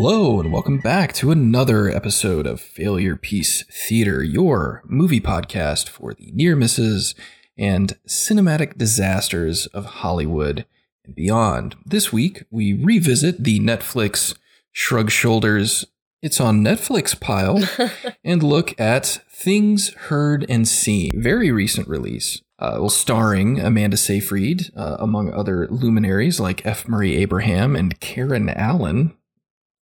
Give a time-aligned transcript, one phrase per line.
[0.00, 6.14] Hello, and welcome back to another episode of Failure Piece Theater, your movie podcast for
[6.14, 7.16] the near misses
[7.58, 10.64] and cinematic disasters of Hollywood
[11.04, 11.74] and beyond.
[11.84, 14.38] This week, we revisit the Netflix
[14.70, 15.84] Shrug Shoulders,
[16.22, 17.68] it's on Netflix pile,
[18.24, 22.40] and look at Things Heard and Seen, very recent release.
[22.60, 26.86] Uh, well, starring Amanda Seyfried, uh, among other luminaries like F.
[26.86, 29.17] Murray Abraham and Karen Allen,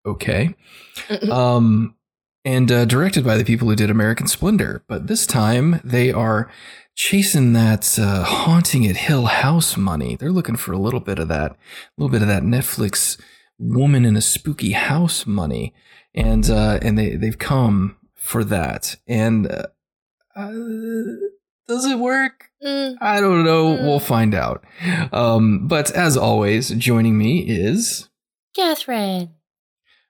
[0.06, 0.54] okay.
[1.30, 1.94] Um,
[2.44, 4.84] and uh, directed by the people who did American Splendor.
[4.88, 6.50] But this time they are
[6.94, 10.16] chasing that uh, haunting at Hill House money.
[10.16, 11.56] They're looking for a little bit of that, a
[11.98, 13.20] little bit of that Netflix
[13.58, 15.74] woman in a spooky house money,
[16.14, 18.96] and uh, and they they've come for that.
[19.06, 19.66] And uh,
[20.34, 20.52] uh,
[21.68, 22.50] does it work?
[22.64, 22.96] Mm.
[23.00, 23.76] I don't know.
[23.76, 23.82] Mm.
[23.82, 24.64] We'll find out.
[25.12, 28.08] Um, but as always, joining me is
[28.54, 29.35] Catherine.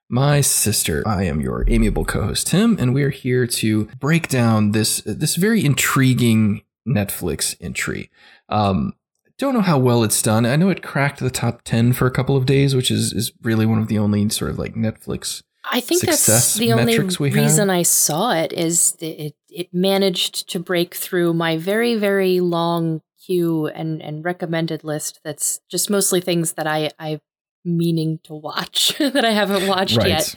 [0.08, 1.02] My sister.
[1.06, 5.36] I am your amiable co-host Tim, and we are here to break down this this
[5.36, 8.10] very intriguing Netflix entry.
[8.48, 8.94] Um,
[9.38, 10.46] don't know how well it's done.
[10.46, 13.32] I know it cracked the top ten for a couple of days, which is is
[13.42, 15.42] really one of the only sort of like Netflix.
[15.70, 17.36] I think that's the only we have?
[17.36, 22.40] reason I saw it is that it it managed to break through my very very
[22.40, 25.20] long queue and and recommended list.
[25.24, 27.20] That's just mostly things that I I
[27.66, 30.08] meaning to watch that I haven't watched right.
[30.08, 30.34] yet.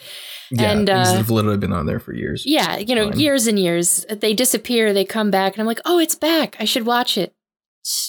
[0.51, 2.43] Yeah, And, uh, have literally been on there for years.
[2.45, 3.19] Yeah, you know, Fine.
[3.19, 4.05] years and years.
[4.09, 6.55] They disappear, they come back, and I'm like, oh, it's back.
[6.59, 7.35] I should watch it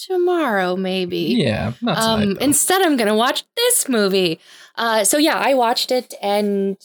[0.06, 1.36] tomorrow, maybe.
[1.38, 2.22] Yeah, not tonight.
[2.22, 4.40] Um, instead, I'm gonna watch this movie.
[4.76, 6.76] Uh, so yeah, I watched it, and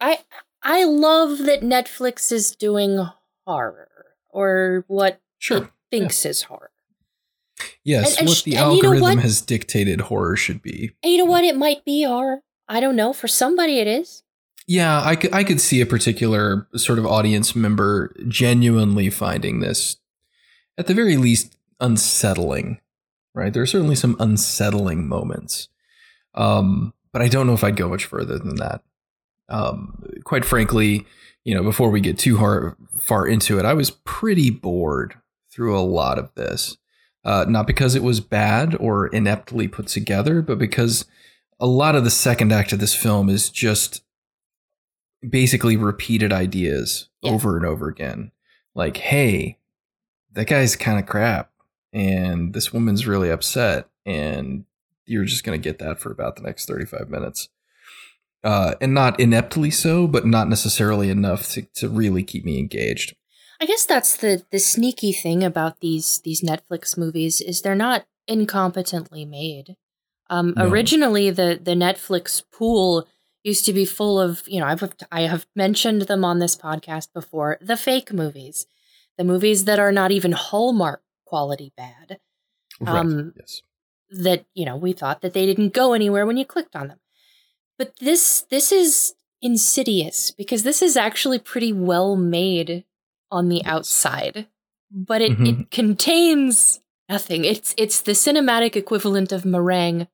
[0.00, 0.18] I
[0.62, 3.06] I love that Netflix is doing
[3.46, 3.88] horror
[4.30, 5.64] or what sure.
[5.64, 6.70] it thinks is horror.
[7.84, 9.18] Yes, and- what the and you know algorithm what?
[9.18, 10.92] has dictated horror should be.
[11.02, 11.44] And you know what?
[11.44, 12.42] It might be horror.
[12.68, 13.12] I don't know.
[13.12, 14.22] For somebody, it is.
[14.68, 19.96] Yeah, I could I could see a particular sort of audience member genuinely finding this
[20.78, 22.80] at the very least unsettling.
[23.34, 23.52] Right?
[23.52, 25.68] There are certainly some unsettling moments.
[26.34, 28.82] Um, but I don't know if I'd go much further than that.
[29.48, 31.04] Um, quite frankly,
[31.44, 35.14] you know, before we get too hard, far into it, I was pretty bored
[35.50, 36.76] through a lot of this.
[37.24, 41.04] Uh, not because it was bad or ineptly put together, but because
[41.60, 44.02] a lot of the second act of this film is just
[45.28, 47.30] basically repeated ideas Yeah.
[47.32, 48.32] over and over again.
[48.74, 49.58] Like, hey,
[50.32, 51.52] that guy's kind of crap,
[51.92, 54.64] and this woman's really upset, and
[55.04, 57.48] you're just going to get that for about the next 35 minutes.
[58.42, 63.14] Uh, and not ineptly so, but not necessarily enough to, to really keep me engaged.
[63.62, 68.06] I guess that's the the sneaky thing about these these Netflix movies is they're not
[68.28, 69.76] incompetently made.
[70.28, 70.68] Um, No.
[70.68, 73.06] Originally, the the Netflix pool
[73.44, 77.08] used to be full of you know I've I have mentioned them on this podcast
[77.14, 78.66] before the fake movies,
[79.16, 82.18] the movies that are not even Hallmark quality bad.
[82.80, 82.96] Right.
[82.96, 83.62] Um, yes.
[84.10, 86.98] that you know we thought that they didn't go anywhere when you clicked on them
[87.78, 92.84] but this this is insidious because this is actually pretty well made
[93.32, 94.46] on the outside
[94.92, 95.48] but it, Mhm.
[95.48, 100.06] it contains nothing it's it's the cinematic equivalent of meringue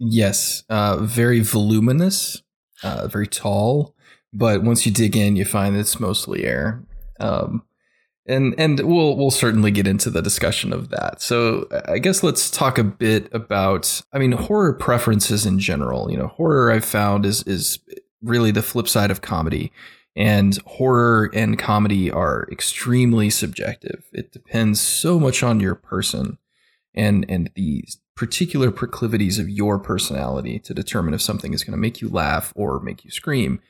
[0.00, 2.42] Yes, uh, very voluminous,
[2.82, 3.94] uh, very tall,
[4.32, 6.82] but once you dig in, you find it's mostly air.
[7.20, 7.62] Um,
[8.26, 11.20] and and we'll we'll certainly get into the discussion of that.
[11.22, 14.00] So I guess let's talk a bit about.
[14.12, 16.10] I mean, horror preferences in general.
[16.10, 17.78] You know, horror I've found is is
[18.22, 19.70] really the flip side of comedy,
[20.16, 24.04] and horror and comedy are extremely subjective.
[24.12, 26.38] It depends so much on your person
[26.94, 27.84] and and the
[28.16, 32.52] particular proclivities of your personality to determine if something is going to make you laugh
[32.54, 33.60] or make you scream.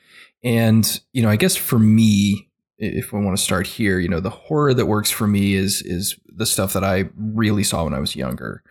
[0.43, 4.19] And you know, I guess for me, if we want to start here, you know,
[4.19, 7.93] the horror that works for me is is the stuff that I really saw when
[7.93, 8.61] I was younger,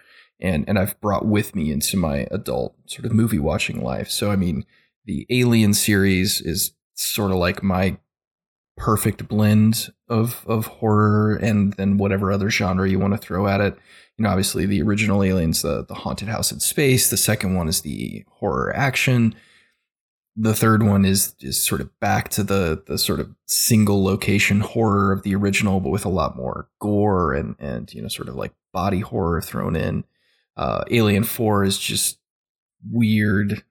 [0.41, 4.11] and and I've brought with me into my adult sort of movie watching life.
[4.11, 4.65] So I mean,
[5.07, 7.97] the Alien series is sort of like my
[8.77, 13.61] perfect blend of of horror and then whatever other genre you want to throw at
[13.61, 13.79] it
[14.17, 17.11] you know, obviously the original Aliens, the the haunted house in space.
[17.11, 19.35] The second one is the horror action.
[20.37, 24.61] The third one is is sort of back to the the sort of single location
[24.61, 28.29] horror of the original, but with a lot more gore and and you know sort
[28.29, 30.05] of like body horror thrown in.
[30.57, 32.19] Uh, Alien Four is just
[32.89, 33.65] weird,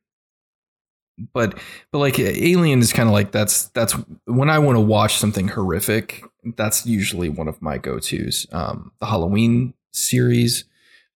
[1.33, 1.57] but
[1.91, 3.93] but like Alien is kind of like that's that's
[4.25, 6.23] when I want to watch something horrific.
[6.57, 8.47] That's usually one of my go tos.
[8.51, 10.65] Um, the Halloween series,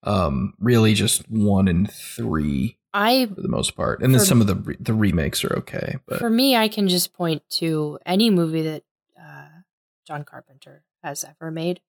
[0.04, 2.78] um, really just one and three.
[2.94, 5.98] I for the most part, and then some of the re- the remakes are okay.
[6.08, 8.84] But For me, I can just point to any movie that
[9.20, 9.48] uh,
[10.08, 11.82] John Carpenter has ever made.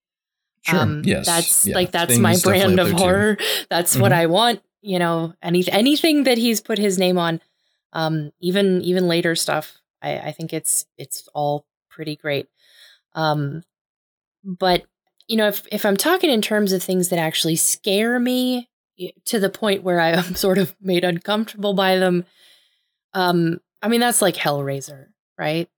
[0.62, 1.02] sure, yes, Um,
[1.34, 3.02] that's yeah, like that's Thing my brand of there, too.
[3.02, 3.38] horror.
[3.70, 4.16] That's what Mhm.
[4.16, 4.60] I want.
[4.82, 7.40] You know, any anything that he's put his name on,
[7.92, 9.78] um, even even later stuff.
[10.02, 12.46] I, I think it's it's all pretty great.
[13.14, 13.62] Um,
[14.44, 14.84] but
[15.26, 18.68] you know, if if I'm talking in terms of things that actually scare me
[19.26, 22.24] to the point where I am sort of made uncomfortable by them,
[23.14, 25.06] um, I mean that's like Hellraiser,
[25.36, 25.68] right?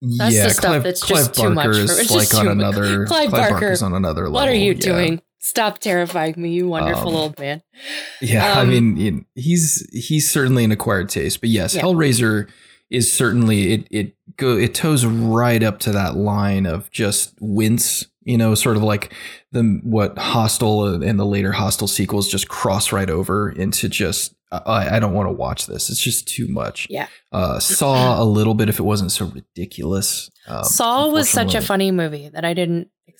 [0.00, 2.48] That's yeah, the stuff Clive, that's Clive just too much for- it's like just on
[2.48, 3.04] another.
[3.06, 4.34] Clive Clive, Barker, Barker's on another level.
[4.34, 4.78] What are you yeah.
[4.78, 5.22] doing?
[5.40, 7.62] Stop terrifying me, you wonderful Um, old man.
[8.20, 11.82] Yeah, I Um, mean, he's he's certainly an acquired taste, but yes, Yeah.
[11.82, 12.48] Hellraiser
[12.90, 18.06] is certainly it it go it toes right up to that line of just wince,
[18.24, 19.12] you know, sort of like
[19.52, 24.96] the what Hostel and the later Hostel sequels just cross right over into just I,
[24.96, 25.90] I don't want to watch this.
[25.90, 26.86] It's just too much.
[26.90, 27.06] Yeah.
[27.30, 30.30] Uh, Saw a little bit if it wasn't so ridiculous.
[30.48, 33.17] Um, Saw was such a funny movie that I didn't expect.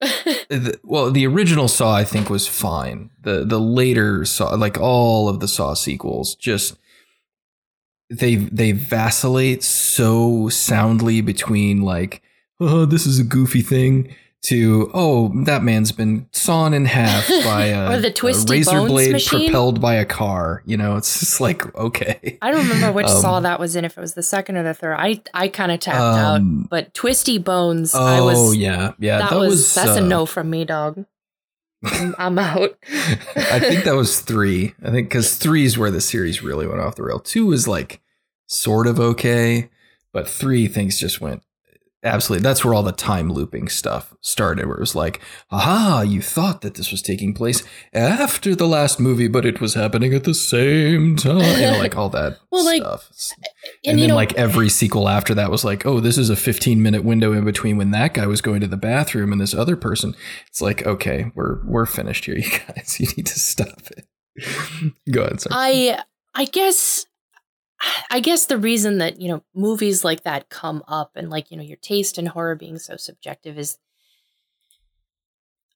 [0.00, 3.10] the, well, the original Saw I think was fine.
[3.22, 6.76] The the later Saw, like all of the Saw sequels, just
[8.10, 12.22] they they vacillate so soundly between like,
[12.60, 14.14] oh, this is a goofy thing
[14.44, 18.90] to oh, that man's been sawn in half by a, Or the a razor Bones
[18.90, 19.46] blade machine.
[19.46, 20.62] propelled by a car.
[20.66, 22.38] You know, it's just like okay.
[22.42, 24.62] I don't remember which Um, Saw that was in, if it was the second or
[24.62, 24.96] the third.
[24.98, 26.70] I I kind of tapped Um, out.
[26.70, 29.18] But Twisty Bones, Oh I was yeah, yeah.
[29.18, 31.04] that, That, was, that's a uh, no from me, dog.
[31.84, 32.78] I'm, I'm out.
[33.36, 34.74] I think that was three.
[34.82, 37.18] I think because three is where the series really went off the rail.
[37.18, 38.00] Two was like
[38.46, 39.70] sort of okay,
[40.12, 41.42] but three things just went
[42.04, 42.42] absolutely.
[42.42, 44.66] That's where all the time looping stuff started.
[44.66, 45.20] Where it was like,
[45.50, 47.62] aha, you thought that this was taking place
[47.92, 51.60] after the last movie, but it was happening at the same time.
[51.60, 53.10] You know, like all that Well, like, stuff.
[53.10, 53.46] Uh,
[53.84, 56.36] and, And, then know, like every sequel after that was like, oh, this is a
[56.36, 59.54] 15 minute window in between when that guy was going to the bathroom and this
[59.54, 60.14] other person.
[60.48, 62.98] It's like, okay, we're we're finished here, you guys.
[63.00, 64.06] You need to stop it.
[65.10, 65.90] Go ahead, sorry.
[65.90, 66.02] I
[66.34, 67.06] I guess
[68.10, 71.56] I guess the reason that, you know, movies like that come up and like, you
[71.56, 73.78] know, your taste in horror being so subjective is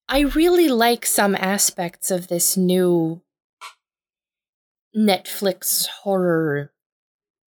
[0.09, 3.21] I really like some aspects of this new
[4.97, 6.73] Netflix horror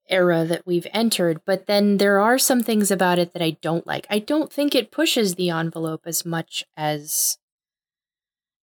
[0.10, 3.88] era that we've entered, but then there are some things about it that I don't
[3.88, 4.06] like.
[4.10, 7.38] I don't think it pushes the envelope as much as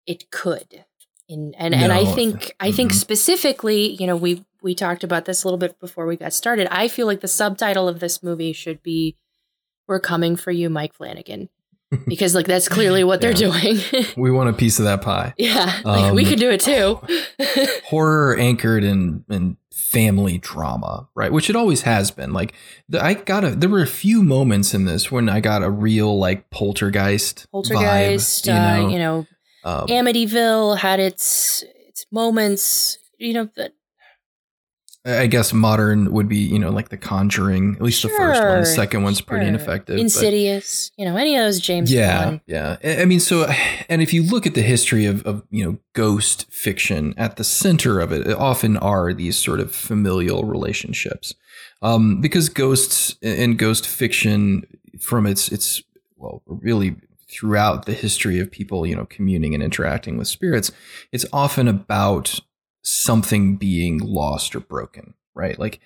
[0.06, 0.85] it could.
[1.28, 2.12] In, and and I No.
[2.12, 2.96] think I think Mhm.
[2.96, 6.66] specifically, you know, we we talked about this a little bit before we got started.
[6.70, 9.16] I feel like the subtitle of this movie should be
[9.86, 11.50] "We're coming for you, Mike Flanagan,"
[12.06, 13.78] because like that's clearly what they're doing.
[14.16, 15.34] we want a piece of that pie.
[15.36, 16.98] yeah, like we Um, could do it too.
[17.84, 21.32] Horror anchored in in family drama, right?
[21.32, 22.32] Which it always has been.
[22.32, 22.52] Like
[22.88, 25.70] the, I got a there were a few moments in this when I got a
[25.70, 28.86] real like poltergeist, Poltergeist, vibe, you know.
[28.86, 29.26] uh, you know,
[29.64, 32.99] um, Amityville had its its moments.
[33.19, 33.72] You know, that
[35.05, 37.76] I guess modern would be, you know, like The Conjuring.
[37.76, 38.61] At least the first one.
[38.61, 39.49] The second one's pretty sure.
[39.49, 39.97] ineffective.
[39.97, 40.90] but- Insidious.
[40.97, 42.40] You know, any of those James yeah, Wan.
[42.47, 42.76] yeah.
[42.85, 43.47] I mean, so,
[43.88, 47.44] and if you look at the history of, of, you know, ghost fiction, at the
[47.44, 51.35] center of it, it often are these sort of familial relationships,
[51.80, 54.66] um, because ghosts and ghost fiction,
[55.00, 55.82] from its its
[56.16, 56.97] well, really
[57.30, 60.70] throughout the history of people, you know, communing and interacting with spirits,
[61.12, 62.40] it's often about
[62.82, 65.58] something being lost or broken, right?
[65.58, 65.80] Like,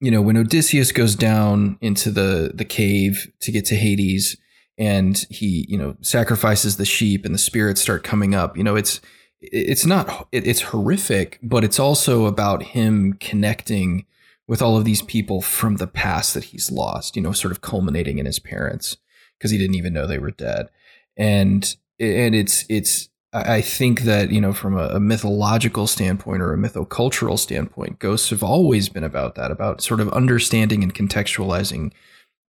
[0.00, 4.36] you know, when Odysseus goes down into the the cave to get to Hades
[4.76, 8.76] and he, you know, sacrifices the sheep and the spirits start coming up, you know,
[8.76, 9.00] it's
[9.40, 14.04] it's not it's horrific, but it's also about him connecting
[14.48, 17.60] with all of these people from the past that he's lost, you know, sort of
[17.60, 18.96] culminating in his parents
[19.38, 20.68] because he didn't even know they were dead.
[21.16, 26.52] And and it's it's I think that you know from a, a mythological standpoint or
[26.52, 31.92] a mythocultural standpoint, ghosts have always been about that, about sort of understanding and contextualizing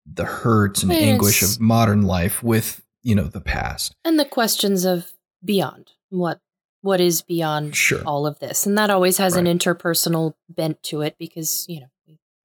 [0.06, 3.96] the hurts and anguish of modern life with you know the past.
[4.06, 6.40] and the questions of beyond what
[6.82, 8.02] what is beyond Sure.
[8.06, 8.66] all of this?
[8.66, 11.88] And that always has an interpersonal bent to it because you know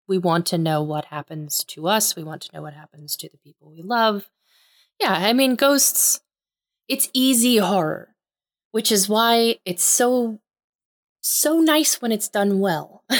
[0.08, 2.16] we want to know what happens to us.
[2.16, 4.30] We want to know what happens to the people we love
[5.02, 6.20] yeah i mean ghosts
[6.88, 8.14] it's easy horror
[8.70, 10.40] which is why it's so
[11.20, 13.04] so nice when it's done well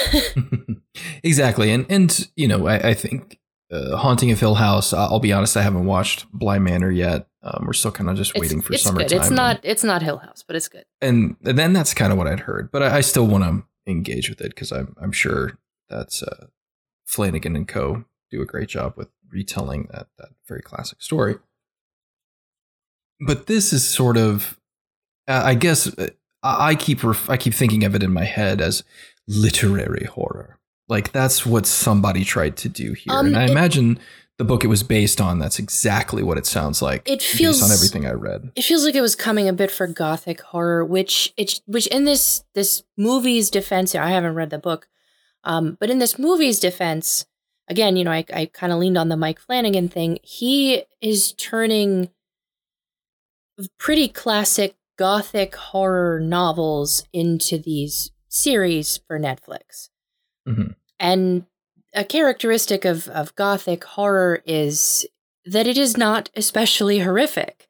[1.23, 3.39] exactly, and and you know I, I think
[3.71, 4.93] uh, Haunting of Hill House.
[4.93, 7.27] I'll be honest, I haven't watched Bly Manor yet.
[7.43, 9.09] Um, we're still kind of just it's, waiting for it's summertime.
[9.09, 12.12] good it's and- not it's not hill house but it's good and then that's kind
[12.12, 12.71] of what I'd heard.
[12.71, 15.59] But I, I still want to engage with it because I'm I'm sure
[15.89, 16.47] that's uh,
[17.05, 18.05] Flanagan and Co.
[18.31, 21.37] do a great job with retelling that that very classic story.
[23.26, 24.59] But this is sort of,
[25.29, 26.09] uh, I guess, uh,
[26.43, 28.83] I keep ref- I keep thinking of it in my head as
[29.29, 30.59] literary horror.
[30.88, 33.99] Like that's what somebody tried to do here, um, and I it, imagine
[34.38, 35.38] the book it was based on.
[35.38, 37.09] That's exactly what it sounds like.
[37.09, 38.50] It feels based on everything I read.
[38.57, 42.05] It feels like it was coming a bit for gothic horror, which it which in
[42.05, 44.88] this this movie's defense, I haven't read the book,
[45.45, 47.26] um, but in this movie's defense,
[47.69, 50.19] again, you know, I I kind of leaned on the Mike Flanagan thing.
[50.23, 52.11] He is turning
[53.78, 59.88] pretty classic gothic horror novels into these series for Netflix.
[60.49, 60.73] Mm-hmm.
[61.00, 61.47] And
[61.95, 65.07] a characteristic of, of gothic horror is
[65.45, 67.69] that it is not especially horrific.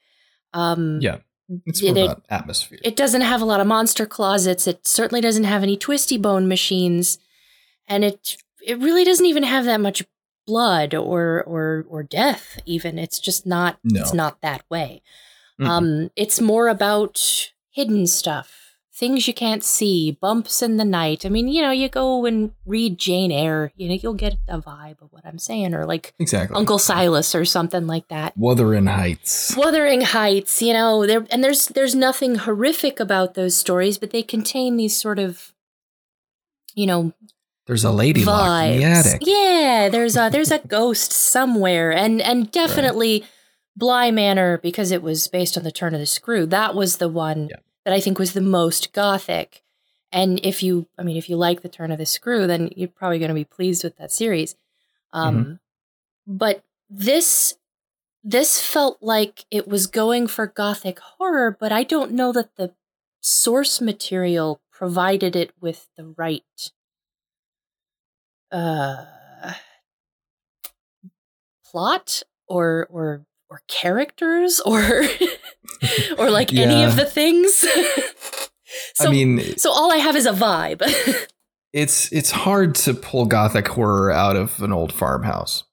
[0.52, 1.18] Um, yeah.
[1.66, 2.78] It's more it, about atmosphere.
[2.82, 4.66] It doesn't have a lot of monster closets.
[4.66, 7.18] It certainly doesn't have any twisty bone machines,
[7.86, 10.04] and it it really doesn't even have that much
[10.46, 12.58] blood or or or death.
[12.64, 13.78] Even it's just not.
[13.84, 14.00] No.
[14.00, 15.02] It's not that way.
[15.62, 15.70] Mm-hmm.
[15.70, 21.24] Um, it's more about hidden stuff, things you can't see, bumps in the night.
[21.24, 24.60] I mean, you know, you go and read Jane Eyre, you know, you'll get a
[24.60, 28.36] vibe of what I'm saying, or like exactly Uncle Silas or something like that.
[28.36, 29.56] Wuthering Heights.
[29.56, 34.22] Wuthering Heights, you know, there and there's there's nothing horrific about those stories, but they
[34.22, 35.52] contain these sort of,
[36.74, 37.12] you know,
[37.66, 38.72] there's a lady vibes.
[38.72, 39.22] in the attic.
[39.24, 43.20] Yeah, there's a there's a ghost somewhere, and and definitely.
[43.20, 43.28] Right
[43.76, 47.08] Bly Manor, because it was based on the turn of the screw, that was the
[47.08, 47.56] one yeah.
[47.84, 49.62] that I think was the most gothic.
[50.10, 52.88] And if you, I mean, if you like the turn of the screw, then you're
[52.88, 54.56] probably going to be pleased with that series.
[55.12, 55.52] Um, mm-hmm.
[56.26, 57.56] But this,
[58.22, 62.74] this felt like it was going for gothic horror, but I don't know that the
[63.22, 66.42] source material provided it with the right
[68.50, 69.06] uh,
[71.64, 74.80] plot or or or characters or
[76.18, 76.62] or like yeah.
[76.62, 77.54] any of the things.
[78.94, 80.82] so, I mean, so all I have is a vibe.
[81.74, 85.64] it's it's hard to pull gothic horror out of an old farmhouse.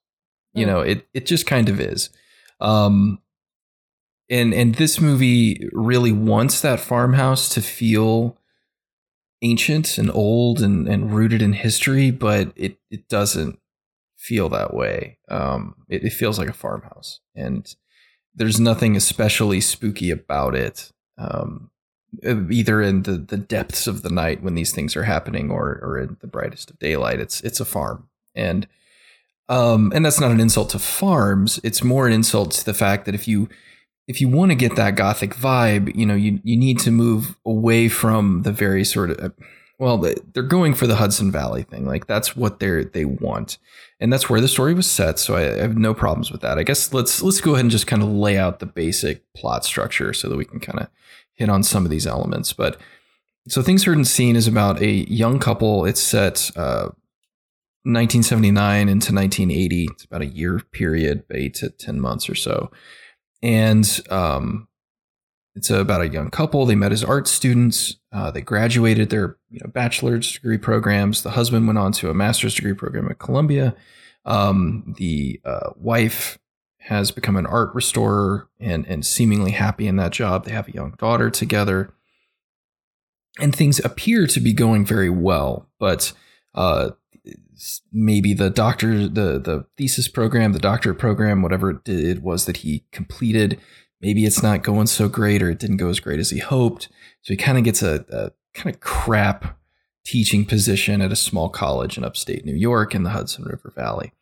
[0.52, 0.68] You mm.
[0.68, 2.10] know, it it just kind of is.
[2.60, 3.20] Um
[4.28, 8.36] and and this movie really wants that farmhouse to feel
[9.42, 13.58] ancient and old and, and rooted in history, but it, it doesn't
[14.20, 15.16] feel that way.
[15.28, 17.74] Um, it, it, feels like a farmhouse, and
[18.34, 20.92] there's nothing especially spooky about it.
[21.16, 21.70] Um,
[22.22, 25.98] either in the, the depths of the night when these things are happening, or or
[25.98, 27.18] in the brightest of daylight.
[27.18, 28.68] It's it's a farm, and
[29.48, 31.58] um, and that's not an insult to farms.
[31.64, 33.48] It's more an insult to the fact that if you
[34.06, 37.36] if you want to get that gothic vibe, you know, you you need to move
[37.46, 39.32] away from the very sort of
[39.80, 41.86] well, they're going for the Hudson Valley thing.
[41.86, 43.56] Like that's what they're they want,
[43.98, 45.18] and that's where the story was set.
[45.18, 46.58] So I, have no problems with that.
[46.58, 49.64] I guess let's let's go ahead and just kind of lay out the basic plot
[49.64, 50.88] structure so that we can kind of
[51.32, 52.52] hit on some of these elements.
[52.52, 52.78] But
[53.48, 55.86] so things heard and seen is about a young couple.
[55.86, 56.90] It's set uh,
[57.84, 59.88] 1979 into 1980.
[59.92, 62.70] It's about a year period, eight to ten months or so,
[63.42, 64.68] and um,
[65.54, 66.66] it's about a young couple.
[66.66, 67.96] They met as art students.
[68.12, 71.22] Uh, they graduated their you know, bachelor's degree programs.
[71.22, 73.74] The husband went on to a master's degree program at Columbia.
[74.24, 76.38] Um, the uh, wife
[76.78, 80.44] has become an art restorer and, and seemingly happy in that job.
[80.44, 81.94] They have a young daughter together.
[83.38, 86.12] And things appear to be going very well, but
[86.54, 86.90] uh,
[87.92, 92.58] maybe the doctor, the the thesis program, the doctorate program, whatever it did was that
[92.58, 93.60] he completed
[94.00, 96.88] maybe it's not going so great or it didn't go as great as he hoped.
[97.22, 99.58] So he kind of gets a, a kind of crap
[100.04, 104.12] teaching position at a small college in upstate New York in the Hudson River Valley.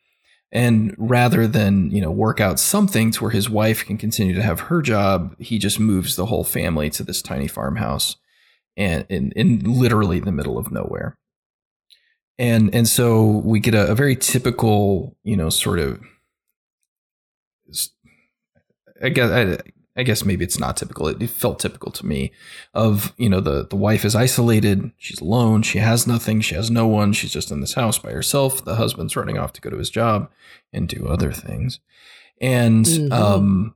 [0.50, 4.42] And rather than, you know, work out something to where his wife can continue to
[4.42, 8.16] have her job, he just moves the whole family to this tiny farmhouse
[8.76, 11.18] and in, in literally the middle of nowhere.
[12.38, 16.00] And and so we get a, a very typical, you know, sort of
[19.02, 19.58] I guess I,
[19.98, 21.08] I, guess maybe it's not typical.
[21.08, 22.32] It, it, felt typical to me
[22.74, 26.70] of you know the the wife is isolated, she's alone, she has nothing, she has
[26.70, 28.64] no one, she's just in this house by herself.
[28.64, 30.30] The husband's running off to go to his job
[30.72, 31.80] and do other things,
[32.40, 33.12] and mm-hmm.
[33.12, 33.74] um,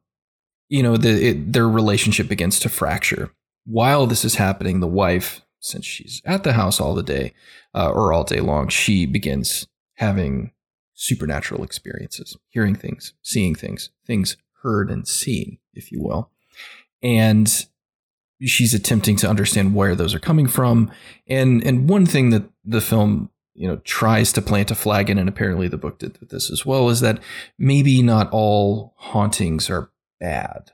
[0.68, 3.30] you know the it, their relationship begins to fracture.
[3.64, 7.32] While this is happening, the wife, since she's at the house all the day
[7.74, 10.52] uh, or all day long, she begins having
[10.94, 16.30] supernatural experiences, hearing things, seeing things, things heard and seen, if you will.
[17.02, 17.66] And
[18.40, 20.90] she's attempting to understand where those are coming from.
[21.26, 25.18] And and one thing that the film you know tries to plant a flag in,
[25.18, 27.20] and apparently the book did this as well, is that
[27.58, 30.72] maybe not all hauntings are bad.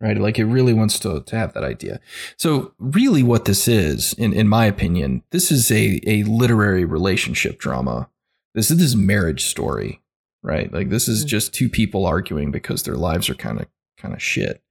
[0.00, 1.98] Right, like it really wants to, to have that idea.
[2.36, 7.58] So, really, what this is, in, in my opinion, this is a, a literary relationship
[7.58, 8.10] drama.
[8.54, 10.02] This is this marriage story,
[10.42, 10.70] right?
[10.70, 11.28] Like this is mm-hmm.
[11.28, 13.66] just two people arguing because their lives are kind of
[14.04, 14.62] kind of shit.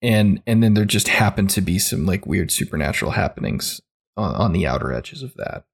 [0.00, 3.80] And and then there just happened to be some like weird supernatural happenings
[4.16, 5.64] on, on the outer edges of that.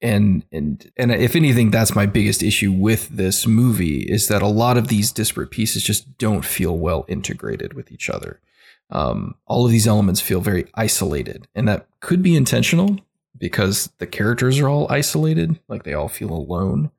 [0.00, 4.48] And and and if anything that's my biggest issue with this movie is that a
[4.48, 8.40] lot of these disparate pieces just don't feel well integrated with each other.
[8.90, 12.98] Um, all of these elements feel very isolated and that could be intentional
[13.36, 16.90] because the characters are all isolated like they all feel alone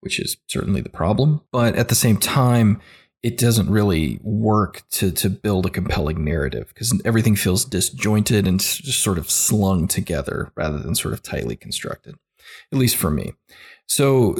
[0.00, 1.40] which is certainly the problem.
[1.50, 2.80] But at the same time
[3.22, 8.60] it doesn't really work to to build a compelling narrative because everything feels disjointed and
[8.60, 12.14] just sort of slung together rather than sort of tightly constructed
[12.72, 13.34] at least for me.
[13.86, 14.36] So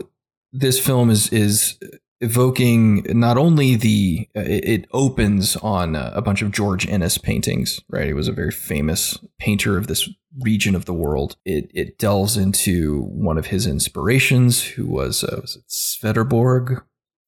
[0.52, 1.78] this film is is
[2.20, 8.06] evoking not only the uh, it opens on a bunch of George Inness paintings right?
[8.06, 10.08] He was a very famous painter of this
[10.40, 11.37] region of the world.
[11.44, 16.85] It it delves into one of his inspirations who was uh, was it Swedenborg?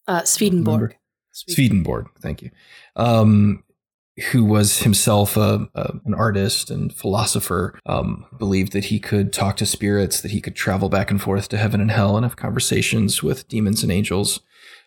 [0.06, 0.96] Uh, Swedenborg
[1.48, 2.50] Swedenborg, thank you,
[2.96, 3.64] um,
[4.32, 9.56] who was himself a, a, an artist and philosopher, um, believed that he could talk
[9.56, 12.36] to spirits, that he could travel back and forth to heaven and hell and have
[12.36, 14.40] conversations with demons and angels,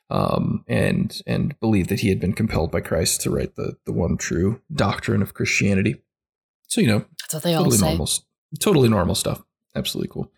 [0.10, 3.93] um, and and believed that he had been compelled by Christ to write the the
[3.93, 6.01] one true doctrine of Christianity.
[6.67, 7.88] So you know, that's what they totally all say.
[7.88, 8.10] Normal,
[8.60, 9.41] totally normal stuff.
[9.75, 10.31] Absolutely cool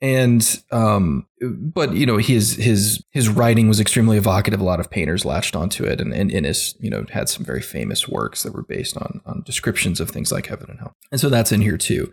[0.00, 4.60] and um but you know his his his writing was extremely evocative.
[4.60, 6.00] A lot of painters latched onto it.
[6.00, 9.42] And, and Inness you know had some very famous works that were based on on
[9.44, 10.96] descriptions of things like heaven and hell.
[11.10, 12.12] And so that's in here too.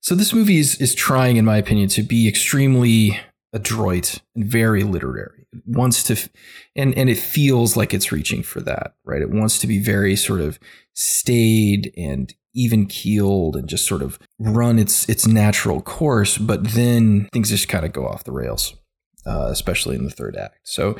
[0.00, 3.18] So this movie is is trying in my opinion to be extremely
[3.52, 5.46] adroit and very literary.
[5.52, 6.30] It wants to
[6.76, 9.22] and and it feels like it's reaching for that right?
[9.22, 10.58] It wants to be very sort of
[10.94, 16.38] staid and even keeled and just sort of run its its natural course.
[16.38, 18.74] But then things just kind of go off the rails,
[19.26, 20.60] uh, especially in the third act.
[20.62, 20.96] So,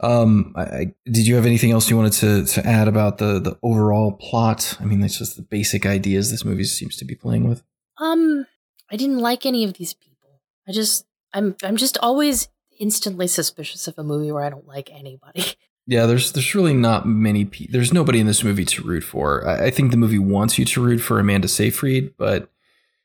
[0.00, 3.38] um, I, I, did you have anything else you wanted to to add about the
[3.38, 4.76] the overall plot?
[4.80, 7.62] I mean, that's just the basic ideas this movie seems to be playing with.
[7.98, 8.46] Um,
[8.90, 10.40] I didn't like any of these people.
[10.68, 12.48] I just I'm I'm just always
[12.80, 15.44] instantly suspicious of a movie where I don't like anybody.
[15.86, 17.44] Yeah, there's there's really not many.
[17.44, 19.46] Pe- there's nobody in this movie to root for.
[19.46, 22.50] I, I, think the movie wants you to root for Amanda Seyfried, but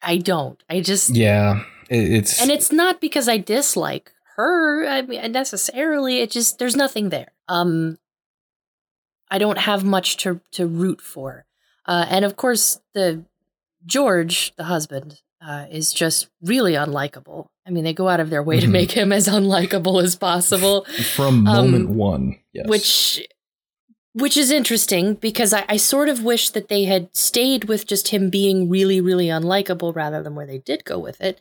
[0.02, 0.62] I don't.
[0.70, 4.88] I just yeah, it, it's and it's not because I dislike her.
[4.88, 6.20] I mean, necessarily.
[6.20, 7.34] It just there's nothing there.
[7.50, 7.98] Um,
[9.30, 11.46] I don't have much to to root for,
[11.86, 13.26] uh, and of course the
[13.86, 17.48] George, the husband, uh, is just really unlikable.
[17.66, 18.66] I mean, they go out of their way mm-hmm.
[18.66, 22.40] to make him as unlikable as possible from moment um, one.
[22.54, 22.68] Yes.
[22.68, 23.28] Which,
[24.14, 28.10] which is interesting because I, I, sort of wish that they had stayed with just
[28.10, 31.40] him being really, really unlikable rather than where they did go with it.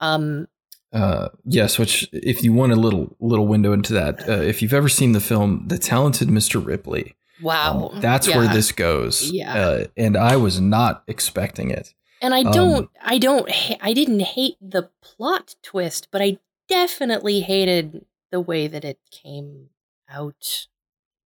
[0.00, 0.46] Um,
[0.92, 4.72] uh, yes, which if you want a little little window into that, uh, if you've
[4.72, 6.64] ever seen the film The Talented Mr.
[6.64, 8.38] Ripley, wow, um, that's yeah.
[8.38, 9.30] where this goes.
[9.30, 11.92] Yeah, uh, and I was not expecting it.
[12.22, 13.50] And I don't, um, I don't,
[13.82, 19.68] I didn't hate the plot twist, but I definitely hated the way that it came
[20.08, 20.66] out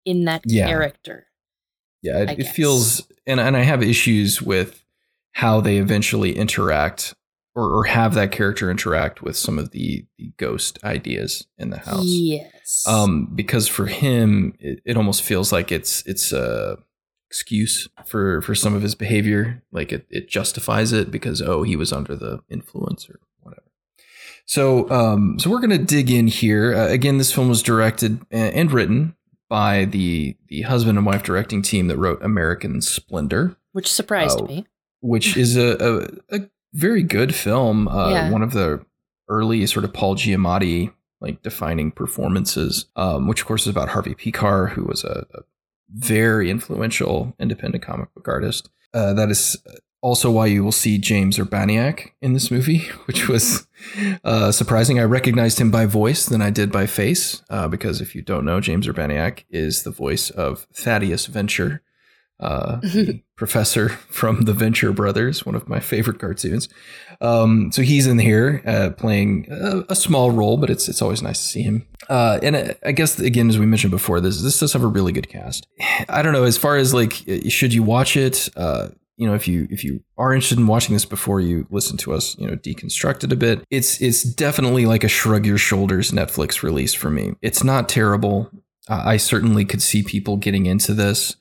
[0.06, 0.68] in that yeah.
[0.68, 1.28] character.
[2.02, 4.86] Yeah, it, it feels, and and I have issues with
[5.34, 7.14] how they eventually interact
[7.56, 11.80] or, or have that character interact with some of the, the ghost ideas in the
[11.80, 12.06] house.
[12.06, 12.88] Yes.
[12.88, 16.78] Um, because for him, it, it almost feels like it's it's a
[17.30, 19.64] excuse for for some of his behavior.
[19.72, 23.68] Like it, it justifies it because oh he was under the influence or whatever.
[24.46, 26.74] So um so we're gonna dig in here.
[26.74, 29.16] Uh, again this film was directed and written
[29.50, 34.46] by the the husband and wife directing team that wrote american splendor which surprised uh,
[34.46, 34.66] me.
[35.02, 38.30] which is a, a, a very good film uh, yeah.
[38.30, 38.86] one of the
[39.28, 44.16] early sort of paul giamatti like defining performances um, which of course is about harvey
[44.16, 45.40] pekar who was a, a
[45.94, 48.70] very influential independent comic book artist.
[48.94, 49.58] Uh, that is
[50.02, 53.68] also why you will see James Urbaniak in this movie, which was
[54.24, 55.00] uh, surprising.
[55.00, 58.46] I recognized him by voice than I did by face, uh, because if you don't
[58.46, 61.82] know, James Urbaniak is the voice of Thaddeus Venture
[62.40, 62.80] uh,
[63.36, 66.70] professor from the Venture Brothers, one of my favorite cartoons.
[67.22, 71.22] Um, so he's in here uh, playing a, a, small role, but it's it's always
[71.22, 71.86] nice to see him.
[72.08, 74.88] Uh, and uh, I guess again, as we mentioned before, this this does have a
[74.88, 75.68] really good cast.
[76.10, 77.14] I don't know as far as like
[77.50, 78.48] should you watch it.
[78.56, 81.98] Uh, you know, if you if you are interested in watching this before you listen
[81.98, 85.58] to us, you know, deconstruct it a bit, it's it's definitely like a shrug your
[85.58, 87.34] shoulders Netflix release for me.
[87.42, 88.50] It's not terrible.
[88.88, 91.36] I certainly could see people getting into this.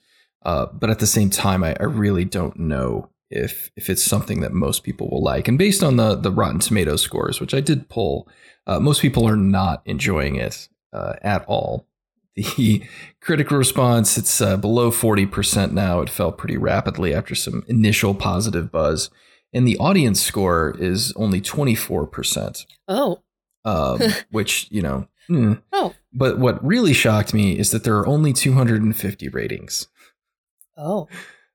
[0.45, 4.41] Uh, but at the same time, I, I, really don't know if if it's something
[4.41, 5.49] that most people will like.
[5.49, 8.29] And based on the the Rotten Tomatoes scores, which I did pull,
[8.67, 11.87] uh, most people are not enjoying it uh, at all.
[12.35, 12.83] The
[13.21, 16.01] critical response it's uh, below forty percent now.
[16.01, 19.11] It fell pretty rapidly after some initial positive buzz,
[19.53, 22.67] and the audience score is only twenty four percent.
[22.87, 23.23] Oh,
[23.65, 25.09] um, which you know.
[25.29, 25.61] Mm.
[25.75, 29.89] Oh, but what really shocked me is that there are only 250 ratings.
[30.75, 31.07] Oh.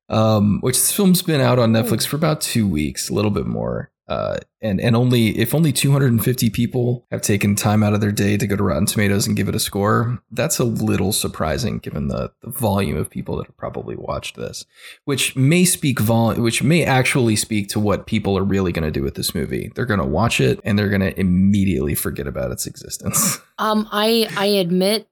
[0.09, 3.45] Um, which this film's been out on Netflix for about two weeks, a little bit
[3.45, 3.93] more.
[4.05, 8.35] Uh, and and only if only 250 people have taken time out of their day
[8.35, 12.09] to go to Rotten Tomatoes and give it a score, that's a little surprising given
[12.09, 14.65] the, the volume of people that have probably watched this,
[15.05, 18.91] which may speak vol which may actually speak to what people are really going to
[18.91, 19.71] do with this movie.
[19.73, 23.39] They're going to watch it and they're going to immediately forget about its existence.
[23.59, 25.07] Um, I I admit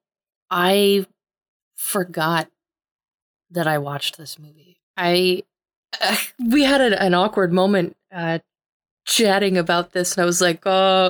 [0.50, 1.06] I
[1.76, 2.50] forgot
[3.52, 4.61] that I watched this movie.
[5.02, 5.42] I
[6.00, 6.16] uh,
[6.48, 8.38] we had a, an awkward moment uh,
[9.06, 11.10] chatting about this, and I was like, "Uh,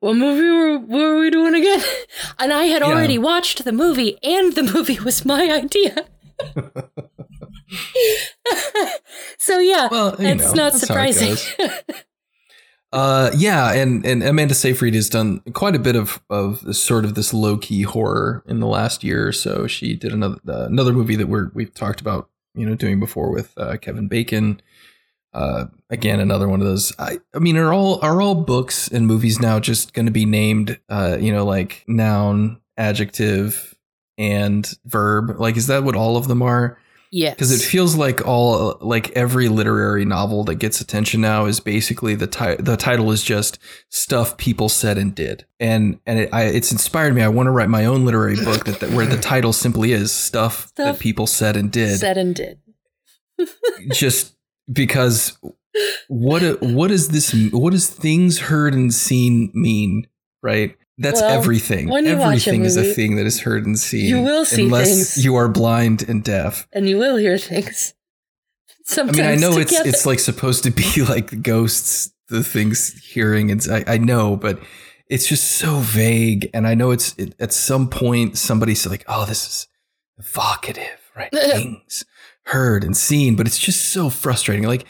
[0.00, 1.82] what movie were, were we doing again?"
[2.38, 2.88] And I had yeah.
[2.88, 6.04] already watched the movie, and the movie was my idea.
[9.38, 11.36] so yeah, well, it's know, not surprising.
[12.92, 17.14] Uh, yeah, and and Amanda Seyfried has done quite a bit of of sort of
[17.14, 19.66] this low key horror in the last year or so.
[19.66, 23.30] She did another uh, another movie that we're we've talked about, you know, doing before
[23.30, 24.60] with uh, Kevin Bacon.
[25.34, 26.92] Uh, again, another one of those.
[26.98, 30.26] I, I mean, are all are all books and movies now just going to be
[30.26, 33.74] named, uh, you know, like noun, adjective,
[34.18, 35.40] and verb?
[35.40, 36.78] Like, is that what all of them are?
[37.14, 37.34] Yes.
[37.34, 42.14] Because it feels like all like every literary novel that gets attention now is basically
[42.14, 43.58] the ti- the title is just
[43.90, 47.20] stuff people said and did, and and it, I, it's inspired me.
[47.20, 50.10] I want to write my own literary book that, that where the title simply is
[50.10, 51.98] stuff, stuff that people said and did.
[51.98, 52.60] Said and did.
[53.92, 54.34] just
[54.72, 55.36] because
[56.08, 57.34] what what is this?
[57.52, 60.06] What does things heard and seen mean?
[60.42, 60.78] Right.
[61.02, 61.92] That's well, everything.
[61.92, 64.06] Everything a is a thing that is heard and seen.
[64.06, 65.24] You will see unless things.
[65.24, 66.68] you are blind and deaf.
[66.72, 67.94] And you will hear things.
[68.84, 69.88] Sometimes I mean, I know together.
[69.88, 74.36] it's it's like supposed to be like ghosts, the things hearing, and I, I know,
[74.36, 74.60] but
[75.08, 76.48] it's just so vague.
[76.54, 79.68] And I know it's it, at some point somebody said like, "Oh, this is
[80.18, 81.30] evocative, right?
[81.32, 82.04] things
[82.44, 84.66] heard and seen," but it's just so frustrating.
[84.66, 84.86] Like,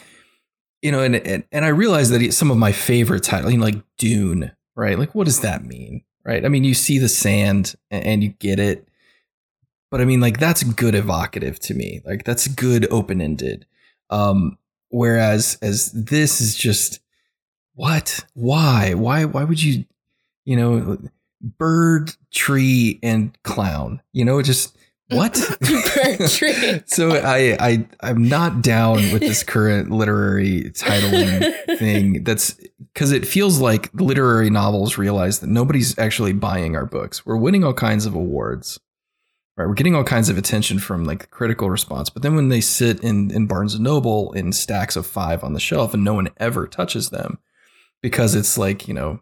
[0.83, 3.65] you know, and and, and I realize that some of my favorite titles, you know,
[3.65, 4.97] like Dune right?
[4.97, 6.45] Like, what does that mean, right?
[6.45, 8.87] I mean, you see the sand and you get it,
[9.91, 12.01] but I mean, like, that's good evocative to me.
[12.05, 13.65] Like, that's good open ended.
[14.09, 14.57] Um,
[14.89, 16.99] whereas as this is just
[17.75, 19.85] what, why, why, why would you,
[20.45, 20.97] you know,
[21.41, 24.01] bird, tree, and clown?
[24.13, 24.75] You know, just
[25.13, 25.35] what?
[26.85, 32.23] so I I I'm not down with this current literary titling thing.
[32.23, 32.59] That's
[32.93, 37.25] because it feels like literary novels realize that nobody's actually buying our books.
[37.25, 38.79] We're winning all kinds of awards.
[39.55, 42.61] Right, we're getting all kinds of attention from like critical response, but then when they
[42.61, 46.15] sit in in Barnes and Noble in stacks of five on the shelf and no
[46.15, 47.37] one ever touches them
[48.01, 49.19] because it's like you know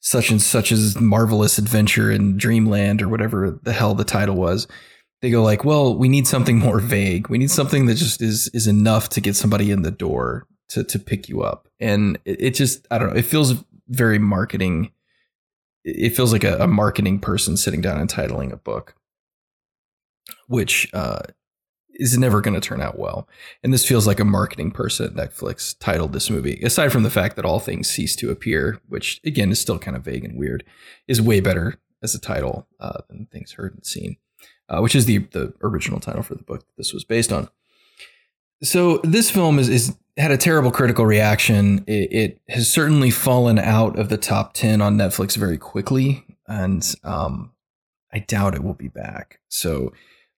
[0.00, 4.68] such and such as marvelous adventure in Dreamland or whatever the hell the title was,
[5.22, 7.28] they go like, well, we need something more vague.
[7.28, 10.84] We need something that just is is enough to get somebody in the door to
[10.84, 11.68] to pick you up.
[11.80, 13.16] And it, it just I don't know.
[13.16, 13.54] It feels
[13.88, 14.92] very marketing.
[15.84, 18.96] It feels like a, a marketing person sitting down and titling a book,
[20.48, 21.22] which uh,
[21.94, 23.28] is never going to turn out well.
[23.62, 26.60] And this feels like a marketing person at Netflix titled this movie.
[26.64, 29.96] Aside from the fact that all things cease to appear, which again is still kind
[29.96, 30.64] of vague and weird,
[31.06, 34.16] is way better as a title uh, than things heard and seen
[34.68, 37.48] uh, which is the the original title for the book this was based on.
[38.62, 41.84] So this film is, is had a terrible critical reaction.
[41.86, 46.94] It, it, has certainly fallen out of the top ten on Netflix very quickly, and
[47.04, 47.52] um,
[48.12, 49.40] I doubt it will be back.
[49.48, 49.92] So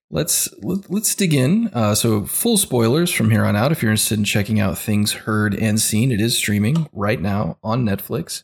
[0.09, 1.69] let's let, us let us dig in.
[1.69, 3.71] Uh, so full spoilers from here on out.
[3.71, 7.57] If you're interested in checking out things heard and seen, it is streaming right now
[7.63, 8.43] on Netflix.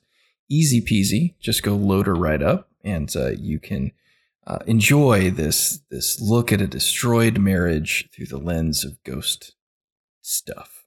[0.49, 1.33] Easy peasy.
[1.39, 3.91] Just go load her right up, and uh, you can
[4.47, 9.55] uh, enjoy this this look at a destroyed marriage through the lens of ghost
[10.21, 10.85] stuff.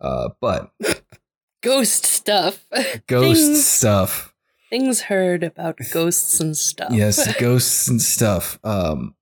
[0.00, 0.72] Uh, but
[1.62, 2.66] ghost stuff,
[3.06, 4.34] ghost things, stuff,
[4.68, 6.92] things heard about ghosts and stuff.
[6.92, 8.58] yes, ghosts and stuff.
[8.62, 9.14] Um,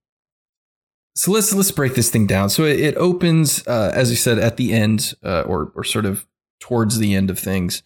[1.15, 2.49] so let's let's break this thing down.
[2.49, 6.05] So it, it opens, uh, as you said, at the end, uh, or or sort
[6.05, 6.25] of
[6.59, 7.83] towards the end of things,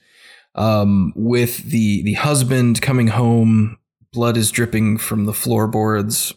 [0.56, 3.78] um, with the the husband coming home
[4.18, 6.34] blood is dripping from the floorboards,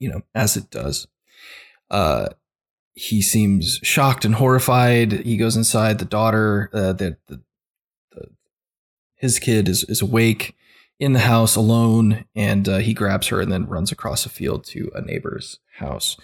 [0.00, 1.06] you know, as it does.
[1.92, 2.30] Uh,
[2.94, 5.12] he seems shocked and horrified.
[5.12, 6.00] He goes inside.
[6.00, 7.40] The daughter, uh, the, the,
[9.14, 10.56] his kid is is awake
[10.98, 14.64] in the house alone, and uh, he grabs her and then runs across a field
[14.64, 16.16] to a neighbor's house.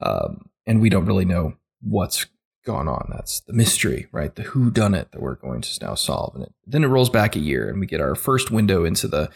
[0.00, 2.24] Um, and we don't really know what's
[2.64, 3.08] gone on.
[3.10, 4.34] That's the mystery, right?
[4.34, 6.34] The who done it that we're going to now solve.
[6.34, 9.08] And it, then it rolls back a year, and we get our first window into
[9.08, 9.30] the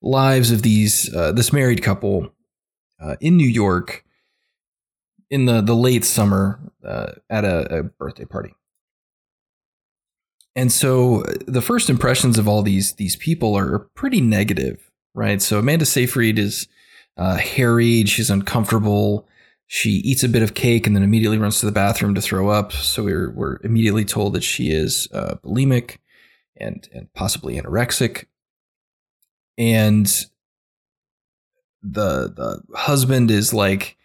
[0.00, 2.32] lives of these uh, this married couple
[3.00, 4.04] uh, in New York
[5.30, 8.54] in the the late summer uh, at a, a, birthday party.
[10.54, 15.40] And so uh, the first impressions of all these these people are pretty negative, right?
[15.40, 16.68] So Amanda Seyfried is
[17.16, 19.26] uh, harried, she's uncomfortable
[19.74, 22.50] she eats a bit of cake and then immediately runs to the bathroom to throw
[22.50, 22.72] up.
[22.72, 25.96] So we're, we're immediately told that she is uh, bulimic
[26.58, 28.26] and, and possibly anorexic.
[29.56, 30.06] And
[31.82, 33.96] the the husband is like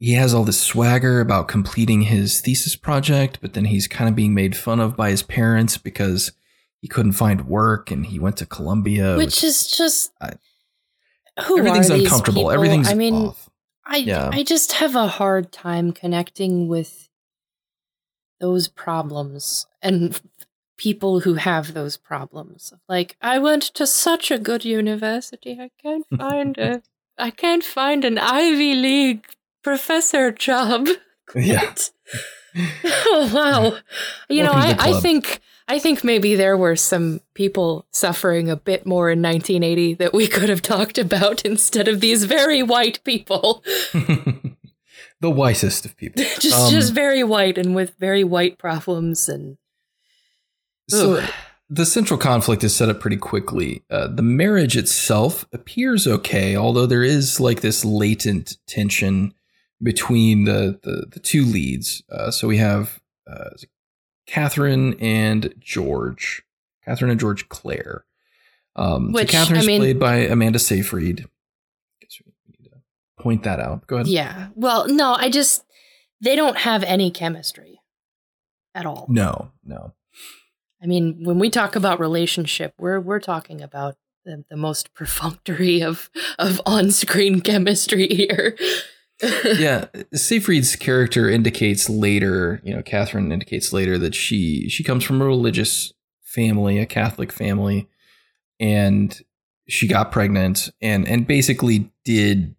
[0.00, 4.16] he has all this swagger about completing his thesis project, but then he's kind of
[4.16, 6.32] being made fun of by his parents because
[6.80, 10.32] he couldn't find work and he went to Columbia, which, is just I,
[11.44, 12.50] who everything's uncomfortable.
[12.50, 13.49] Everything's I mean, off.
[13.90, 14.30] I yeah.
[14.32, 17.08] I just have a hard time connecting with
[18.38, 20.18] those problems and
[20.78, 22.72] people who have those problems.
[22.88, 26.82] Like I went to such a good university, I can't find a
[27.18, 29.26] I can't find an Ivy League
[29.62, 30.88] professor job.
[31.32, 31.76] Yeah.
[32.84, 33.78] oh wow.
[34.28, 38.56] You Welcome know, I, I think I think maybe there were some people suffering a
[38.56, 42.98] bit more in 1980 that we could have talked about instead of these very white
[43.04, 43.62] people.
[43.94, 46.24] the wisest of people.
[46.40, 49.58] just um, just very white and with very white problems and
[50.88, 51.24] So
[51.68, 53.84] the central conflict is set up pretty quickly.
[53.88, 59.34] Uh, the marriage itself appears okay, although there is like this latent tension
[59.80, 62.02] between the the, the two leads.
[62.10, 62.98] Uh, so we have
[63.30, 63.50] uh,
[64.30, 66.44] Catherine and George.
[66.84, 68.04] Catherine and George Clare.
[68.76, 71.26] Um, Which, so Catherine's I mean, played by Amanda Seyfried.
[73.18, 73.86] Point that out.
[73.86, 74.06] Go ahead.
[74.06, 74.48] Yeah.
[74.54, 75.64] Well, no, I just
[76.22, 77.80] they don't have any chemistry
[78.74, 79.06] at all.
[79.10, 79.92] No, no.
[80.82, 85.82] I mean, when we talk about relationship, we're we're talking about the, the most perfunctory
[85.82, 88.56] of of on-screen chemistry here
[89.58, 95.20] yeah, Seyfried's character indicates later, you know, Catherine indicates later that she she comes from
[95.20, 97.88] a religious family, a Catholic family,
[98.58, 99.20] and
[99.68, 102.54] she got pregnant and and basically did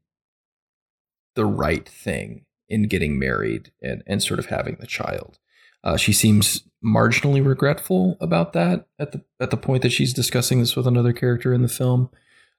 [1.35, 5.39] the right thing in getting married and and sort of having the child.
[5.83, 10.59] Uh, she seems marginally regretful about that at the at the point that she's discussing
[10.59, 12.09] this with another character in the film.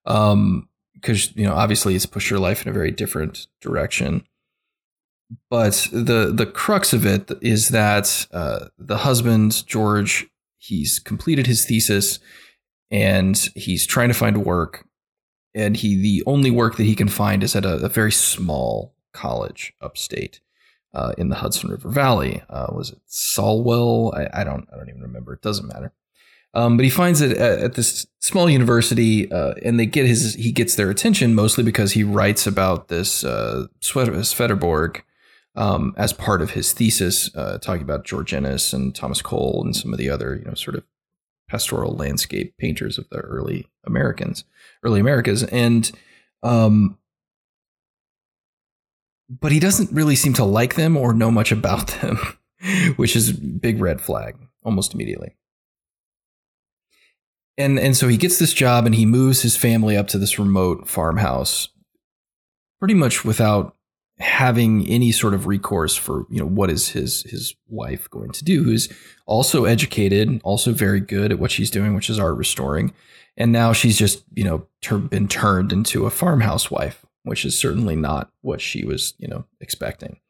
[0.07, 0.69] Um,
[1.03, 4.25] because you know obviously it's pushed your life in a very different direction.
[5.51, 10.27] But the the crux of it is that uh, the husband george
[10.59, 12.21] he's completed his thesis
[12.91, 14.87] and he's trying to find work.
[15.55, 18.95] And he the only work that he can find is at a, a very small
[19.12, 20.41] college upstate
[20.95, 22.43] uh, in the hudson river valley.
[22.49, 25.35] Uh, was it solwell I, I, don't i don't even remember.
[25.35, 25.93] It doesn't matter
[26.55, 30.35] um, but he finds it at, at this small university, uh, and they get his
[30.35, 35.03] he gets their attention mostly because he writes about this uh, Swedenborg
[35.57, 39.75] um, as part of his thesis, uh, talking about George Inness and Thomas Cole and
[39.75, 40.85] some of the other you know sort of
[41.49, 44.45] pastoral landscape painters of the early Americans,
[44.83, 45.91] early Americas, and
[46.43, 46.99] um,
[49.31, 52.19] but he doesn't really seem to like them or know much about them,
[52.97, 55.35] which is big red flag almost immediately
[57.59, 60.38] and and so he gets this job and he moves his family up to this
[60.38, 61.69] remote farmhouse
[62.79, 63.77] pretty much without
[64.19, 68.45] having any sort of recourse for you know what is his his wife going to
[68.45, 68.88] do who's
[69.27, 72.93] also educated also very good at what she's doing which is art restoring.
[73.37, 77.59] And now she's just you know ter- been turned into a farmhouse wife which is
[77.59, 80.21] certainly not what she was you know expecting.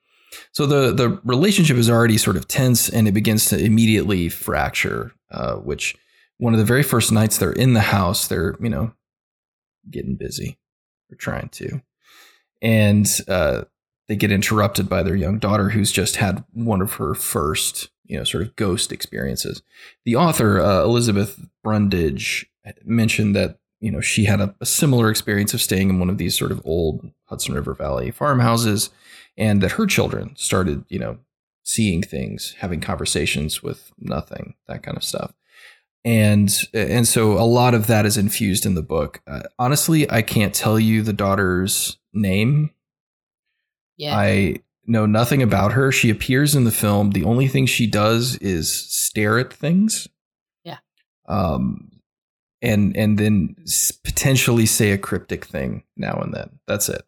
[0.53, 5.13] So the the relationship is already sort of tense and it begins to immediately fracture
[5.31, 5.97] uh, which
[6.43, 8.93] one of the very first nights they're in the house, they're, you know,
[9.89, 10.59] getting busy
[11.09, 11.81] or trying to.
[12.61, 13.63] And uh,
[14.09, 18.19] they get interrupted by their young daughter who's just had one of her first, you
[18.19, 19.63] know, sort of ghost experiences.
[20.05, 22.51] The author, uh, Elizabeth Brundage,
[22.85, 26.19] mentioned that, you know, she had a, a similar experience of staying in one of
[26.19, 28.91] these sort of old Hudson River Valley farmhouses
[29.37, 31.19] and that her children started, you know,
[31.63, 35.35] seeing things, having conversations with nothing, that kind of stuff.
[36.05, 39.23] And and so a lot of that is infused in the book.
[39.27, 42.71] Uh, honestly, I can't tell you the daughter's name.
[43.97, 44.17] Yeah.
[44.17, 45.93] I know nothing about her.
[45.93, 47.11] She appears in the film.
[47.11, 50.09] The only thing she does is stare at things.
[50.65, 50.79] Yeah.
[51.29, 51.91] Um
[52.61, 53.57] and and then
[54.05, 56.59] potentially say a cryptic thing now and then.
[56.67, 57.03] That's it.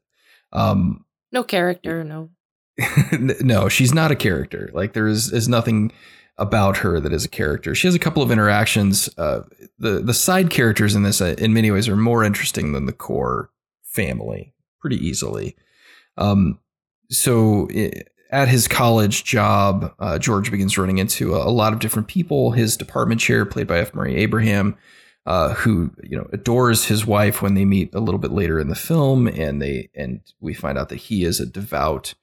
[0.52, 2.30] Um no character, no
[3.40, 4.70] no, she's not a character.
[4.72, 5.92] Like there is is nothing
[6.36, 7.74] about her that is a character.
[7.74, 9.08] She has a couple of interactions.
[9.16, 9.42] Uh,
[9.78, 12.92] the the side characters in this, uh, in many ways, are more interesting than the
[12.92, 13.50] core
[13.82, 15.56] family, pretty easily.
[16.16, 16.58] Um,
[17.10, 17.68] so
[18.30, 22.50] at his college job, uh, George begins running into a, a, lot of different people.
[22.50, 23.94] His department chair, played by F.
[23.94, 24.76] Murray Abraham,
[25.26, 28.68] uh, who you know adores his wife when they meet a little bit later in
[28.68, 32.14] the film, and they and we find out that he is a devout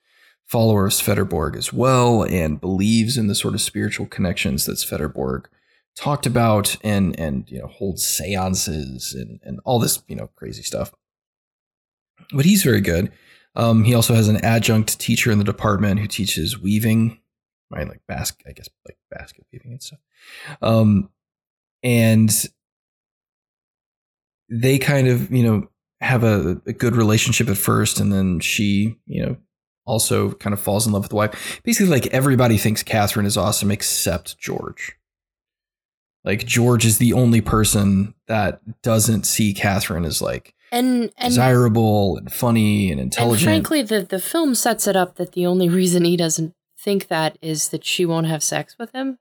[0.51, 5.47] follower of Swedenborg as well and believes in the sort of spiritual connections that Swedenborg
[5.95, 10.61] talked about and and you know holds seances and and all this you know crazy
[10.61, 10.93] stuff.
[12.33, 13.11] But he's very good.
[13.55, 17.19] Um, he also has an adjunct teacher in the department who teaches weaving,
[17.69, 17.87] right?
[17.87, 19.99] Like basket, I guess, like basket weaving and stuff.
[20.61, 21.09] Um,
[21.83, 22.31] and
[24.49, 28.97] they kind of, you know, have a, a good relationship at first, and then she,
[29.05, 29.37] you know,
[29.85, 31.61] also kind of falls in love with the wife.
[31.63, 34.95] Basically, like everybody thinks Catherine is awesome except George.
[36.23, 42.17] Like George is the only person that doesn't see Catherine as like and, and desirable
[42.17, 43.49] and funny and intelligent.
[43.49, 47.07] And frankly, the the film sets it up that the only reason he doesn't think
[47.07, 49.17] that is that she won't have sex with him.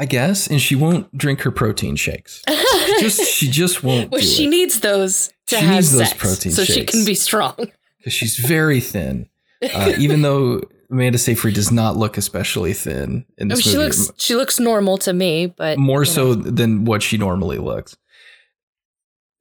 [0.00, 2.42] I guess, and she won't drink her protein shakes.
[2.88, 4.10] She just she just won't.
[4.10, 4.50] well, she it.
[4.50, 6.74] needs those to she have needs sex, those protein so shakes.
[6.74, 7.54] she can be strong.
[7.98, 9.28] Because she's very thin.
[9.62, 13.92] Uh, even though Amanda Seyfried does not look especially thin in this I mean, movie,
[13.92, 16.34] she looks she looks normal to me, but more so know.
[16.34, 17.96] than what she normally looks.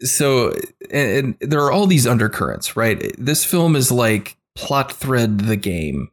[0.02, 0.54] So,
[0.92, 3.16] and, and there are all these undercurrents, right?
[3.18, 6.10] This film is like plot thread the game.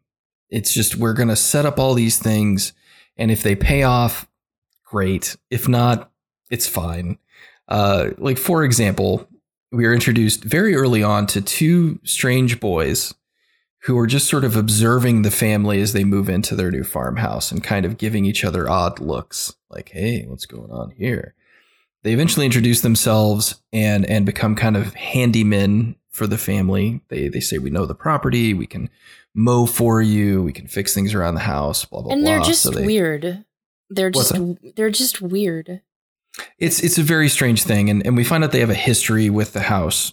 [0.50, 2.72] It's just we're gonna set up all these things,
[3.16, 4.28] and if they pay off,
[4.84, 5.36] great.
[5.50, 6.12] If not,
[6.48, 7.18] it's fine.
[7.66, 9.28] Uh, like for example,
[9.72, 13.14] we are introduced very early on to two strange boys
[13.84, 17.52] who are just sort of observing the family as they move into their new farmhouse
[17.52, 21.34] and kind of giving each other odd looks like hey what's going on here?
[22.02, 27.00] They eventually introduce themselves and and become kind of handymen for the family.
[27.08, 28.54] They they say we know the property.
[28.54, 28.90] We can
[29.34, 30.42] mow for you.
[30.42, 32.32] We can fix things around the house blah blah and blah.
[32.32, 33.44] And they're just So they- weird.
[33.90, 34.34] They're just
[34.76, 35.82] they're just weird.
[36.58, 39.30] It's it's a very strange thing, and, and we find out they have a history
[39.30, 40.12] with the house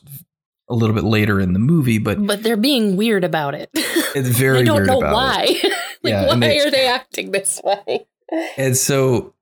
[0.72, 3.70] a little bit later in the movie, but But they're being weird about it.
[3.74, 5.46] it's very I don't weird know why.
[6.04, 8.08] like Yeah, why they- are they acting this way?
[8.58, 9.34] And so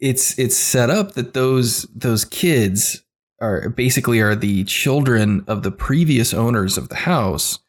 [0.00, 3.02] it's it's set up that those those kids
[3.40, 7.60] are basically are the children of the previous owners of the house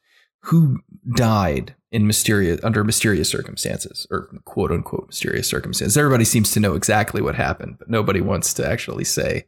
[0.42, 0.80] who
[1.16, 5.98] died in mysterious under mysterious circumstances or quote unquote mysterious circumstances.
[5.98, 9.46] Everybody seems to know exactly what happened, but nobody wants to actually say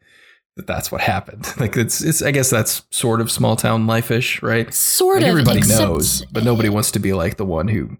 [0.58, 1.52] that that's what happened.
[1.60, 4.72] Like it's it's I guess that's sort of small town life-ish, right?
[4.74, 5.30] Sort Like of.
[5.30, 7.98] everybody knows, but nobody wants to be like the one who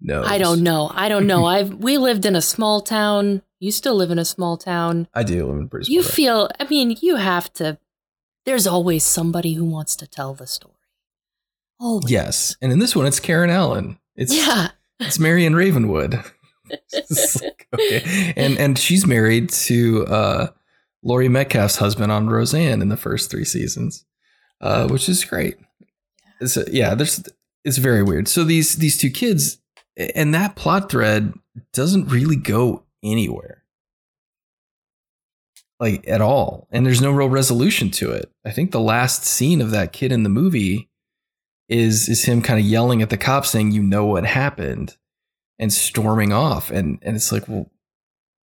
[0.00, 0.26] knows.
[0.28, 0.90] I don't know.
[0.92, 1.44] I don't know.
[1.54, 3.42] I've we lived in a small town.
[3.60, 5.08] You still live in a small town.
[5.14, 6.12] I do live in pretty You town.
[6.12, 6.48] feel.
[6.60, 7.78] I mean, you have to.
[8.44, 10.74] There's always somebody who wants to tell the story.
[11.80, 13.98] Oh Yes, and in this one, it's Karen Allen.
[14.16, 14.68] It's yeah.
[15.00, 16.22] it's Marion Ravenwood.
[16.70, 20.46] Like, okay, and and she's married to uh,
[21.04, 24.04] Laurie Metcalf's husband on Roseanne in the first three seasons,
[24.60, 25.56] uh, which is great.
[26.40, 27.22] It's yeah, there's
[27.64, 28.26] it's very weird.
[28.26, 29.58] So these these two kids
[29.96, 31.34] and that plot thread
[31.72, 33.62] doesn't really go anywhere,
[35.78, 38.32] like at all, and there's no real resolution to it.
[38.44, 40.88] I think the last scene of that kid in the movie
[41.68, 44.96] is is him kind of yelling at the cops saying you know what happened
[45.58, 47.70] and storming off and and it's like well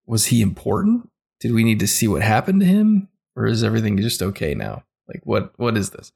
[0.06, 1.09] was he important
[1.40, 4.84] did we need to see what happened to him or is everything just okay now
[5.08, 6.12] like what what is this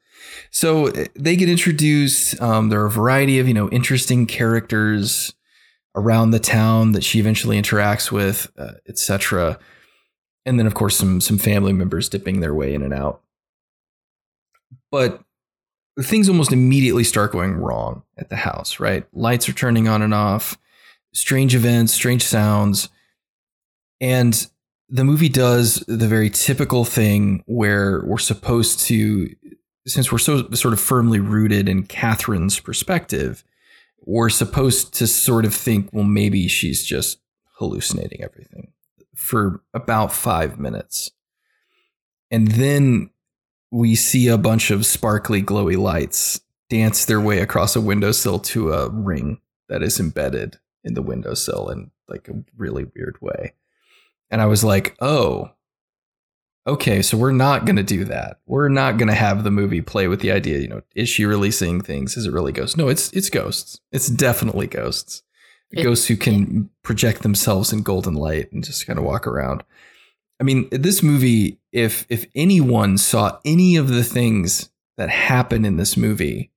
[0.51, 5.35] so eh, they get introduced um, there are a variety of you know interesting characters
[5.97, 9.59] around the town that she eventually interacts with uh, etc
[10.47, 13.23] and then of course some some family members dipping their way in and out
[14.91, 15.25] but
[16.03, 19.05] things almost immediately start going wrong at the house, right?
[19.13, 20.59] Lights are turning on and off,
[21.13, 22.89] strange events, strange sounds.
[24.01, 24.47] And
[24.95, 29.29] the movie does the very typical thing where we're supposed to,
[29.89, 33.43] since we're so sort of firmly rooted in Catherine's perspective,
[34.07, 37.19] we're supposed to sort of think, well, maybe she's just
[37.57, 38.71] hallucinating everything
[39.17, 41.11] for about five minutes.
[42.31, 43.11] And then
[43.73, 46.41] we see a bunch of sparkly, glowy lights
[46.71, 51.69] dance their way across a windowsill to a ring that is embedded in the windowsill
[51.69, 53.55] in like a really weird way.
[54.35, 55.53] And I was like, oh,
[56.67, 58.41] okay, so we're not going to do that.
[58.47, 61.25] We're not going to have the movie play with the idea, you know, is she
[61.25, 62.17] really seeing things?
[62.17, 62.77] Is it really ghosts?
[62.77, 63.79] No, it's it's ghosts.
[63.93, 65.23] It's definitely ghosts.
[65.71, 69.63] It, ghosts who can project themselves in golden light and just kind of walk around.
[70.41, 75.77] I mean, this movie, if if anyone saw any of the things that happen in
[75.77, 76.51] this movie,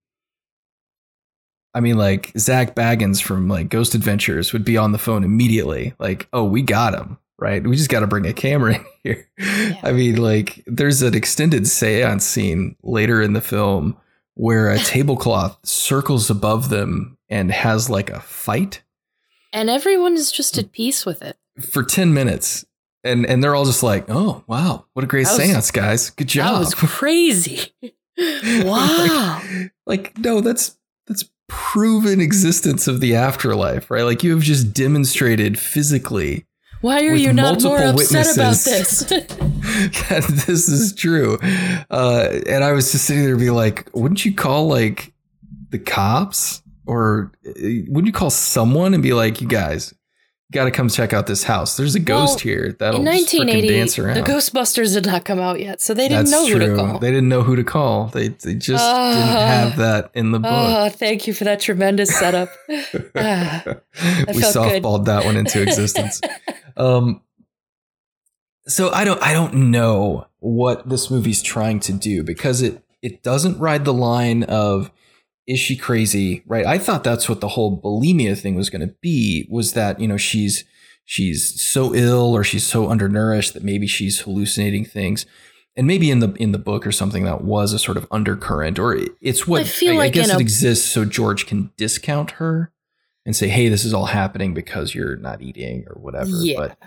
[1.76, 5.94] I mean, like Zak Bagans from like Ghost Adventures would be on the phone immediately,
[6.00, 9.30] like, "Oh, we got him." Right, we just got to bring a camera in here.
[9.38, 9.80] Yeah.
[9.84, 13.96] I mean, like, there's an extended seance scene later in the film
[14.34, 18.82] where a tablecloth circles above them and has like a fight,
[19.54, 21.38] and everyone is just at peace with it
[21.72, 22.66] for ten minutes
[23.04, 26.10] and and they're all just like, "Oh, wow, what a great was, seance, guys!
[26.10, 27.74] Good job." That was crazy.
[28.64, 29.42] wow.
[29.44, 30.78] like, like, no, that's
[31.08, 34.04] that's proven existence of the afterlife, right?
[34.04, 36.46] Like you have just demonstrated physically.
[36.82, 39.00] Why are you not more upset about this?
[40.10, 41.38] that this is true.
[41.90, 45.14] Uh, and I was just sitting there, be like, wouldn't you call like
[45.70, 46.62] the cops?
[46.86, 47.52] Or uh,
[47.88, 49.94] wouldn't you call someone and be like, you guys,
[50.52, 51.78] got to come check out this house.
[51.78, 54.16] There's a ghost well, here that'll in 1980, dance around.
[54.16, 56.60] The Ghostbusters did not come out yet, so they didn't That's know true.
[56.60, 57.00] who to call.
[57.00, 58.08] They didn't know who to call.
[58.08, 60.52] They they just uh, didn't have that in the book.
[60.54, 62.50] Oh, thank you for that tremendous setup.
[62.70, 65.06] uh, we softballed good.
[65.06, 66.22] that one into existence.
[66.78, 67.22] um,
[68.68, 73.24] so I don't I don't know what this movie's trying to do because it it
[73.24, 74.92] doesn't ride the line of
[75.48, 76.44] is she crazy?
[76.46, 76.66] Right.
[76.66, 80.08] I thought that's what the whole bulimia thing was going to be was that, you
[80.08, 80.66] know, she's,
[81.06, 85.26] she's so ill or she's so undernourished that maybe she's hallucinating things.
[85.78, 88.80] And maybe in the in the book or something that was a sort of undercurrent,
[88.80, 91.72] or it's what I, feel I, like I guess it a, exists so George can
[91.78, 92.72] discount her
[93.28, 96.56] and say, "Hey, this is all happening because you're not eating or whatever." Yeah.
[96.58, 96.78] But,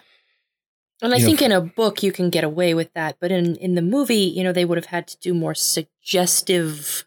[1.03, 3.55] and I think know, in a book you can get away with that, but in
[3.59, 7.07] in the movie, you know, they would have had to do more suggestive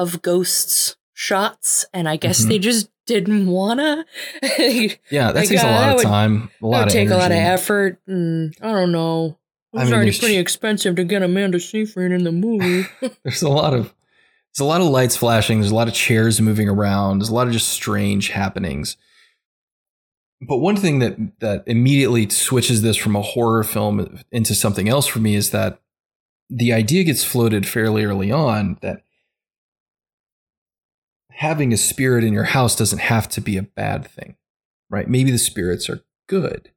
[0.00, 2.48] of ghosts shots, and I guess mm-hmm.
[2.48, 4.06] they just didn't wanna.
[4.42, 6.50] yeah, that like, takes a lot of time.
[6.62, 7.14] A lot of take energy.
[7.14, 9.38] a lot of effort, and I don't know.
[9.72, 12.88] It was I mean, already pretty expensive to get Amanda Seyfried in the movie.
[13.24, 13.94] there's a lot of
[14.52, 15.60] there's a lot of lights flashing.
[15.60, 17.18] There's a lot of chairs moving around.
[17.18, 18.96] There's a lot of just strange happenings.
[20.40, 25.06] But one thing that that immediately switches this from a horror film into something else
[25.06, 25.80] for me is that
[26.48, 29.04] the idea gets floated fairly early on that
[31.40, 34.36] having a spirit in your house doesn't have to be a bad thing,
[34.90, 35.08] right?
[35.08, 36.70] Maybe the spirits are good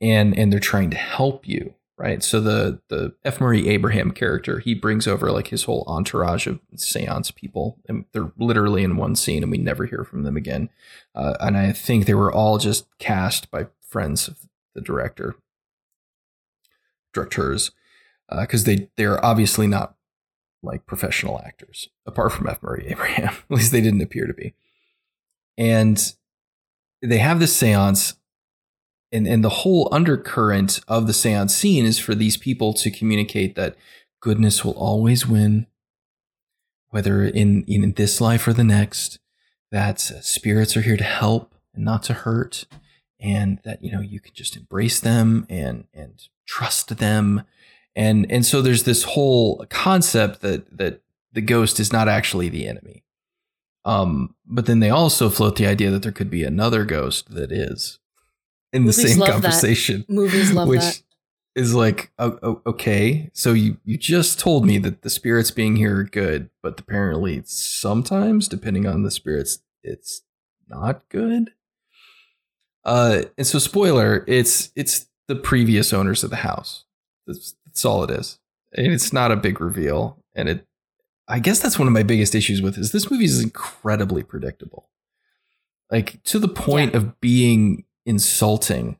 [0.00, 2.24] and and they're trying to help you, right?
[2.24, 3.42] So the the F.
[3.42, 8.32] Murray Abraham character, he brings over like his whole entourage of seance people, and they're
[8.38, 10.70] literally in one scene, and we never hear from them again.
[11.14, 14.38] Uh, and I think they were all just cast by friends of
[14.74, 15.36] the director,
[17.12, 17.70] directors,
[18.30, 19.93] because uh, they they're obviously not
[20.64, 22.62] like professional actors, apart from F.
[22.62, 23.34] Murray Abraham.
[23.50, 24.54] At least they didn't appear to be.
[25.56, 26.14] And
[27.02, 28.14] they have this seance,
[29.12, 33.54] and, and the whole undercurrent of the seance scene is for these people to communicate
[33.54, 33.76] that
[34.20, 35.66] goodness will always win,
[36.88, 39.18] whether in, in this life or the next,
[39.70, 42.64] that spirits are here to help and not to hurt,
[43.20, 47.42] and that you know you can just embrace them and and trust them
[47.96, 51.00] and and so there's this whole concept that that
[51.32, 53.04] the ghost is not actually the enemy
[53.84, 57.52] um but then they also float the idea that there could be another ghost that
[57.52, 57.98] is
[58.72, 60.12] in Movies the same conversation that.
[60.12, 61.02] Movies love which that.
[61.54, 66.04] is like okay so you you just told me that the spirits being here are
[66.04, 70.22] good but apparently sometimes depending on the spirits it's
[70.68, 71.52] not good
[72.84, 76.84] uh and so spoiler it's it's the previous owners of the house
[77.74, 78.38] that's, all it is.
[78.76, 80.18] And it's not a big reveal.
[80.34, 80.66] And it,
[81.28, 84.88] I guess that's one of my biggest issues with is this movie is incredibly predictable.
[85.90, 86.98] Like to the point yeah.
[86.98, 88.98] of being insulting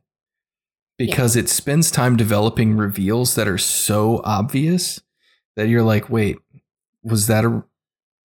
[0.96, 1.42] because yeah.
[1.42, 5.00] it spends time developing reveals that are so obvious
[5.56, 6.38] that you're like, wait,
[7.02, 7.64] was that a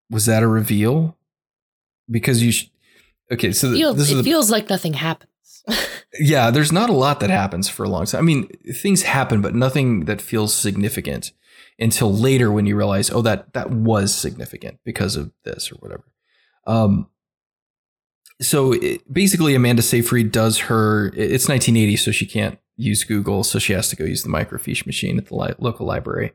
[0.09, 1.17] was that a reveal?
[2.09, 2.69] Because you, sh-
[3.31, 5.31] okay, so Feels- this is it the- feels like nothing happens.
[6.19, 6.51] Yeah.
[6.51, 8.19] There's not a lot that happens for a long time.
[8.19, 11.31] I mean, things happen, but nothing that feels significant
[11.79, 16.05] until later when you realize, oh, that that was significant because of this or whatever.
[16.65, 17.07] Um,
[18.41, 21.07] so it, basically, Amanda Seyfried does her.
[21.15, 24.85] It's 1980, so she can't use Google, so she has to go use the microfiche
[24.85, 26.33] machine at the li- local library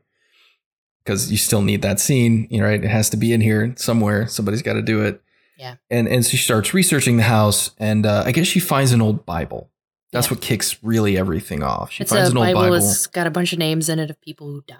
[1.03, 2.47] because you still need that scene.
[2.49, 2.83] You know, right?
[2.83, 4.27] It has to be in here somewhere.
[4.27, 5.21] Somebody's got to do it.
[5.57, 5.75] Yeah.
[5.89, 9.25] And and she starts researching the house, and uh, I guess she finds an old
[9.25, 9.69] Bible.
[10.11, 10.33] That's Yeah.
[10.35, 11.91] what kicks really everything off.
[11.91, 12.61] She it's finds an old Bible.
[12.61, 12.75] Bible.
[12.75, 14.77] It's got a bunch of names in it of people who died.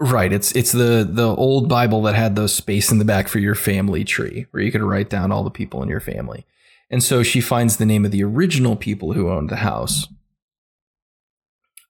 [0.00, 0.32] Right.
[0.32, 3.54] It's it's the the old Bible that had those space in the back for your
[3.56, 6.46] family tree, where you could write down all the people in your family.
[6.90, 10.06] And so she finds the name of the original people who owned the house.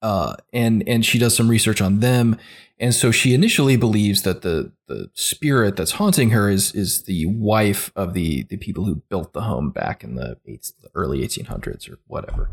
[0.01, 2.37] Uh, and and she does some research on them,
[2.81, 7.27] and so she initially believes that the the spirit that's haunting her is is the
[7.27, 11.21] wife of the the people who built the home back in the, eight, the early
[11.21, 12.51] 1800s or whatever.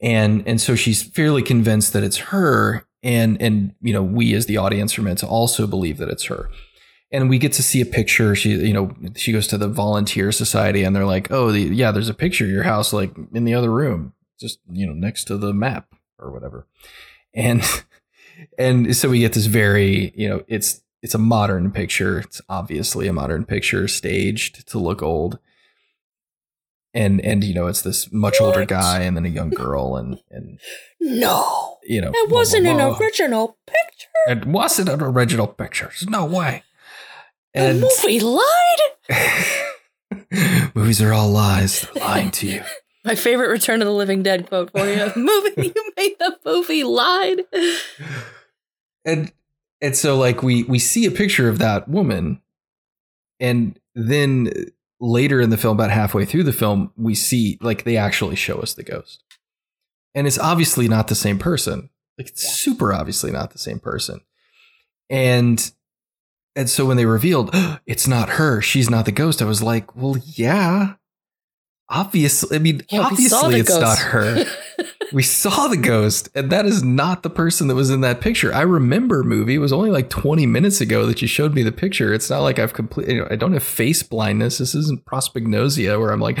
[0.00, 2.84] And and so she's fairly convinced that it's her.
[3.02, 6.24] And and you know we as the audience are meant to also believe that it's
[6.24, 6.50] her.
[7.10, 8.36] And we get to see a picture.
[8.36, 11.90] She you know she goes to the volunteer society and they're like oh the, yeah
[11.90, 15.24] there's a picture of your house like in the other room just you know next
[15.24, 16.66] to the map or whatever.
[17.34, 17.62] And
[18.58, 22.18] and so we get this very you know it's it's a modern picture.
[22.20, 25.38] It's obviously a modern picture staged to look old.
[26.94, 30.20] And and you know it's this much older guy and then a young girl and
[30.30, 30.58] and
[31.00, 32.98] No, you know it wasn't blah, an blah.
[32.98, 34.08] original picture.
[34.26, 35.86] it wasn't an original picture.
[35.86, 36.62] There's no way.
[37.54, 38.80] The and movie lied.
[40.74, 41.82] movies are all lies.
[41.82, 42.62] They're lying to you
[43.08, 45.10] My favorite Return of the Living Dead quote for you.
[45.16, 47.40] movie, you made the movie lied.
[49.02, 49.32] and
[49.80, 52.42] and so like we we see a picture of that woman.
[53.40, 54.52] And then
[55.00, 58.58] later in the film about halfway through the film we see like they actually show
[58.58, 59.24] us the ghost.
[60.14, 61.88] And it's obviously not the same person.
[62.18, 64.20] Like it's super obviously not the same person.
[65.08, 65.72] And
[66.54, 67.48] and so when they revealed
[67.86, 68.60] it's not her.
[68.60, 69.40] She's not the ghost.
[69.40, 70.96] I was like well yeah
[71.90, 73.80] obviously i mean Yeah, obviously it's ghost.
[73.80, 74.44] not her.
[75.10, 78.52] We saw the ghost and that is not the person that was in that picture.
[78.54, 81.72] I remember movie it was only like 20 minutes ago that you showed me the
[81.72, 82.12] picture.
[82.12, 84.58] It's not like i've completely you know, i don't have face blindness.
[84.58, 86.36] This isn't prosopagnosia where i'm like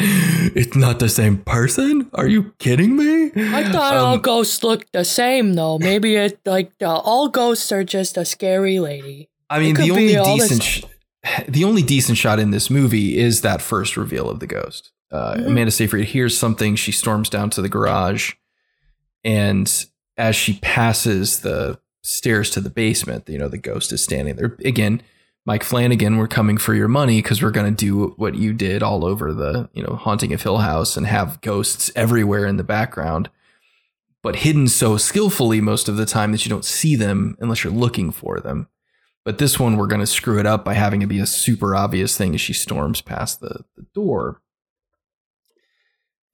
[0.54, 2.10] it's not the same person?
[2.12, 3.30] Are you kidding me?
[3.56, 5.78] I thought all Um, ghosts looked the same, though.
[5.78, 9.30] Maybe it like uh, all ghosts are just a scary lady.
[9.48, 10.84] i mean the only all this- decent sh-
[11.48, 15.34] the only decent shot in this movie is that first reveal of the ghost uh,
[15.34, 15.46] Mhm.
[15.46, 18.32] amanda seyfried hears something she storms down to the garage
[19.24, 19.86] and
[20.16, 24.56] as she passes the stairs to the basement, you know, the ghost is standing there.
[24.64, 25.02] Again,
[25.46, 28.82] Mike Flanagan, we're coming for your money because we're going to do what you did
[28.82, 32.64] all over the, you know, Haunting of Hill House and have ghosts everywhere in the
[32.64, 33.30] background,
[34.22, 37.72] but hidden so skillfully most of the time that you don't see them unless you're
[37.72, 38.68] looking for them.
[39.24, 41.74] But this one, we're going to screw it up by having it be a super
[41.76, 44.40] obvious thing as she storms past the, the door.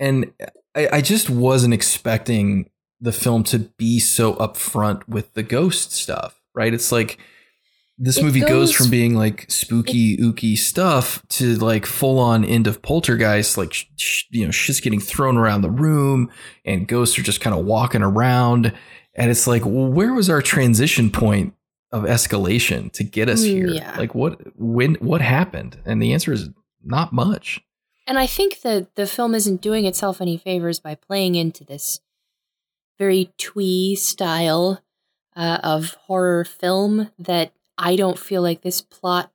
[0.04, 0.32] And
[0.74, 6.40] I, I just wasn't expecting the film to be so upfront with the ghost stuff,
[6.54, 6.72] right?
[6.74, 7.18] It's like
[7.96, 12.44] this It movie goes, goes- from being like spooky, ooky stuff to like full on
[12.44, 16.30] end of poltergeist, like sh- sh- you know, shit's getting thrown around the room
[16.64, 18.72] and ghosts are just kind of walking around.
[19.14, 21.54] And it's like, well, where was our transition point
[21.92, 23.68] of escalation to get us Mm, here?
[23.68, 23.94] yeah.
[23.96, 25.78] Like what when what happened?
[25.84, 26.48] And the answer is
[26.82, 27.60] not much.
[28.06, 32.00] And I think that the film isn't doing itself any favors by playing into this
[32.98, 34.82] very twee style
[35.34, 39.32] uh, of horror film that I don't feel like this plot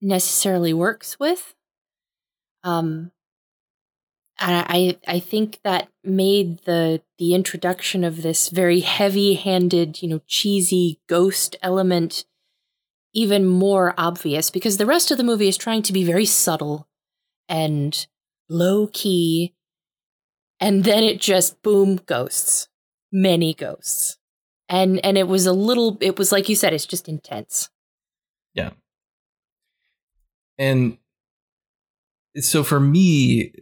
[0.00, 1.54] necessarily works with.
[2.64, 3.12] Um,
[4.40, 10.20] and I I think that made the the introduction of this very heavy-handed, you know,
[10.26, 12.24] cheesy ghost element
[13.14, 16.87] even more obvious because the rest of the movie is trying to be very subtle
[17.48, 18.06] and
[18.48, 19.54] low key.
[20.60, 22.68] And then it just boom, ghosts.
[23.12, 24.18] Many ghosts.
[24.68, 27.70] And and it was a little it was like you said, it's just intense.
[28.54, 28.70] Yeah.
[30.58, 30.98] And
[32.36, 33.52] so for me,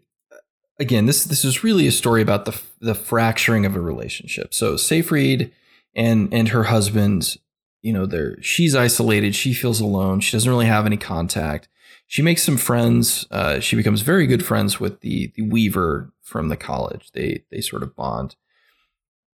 [0.79, 4.53] again, this this is really a story about the the fracturing of a relationship.
[4.53, 5.53] So Seyfried
[5.95, 7.37] and and her husband,
[7.83, 9.35] you know, they're she's isolated.
[9.35, 10.21] She feels alone.
[10.21, 11.69] She doesn't really have any contact.
[12.07, 13.27] She makes some friends.
[13.31, 17.11] Uh, she becomes very good friends with the the Weaver from the college.
[17.13, 18.37] They they sort of bond.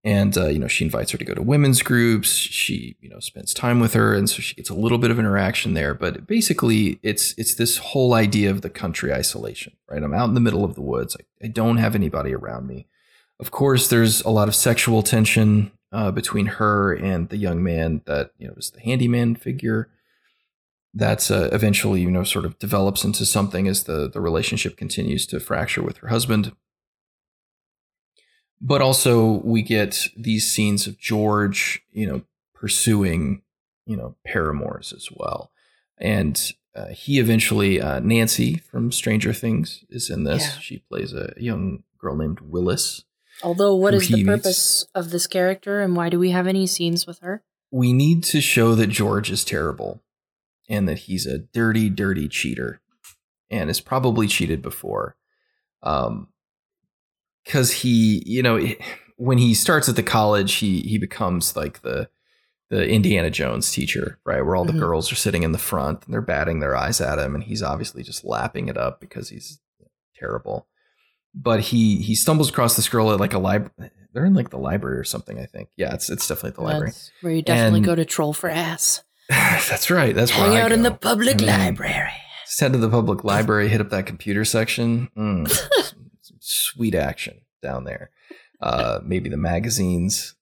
[0.05, 3.21] and uh, you know she invites her to go to women's groups she you know
[3.21, 6.27] spends time with her and so she gets a little bit of interaction there but
[6.27, 10.41] basically it's it's this whole idea of the country isolation right i'm out in the
[10.41, 12.89] middle of the woods i, I don't have anybody around me
[13.39, 18.03] of course there's a lot of sexual tension uh, between her and the young man
[18.07, 19.89] that you know was the handyman figure
[20.95, 25.27] that's uh, eventually you know sort of develops into something as the the relationship continues
[25.27, 26.53] to fracture with her husband
[28.63, 32.23] but also we get these scenes of George, you know,
[32.55, 33.43] pursuing,
[33.87, 35.51] you know, paramours as well.
[35.99, 36.41] And
[36.75, 40.43] uh, he eventually, uh, Nancy from Stranger Things is in this.
[40.43, 40.61] Yeah.
[40.61, 43.05] She plays a young girl named Willis.
[43.43, 44.91] Although, what is the purpose meets.
[44.95, 47.43] of this character and why do we have any scenes with her?
[47.73, 50.03] We need to show that George is terrible
[50.73, 52.81] and that he's a dirty, dirty cheater
[53.51, 55.17] and has probably cheated before.
[55.83, 56.29] Um,
[57.45, 58.67] because he, you know,
[59.17, 62.09] when he starts at the college, he he becomes like the
[62.71, 64.41] the Indiana Jones teacher, right?
[64.41, 64.81] Where all the mm-hmm.
[64.81, 67.63] girls are sitting in the front and they're batting their eyes at him, and he's
[67.63, 69.61] obviously just lapping it up because he's
[70.17, 70.67] terrible.
[71.35, 73.91] But he he stumbles across this girl at like a library.
[74.13, 75.69] They're in like the library or something, I think.
[75.77, 76.93] Yeah, it's it's definitely the library.
[77.21, 79.03] where you definitely and, go to troll for ass.
[79.69, 80.15] that's right.
[80.15, 82.13] That's Hang out in the public mean, library.
[82.45, 85.09] Just head to the public library, hit up that computer section.
[85.17, 85.95] Mm,
[86.41, 88.11] sweet action down there.
[88.61, 90.35] Uh, maybe the magazines.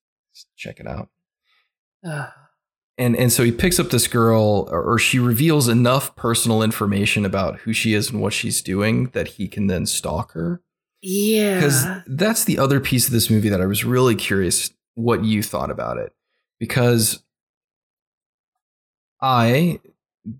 [0.57, 1.09] Check it out.
[2.97, 7.25] and and so he picks up this girl, or, or she reveals enough personal information
[7.25, 10.61] about who she is and what she's doing that he can then stalk her.
[11.01, 15.23] Yeah, because that's the other piece of this movie that I was really curious what
[15.23, 16.11] you thought about it,
[16.59, 17.23] because
[19.21, 19.79] I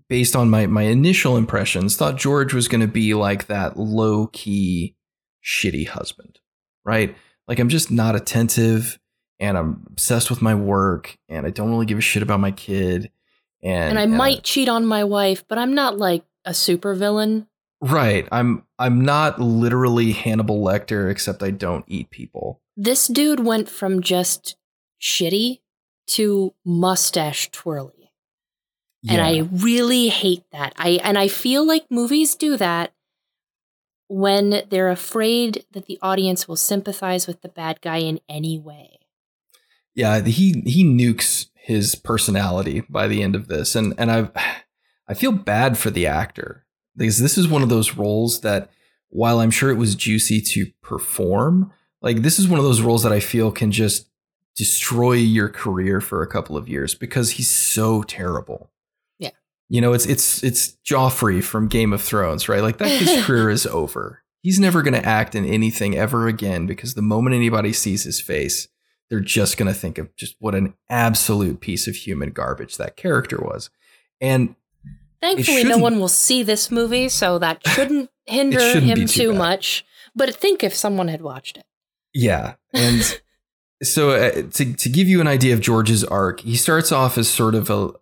[0.08, 4.28] based on my my initial impressions, thought George was going to be like that low
[4.28, 4.96] key
[5.44, 6.38] shitty husband,
[6.84, 7.16] right?
[7.48, 8.98] Like I'm just not attentive
[9.40, 12.52] and I'm obsessed with my work and I don't really give a shit about my
[12.52, 13.10] kid.
[13.62, 17.46] And, and I and might cheat on my wife, but I'm not like a supervillain.
[17.80, 18.28] Right.
[18.30, 22.60] I'm I'm not literally Hannibal Lecter except I don't eat people.
[22.76, 24.56] This dude went from just
[25.00, 25.60] shitty
[26.08, 28.01] to mustache twirly.
[29.02, 29.14] Yeah.
[29.14, 30.72] And I really hate that.
[30.76, 32.92] I and I feel like movies do that
[34.08, 39.00] when they're afraid that the audience will sympathize with the bad guy in any way.
[39.94, 44.28] Yeah, he he nukes his personality by the end of this and and I
[45.08, 46.64] I feel bad for the actor
[46.96, 48.70] because this is one of those roles that
[49.08, 53.02] while I'm sure it was juicy to perform, like this is one of those roles
[53.02, 54.08] that I feel can just
[54.56, 58.71] destroy your career for a couple of years because he's so terrible.
[59.72, 62.60] You know, it's it's it's Joffrey from Game of Thrones, right?
[62.60, 64.22] Like that his career is over.
[64.42, 68.20] He's never going to act in anything ever again because the moment anybody sees his
[68.20, 68.68] face,
[69.08, 72.98] they're just going to think of just what an absolute piece of human garbage that
[72.98, 73.70] character was.
[74.20, 74.56] And
[75.22, 79.86] thankfully, no one will see this movie, so that shouldn't hinder him too, too much.
[80.14, 81.64] But think if someone had watched it.
[82.12, 83.20] Yeah, and
[83.82, 87.30] so uh, to to give you an idea of George's arc, he starts off as
[87.30, 87.92] sort of a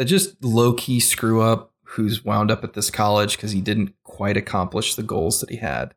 [0.00, 3.94] a just low key screw up who's wound up at this college because he didn't
[4.02, 5.94] quite accomplish the goals that he had,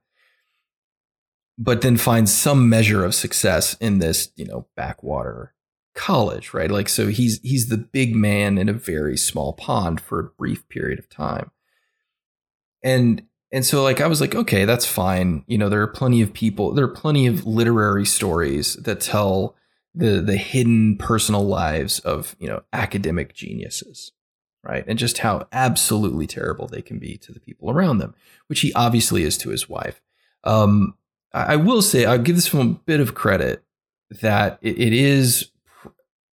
[1.58, 5.54] but then finds some measure of success in this, you know, backwater
[5.96, 6.70] college, right?
[6.70, 10.68] Like, so he's he's the big man in a very small pond for a brief
[10.68, 11.52] period of time,
[12.84, 13.24] and
[13.54, 15.46] and so like I was like, okay, that's fine.
[15.48, 19.56] You know, there are plenty of people, there are plenty of literary stories that tell
[19.96, 24.12] the the hidden personal lives of you know academic geniuses
[24.66, 24.86] right?
[24.88, 28.16] And just how absolutely terrible they can be to the people around them
[28.48, 30.02] which he obviously is to his wife.
[30.44, 30.96] Um,
[31.34, 33.64] I, I, will say i'll give this film a bit of credit
[34.22, 35.50] that it, it is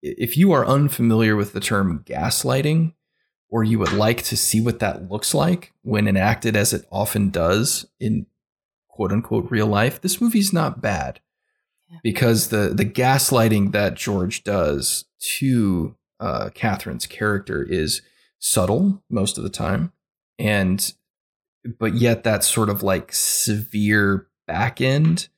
[0.01, 2.93] if you are unfamiliar with the term gaslighting
[3.49, 7.30] or you would like to see what that looks like when enacted as it often
[7.30, 8.26] does in
[8.88, 11.20] quote unquote real life this movie's not bad
[12.04, 15.06] because the the gaslighting that George does
[15.38, 18.02] to uh, Catherine's character is
[18.40, 19.92] subtle most of the time,
[20.38, 20.94] and
[21.78, 25.30] but yet that sort of like severe back end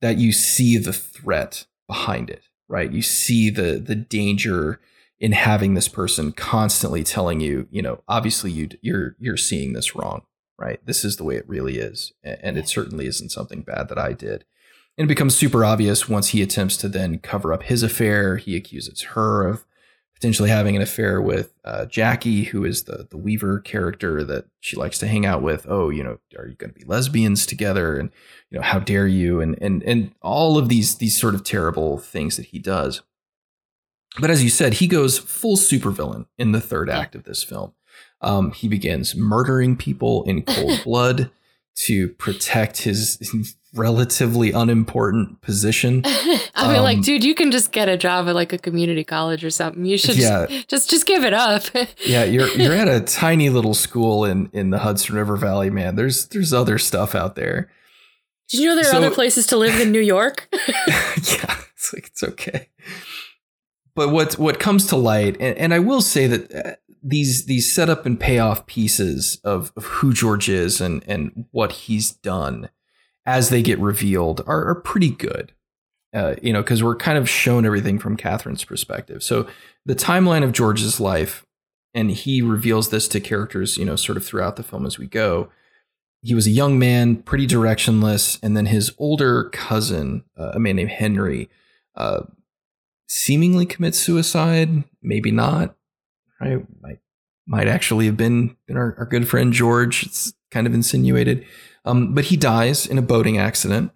[0.00, 2.92] that you see the threat behind it, right?
[2.92, 4.80] You see the the danger
[5.18, 9.94] in having this person constantly telling you, you know, obviously you you're you're seeing this
[9.94, 10.22] wrong,
[10.58, 10.84] right?
[10.84, 14.12] This is the way it really is, and it certainly isn't something bad that I
[14.12, 14.44] did.
[14.98, 18.38] And it becomes super obvious once he attempts to then cover up his affair.
[18.38, 19.66] He accuses her of
[20.14, 24.74] potentially having an affair with uh, Jackie, who is the the Weaver character that she
[24.74, 25.66] likes to hang out with.
[25.68, 27.98] Oh, you know, are you going to be lesbians together?
[27.98, 28.10] And
[28.50, 29.40] you know, how dare you?
[29.40, 33.02] And and and all of these these sort of terrible things that he does.
[34.18, 37.74] But as you said, he goes full supervillain in the third act of this film.
[38.22, 41.30] Um, he begins murdering people in cold blood
[41.76, 43.18] to protect his
[43.74, 46.02] relatively unimportant position.
[46.04, 49.04] I mean, um, like, dude, you can just get a job at like a community
[49.04, 49.84] college or something.
[49.84, 50.46] You should yeah.
[50.46, 51.64] just, just just give it up.
[52.04, 55.96] yeah, you're you're at a tiny little school in in the Hudson River Valley, man.
[55.96, 57.70] There's there's other stuff out there.
[58.48, 60.48] Did you know there are so, other places to live in New York?
[60.52, 62.68] yeah, it's like it's okay.
[63.94, 66.76] But what what comes to light, and, and I will say that uh,
[67.06, 72.10] these these setup and payoff pieces of, of who George is and and what he's
[72.10, 72.68] done
[73.24, 75.52] as they get revealed are, are pretty good.
[76.14, 79.22] Uh, you know, because we're kind of shown everything from Catherine's perspective.
[79.22, 79.46] So
[79.84, 81.44] the timeline of George's life,
[81.92, 85.06] and he reveals this to characters, you know, sort of throughout the film as we
[85.06, 85.50] go.
[86.22, 90.76] He was a young man, pretty directionless, and then his older cousin, uh, a man
[90.76, 91.50] named Henry,
[91.96, 92.22] uh,
[93.06, 95.76] seemingly commits suicide, maybe not
[96.40, 96.64] right?
[96.80, 96.98] Might
[97.46, 100.02] might actually have been, our, our, good friend George.
[100.02, 101.46] It's kind of insinuated.
[101.84, 103.92] Um, but he dies in a boating accident.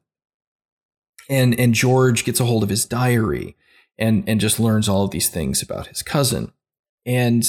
[1.29, 3.57] And and George gets a hold of his diary
[3.99, 6.53] and and just learns all of these things about his cousin.
[7.07, 7.45] And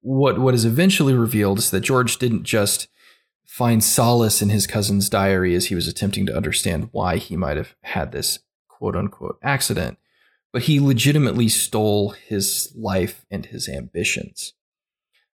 [0.00, 2.88] what what is eventually revealed is that George didn't just
[3.46, 7.56] find solace in his cousin's diary as he was attempting to understand why he might
[7.56, 9.98] have had this quote unquote accident
[10.58, 14.54] but he legitimately stole his life and his ambitions.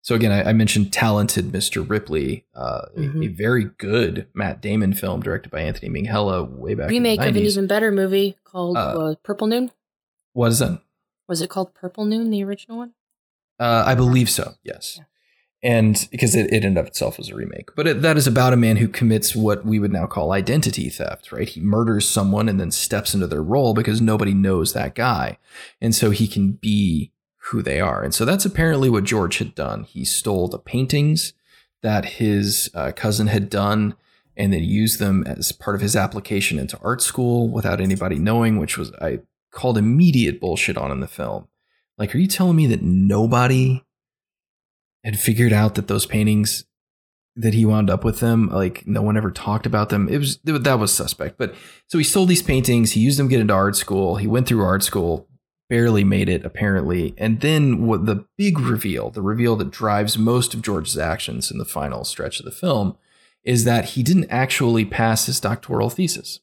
[0.02, 1.88] So again, I, I mentioned talented Mr.
[1.88, 3.22] Ripley, uh, mm-hmm.
[3.22, 6.90] a, a, very good Matt Damon film directed by Anthony Minghella way back.
[6.90, 9.70] Remake of an even better movie called uh, uh, Purple Noon.
[10.34, 10.82] What is that?
[11.28, 12.94] Was it called Purple Noon, the original one?
[13.60, 14.56] Uh, I believe so.
[14.64, 14.96] Yes.
[14.98, 15.04] Yeah
[15.64, 17.70] and because it, it in of itself was a remake.
[17.76, 20.90] But it, that is about a man who commits what we would now call identity
[20.90, 21.48] theft right?
[21.48, 25.38] He murders someone and then steps into their role because nobody knows that guy.
[25.80, 27.12] And so he can be
[27.46, 28.04] who they are.
[28.04, 29.84] And so that's apparently what george had done.
[29.84, 31.34] He stole the paintings
[31.84, 33.96] that his uh, cousin had done
[34.38, 38.58] and then used them as part of his application into art school without anybody knowing
[38.58, 39.20] which was i
[39.52, 41.48] called immediate bullshit on in the film.
[41.98, 43.84] Like are you telling me that nobody
[45.04, 46.66] had figured out that those paintings
[47.36, 50.10] that he wound up with them like no one ever talked about them.
[50.10, 51.38] It was that was suspect.
[51.38, 51.56] But
[51.88, 54.48] so he sold these paintings he used them to get into art school he went
[54.48, 55.28] through art school
[55.70, 57.14] barely made it apparently.
[57.18, 61.58] And then what the big reveal the reveal that drives most of george's actions in
[61.58, 62.98] the final stretch of the film
[63.44, 66.42] is that he didn't actually pass his doctoral thesis.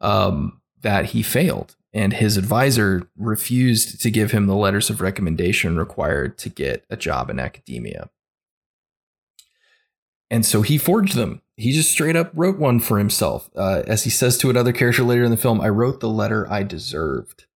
[0.00, 5.76] Um that he failed and his advisor refused to give him the letters of recommendation
[5.76, 8.10] required to get a job in academia.
[10.30, 11.40] And so he forged them.
[11.56, 13.50] He just straight up wrote one for himself.
[13.56, 16.50] Uh, as he says to another character later in the film, I wrote the letter
[16.50, 17.46] I deserved.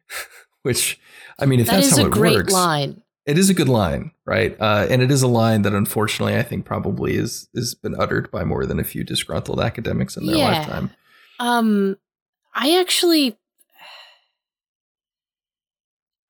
[0.62, 0.98] Which,
[1.38, 3.02] I mean, if that that's how it works, line.
[3.24, 4.56] it is a good line, right?
[4.58, 8.30] Uh, and it is a line that unfortunately I think probably is has been uttered
[8.32, 10.58] by more than a few disgruntled academics in their yeah.
[10.58, 10.90] lifetime.
[11.38, 11.98] Um,
[12.52, 13.36] I actually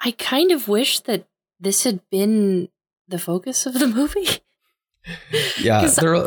[0.06, 1.26] I kind of wish that
[1.58, 2.68] this had been
[3.08, 4.28] the focus of the movie.
[5.60, 5.80] yeah,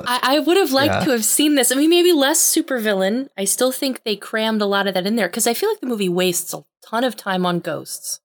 [0.05, 1.05] I, I, would have liked yeah.
[1.05, 1.71] to have seen this.
[1.71, 3.30] I mean, maybe less supervillain.
[3.38, 5.80] I still think they crammed a lot of that in there because I feel like
[5.80, 8.19] the movie wastes a ton of time on ghosts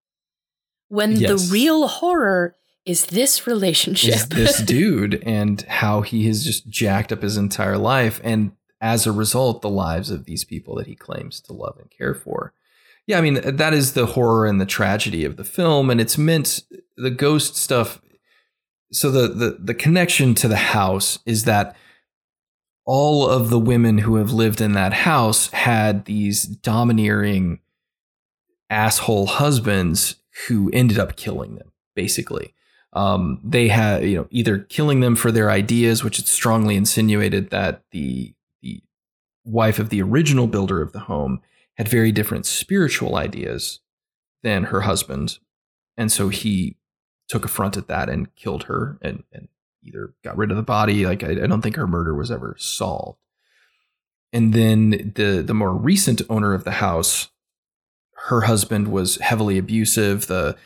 [0.89, 1.31] when yes.
[1.31, 4.15] the real horror is this relationship.
[4.15, 9.07] Is this dude and how he has just jacked up his entire life, and as
[9.07, 12.53] a result, the lives of these people that he claims to love and care for.
[13.07, 16.17] Yeah, I mean that is the horror and the tragedy of the film, and it's
[16.17, 16.63] meant
[16.97, 18.01] the ghost stuff.
[18.93, 21.77] So the the the connection to the house is that
[22.87, 27.61] all of the women who have lived in that house had these domineering
[28.71, 30.17] asshole husbands
[30.49, 32.55] who ended up killing them basically
[32.93, 37.51] um, they had you know either killing them for their ideas which it's strongly insinuated
[37.51, 38.83] that the the
[39.45, 41.41] wife of the original builder of the home
[41.77, 43.81] had very different spiritual ideas
[44.43, 45.39] than her husband.
[45.97, 46.77] And so he
[47.29, 49.49] took affront at that and killed her and, and
[49.83, 51.07] either got rid of the body.
[51.07, 53.19] Like, I, I don't think her murder was ever solved.
[54.33, 57.29] And then the, the more recent owner of the house,
[58.29, 60.27] her husband was heavily abusive.
[60.27, 60.57] The,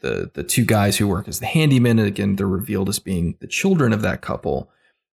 [0.00, 3.46] the, the two guys who work as the handyman, again, they're revealed as being the
[3.46, 4.70] children of that couple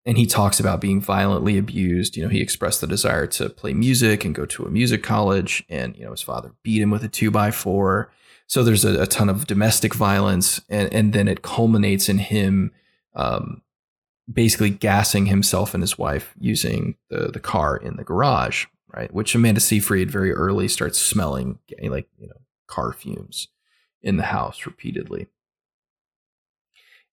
[0.04, 2.16] and he talks about being violently abused.
[2.16, 5.64] You know, he expressed the desire to play music and go to a music college,
[5.68, 8.12] and you know, his father beat him with a two by four.
[8.46, 12.72] So there's a, a ton of domestic violence, and and then it culminates in him
[13.14, 13.62] um,
[14.32, 19.12] basically gassing himself and his wife using the the car in the garage, right?
[19.12, 23.48] Which Amanda Seyfried very early starts smelling like you know car fumes
[24.02, 25.28] in the house repeatedly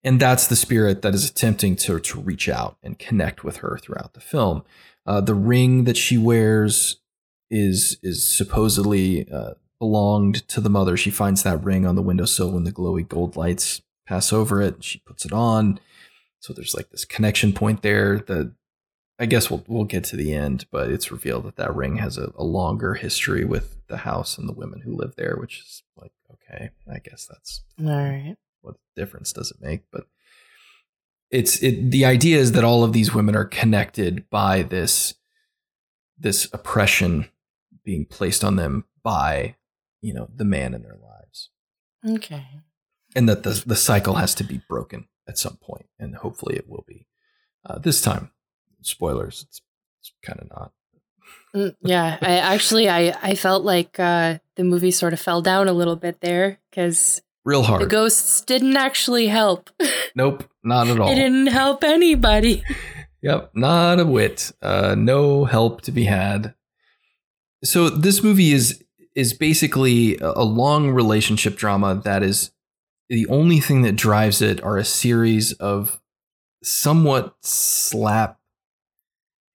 [0.04, 3.78] and that's the spirit that is attempting to, to reach out and connect with her
[3.82, 4.64] throughout the film.
[5.06, 6.98] Uh, the ring that she wears
[7.50, 10.96] is is supposedly uh, belonged to the mother.
[10.96, 14.84] She finds that ring on the windowsill when the glowy gold lights pass over it.
[14.84, 15.80] She puts it on,
[16.40, 18.20] so there's like this connection point there.
[18.20, 18.54] That
[19.18, 22.18] I guess we'll we'll get to the end, but it's revealed that that ring has
[22.18, 25.84] a, a longer history with the house and the women who live there, which is
[25.98, 29.82] like okay, I guess that's all right what difference does it make?
[29.92, 30.06] But
[31.32, 35.14] it's it the idea is that all of these women are connected by this
[36.18, 37.30] this oppression
[37.84, 39.56] being placed on them by
[40.02, 41.50] you know the man in their lives.
[42.08, 42.46] Okay.
[43.16, 46.70] And that the the cycle has to be broken at some point and hopefully it
[46.70, 47.08] will be.
[47.66, 48.32] Uh, this time
[48.82, 49.62] spoilers it's,
[50.00, 50.72] it's kind of not.
[51.54, 55.68] Mm, yeah i actually i i felt like uh the movie sort of fell down
[55.68, 57.82] a little bit there because real hard.
[57.82, 59.70] The ghosts didn't actually help.
[60.16, 61.10] Nope, not at all.
[61.10, 62.64] It didn't help anybody.
[63.22, 64.54] Yep, not a whit.
[64.62, 66.54] Uh, no help to be had.
[67.66, 68.82] So this movie is
[69.14, 72.52] is basically a long relationship drama that is
[73.10, 76.00] the only thing that drives it are a series of
[76.64, 78.40] somewhat slap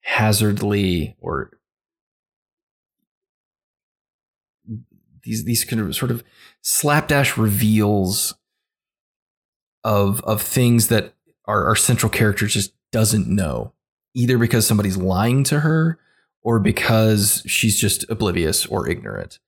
[0.03, 1.53] hazardly or
[5.23, 6.23] these these kind of sort of
[6.65, 8.35] slapdash reveals
[9.85, 13.73] of of things that our, our central character just doesn't know,
[14.15, 15.99] either because somebody's lying to her
[16.43, 19.39] or because she's just oblivious or ignorant.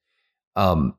[0.55, 0.95] Um,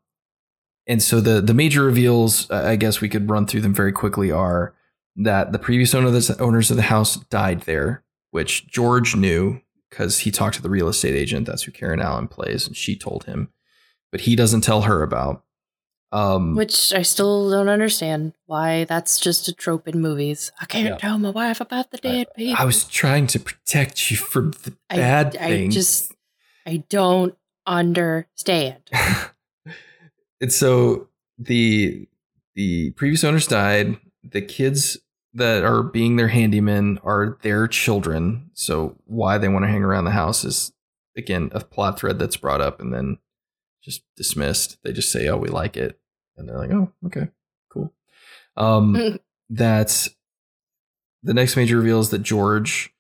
[0.88, 4.32] and so the the major reveals, I guess we could run through them very quickly,
[4.32, 4.74] are
[5.16, 10.20] that the previous owner the owners of the house died there, which George knew because
[10.20, 11.46] he talked to the real estate agent.
[11.46, 13.50] That's who Karen Allen plays, and she told him,
[14.12, 15.44] but he doesn't tell her about.
[16.12, 20.52] Um, Which I still don't understand why that's just a trope in movies.
[20.62, 20.98] I can't yeah.
[20.98, 22.62] tell my wife about the dead I, people.
[22.62, 25.74] I was trying to protect you from the bad I, things.
[25.74, 26.14] I just,
[26.66, 28.90] I don't understand.
[30.42, 32.08] and so the
[32.56, 33.98] the previous owners died.
[34.24, 34.98] The kids
[35.34, 38.50] that are being their handymen are their children.
[38.54, 40.72] So why they want to hang around the house is
[41.16, 43.18] again a plot thread that's brought up, and then
[43.88, 44.78] just dismissed.
[44.84, 45.98] They just say, "Oh, we like it,"
[46.36, 47.30] and they're like, "Oh, okay,
[47.70, 47.94] cool."
[48.58, 49.18] Um,
[49.50, 50.10] that's
[51.24, 52.94] the next major reveal is that George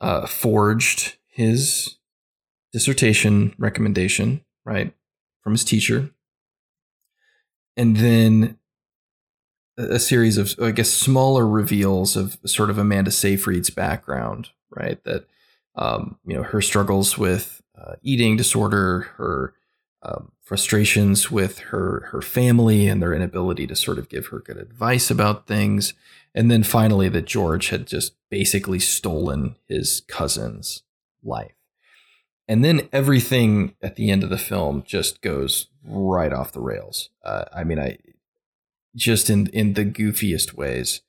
[0.00, 1.98] uh, forged his
[2.72, 4.94] dissertation recommendation, right,
[5.42, 6.10] from his teacher,
[7.76, 8.58] and then
[9.76, 15.02] a series of, I guess, smaller reveals of sort of Amanda Seyfried's background, right?
[15.04, 15.26] That
[15.74, 19.54] um, you know her struggles with uh, eating disorder, her
[20.02, 24.56] um, frustrations with her her family and their inability to sort of give her good
[24.56, 25.94] advice about things,
[26.34, 30.82] and then finally that George had just basically stolen his cousin's
[31.22, 31.52] life.
[32.46, 37.10] And then everything at the end of the film just goes right off the rails.
[37.22, 37.98] Uh, I mean, I
[38.96, 41.02] just in in the goofiest ways.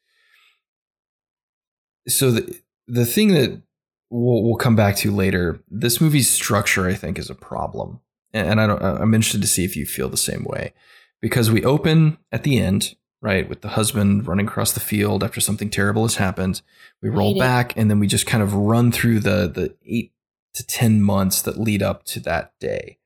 [2.07, 3.61] So the the thing that
[4.09, 8.01] we'll we'll come back to later, this movie's structure, I think, is a problem
[8.33, 10.73] and I don't, I'm interested to see if you feel the same way,
[11.21, 15.41] because we open at the end, right, with the husband running across the field after
[15.41, 16.61] something terrible has happened.
[17.01, 20.13] We roll back, and then we just kind of run through the the eight
[20.53, 22.97] to ten months that lead up to that day,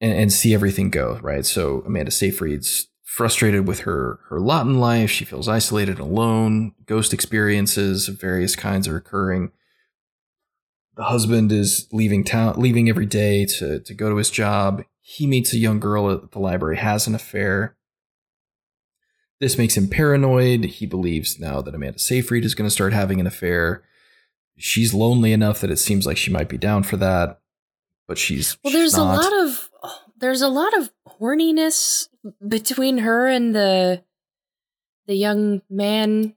[0.00, 1.44] and, and see everything go right.
[1.44, 5.10] So Amanda Seyfried's frustrated with her her lot in life.
[5.10, 6.72] She feels isolated, alone.
[6.86, 9.52] Ghost experiences of various kinds are occurring
[10.96, 14.84] the husband is leaving town, leaving every day to, to go to his job.
[15.00, 17.76] He meets a young girl at the library, has an affair.
[19.40, 20.64] This makes him paranoid.
[20.64, 23.82] He believes now that Amanda Seyfried is going to start having an affair.
[24.56, 27.40] She's lonely enough that it seems like she might be down for that,
[28.06, 28.72] but she's well.
[28.72, 29.70] There's a lot of
[30.16, 30.90] there's a lot of
[31.20, 32.08] horniness
[32.46, 34.04] between her and the
[35.06, 36.34] the young man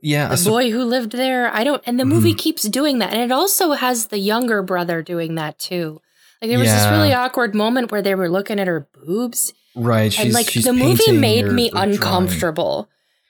[0.00, 1.52] yeah, the boy who lived there.
[1.52, 2.38] I don't, and the movie mm-hmm.
[2.38, 6.00] keeps doing that, and it also has the younger brother doing that too.
[6.40, 6.76] Like there was yeah.
[6.76, 10.16] this really awkward moment where they were looking at her boobs, right?
[10.18, 12.88] and like the movie made me uncomfortable, drawing.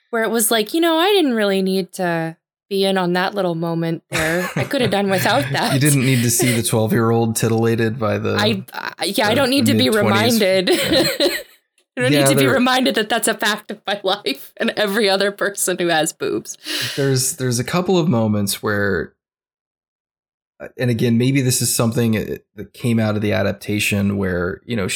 [0.09, 2.37] where it was like, you know, I didn't really need to
[2.69, 4.49] be in on that little moment there.
[4.55, 5.73] I could have done without that.
[5.73, 8.35] you didn't need to see the 12 year old titillated by the.
[8.35, 10.69] I, I yeah, the, I don't need to be reminded.
[10.69, 11.27] Yeah.
[11.95, 14.71] I don't yeah, need to be reminded that that's a fact of my life and
[14.71, 16.57] every other person who has boobs.
[16.95, 19.13] There's there's a couple of moments where
[20.59, 24.61] uh, and again maybe this is something uh, that came out of the adaptation where
[24.65, 24.87] you know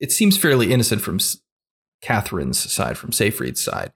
[0.00, 1.18] it seems fairly innocent from
[2.02, 3.92] Catherine's side from Seyfried's side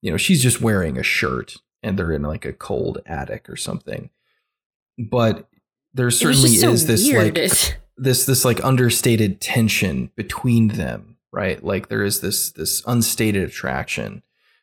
[0.00, 3.56] you know she's just wearing a shirt and they're in like a cold attic or
[3.56, 4.10] something
[4.98, 5.48] but
[5.94, 7.36] there certainly so is this weird.
[7.36, 11.62] like this this like understated tension between them right?
[11.62, 14.22] Like there is this this unstated attraction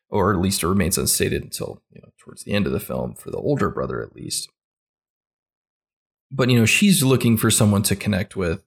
[0.10, 3.14] or at least it remains unstated until you know towards the end of the film
[3.16, 4.50] for the older brother at least.
[6.32, 8.64] But you know she's looking for someone to connect with.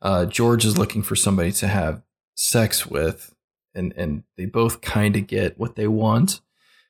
[0.00, 2.02] Uh, george is looking for somebody to have
[2.34, 3.34] sex with
[3.74, 6.40] and and they both kind of get what they want.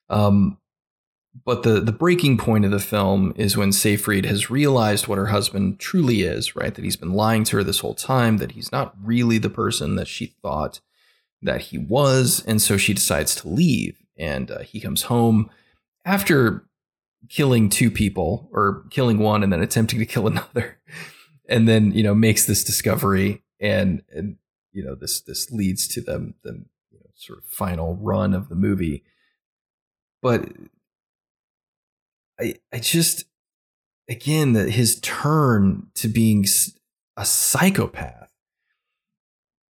[0.09, 0.59] Um,
[1.45, 5.27] but the the breaking point of the film is when Seyfried has realized what her
[5.27, 6.75] husband truly is, right?
[6.75, 9.97] That he's been lying to her this whole time, that he's not really the person
[9.97, 10.81] that she thought
[11.43, 14.03] that he was, and so she decides to leave.
[14.17, 15.51] And uh, he comes home
[16.05, 16.65] after
[17.29, 20.79] killing two people, or killing one and then attempting to kill another,
[21.49, 24.37] and then you know makes this discovery, and and
[24.73, 28.49] you know this this leads to them the you know, sort of final run of
[28.49, 29.05] the movie.
[30.21, 30.49] But
[32.41, 33.25] I I just
[34.09, 36.47] again that his turn to being
[37.17, 38.31] a psychopath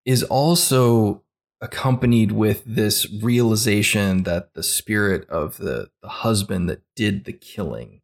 [0.04, 1.22] is also
[1.60, 8.02] accompanied with this realization that the spirit of the, the husband that did the killing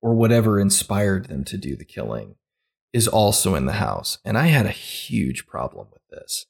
[0.00, 2.36] or whatever inspired them to do the killing
[2.92, 4.18] is also in the house.
[4.24, 6.46] And I had a huge problem with this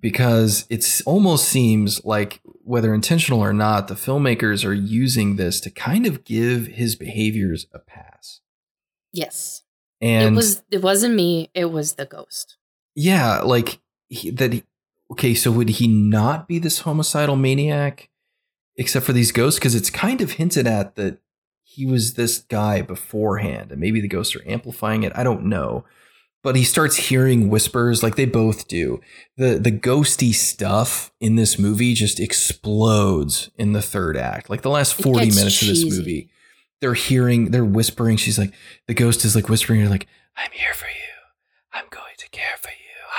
[0.00, 5.70] because it almost seems like whether intentional or not the filmmakers are using this to
[5.70, 8.40] kind of give his behaviors a pass.
[9.12, 9.62] Yes.
[10.00, 12.56] And it was it wasn't me it was the ghost.
[12.94, 14.64] Yeah like he, that he,
[15.10, 18.08] okay so would he not be this homicidal maniac
[18.76, 19.58] except for these ghosts?
[19.58, 21.18] Because it's kind of hinted at that
[21.62, 25.84] he was this guy beforehand and maybe the ghosts are amplifying it i don't know
[26.44, 29.00] but he starts hearing whispers like they both do.
[29.38, 34.50] The the ghosty stuff in this movie just explodes in the third act.
[34.50, 35.82] Like the last 40 minutes cheesy.
[35.86, 36.30] of this movie.
[36.80, 38.18] They're hearing, they're whispering.
[38.18, 38.52] She's like,
[38.86, 40.92] the ghost is like whispering, you're like, I'm here for you.
[41.72, 42.74] I'm going to care for you.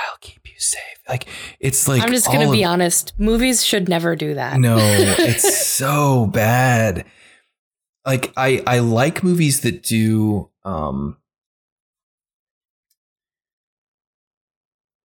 [0.08, 0.80] I'll keep you safe.
[1.08, 1.26] Like
[1.58, 3.12] it's like I'm just gonna be of, honest.
[3.18, 4.60] Movies should never do that.
[4.60, 7.06] No, it's so bad.
[8.06, 11.16] Like I I like movies that do um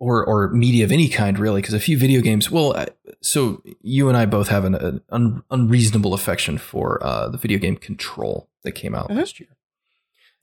[0.02, 2.86] or or media of any kind really because a few video games well
[3.22, 7.60] so you and i both have an, an un, unreasonable affection for uh, the video
[7.60, 9.20] game control that came out mm-hmm.
[9.20, 9.50] last year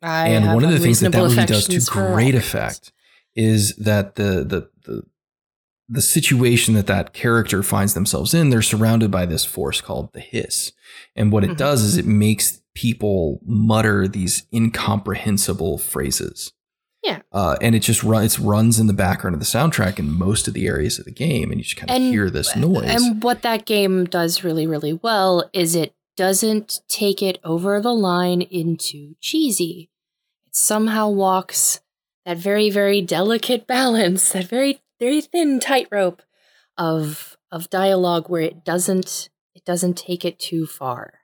[0.01, 2.93] I and one of the things that that movie does to great effect
[3.35, 5.03] is that the, the the
[5.91, 10.21] the situation that that character finds themselves in they're surrounded by this force called the
[10.21, 10.71] hiss
[11.17, 11.57] and what it mm-hmm.
[11.57, 16.53] does is it makes people mutter these incomprehensible phrases
[17.03, 17.21] yeah.
[17.33, 18.39] Uh, and it just runs.
[18.39, 21.13] It runs in the background of the soundtrack in most of the areas of the
[21.13, 22.89] game, and you just kind of and, hear this noise.
[22.89, 27.95] And what that game does really, really well is it doesn't take it over the
[27.95, 29.91] line into cheesy.
[30.47, 31.81] It somehow walks
[32.27, 36.23] that very, very delicate balance, that very, very thin tightrope
[36.77, 41.15] of of dialogue where it doesn't it doesn't take it too far.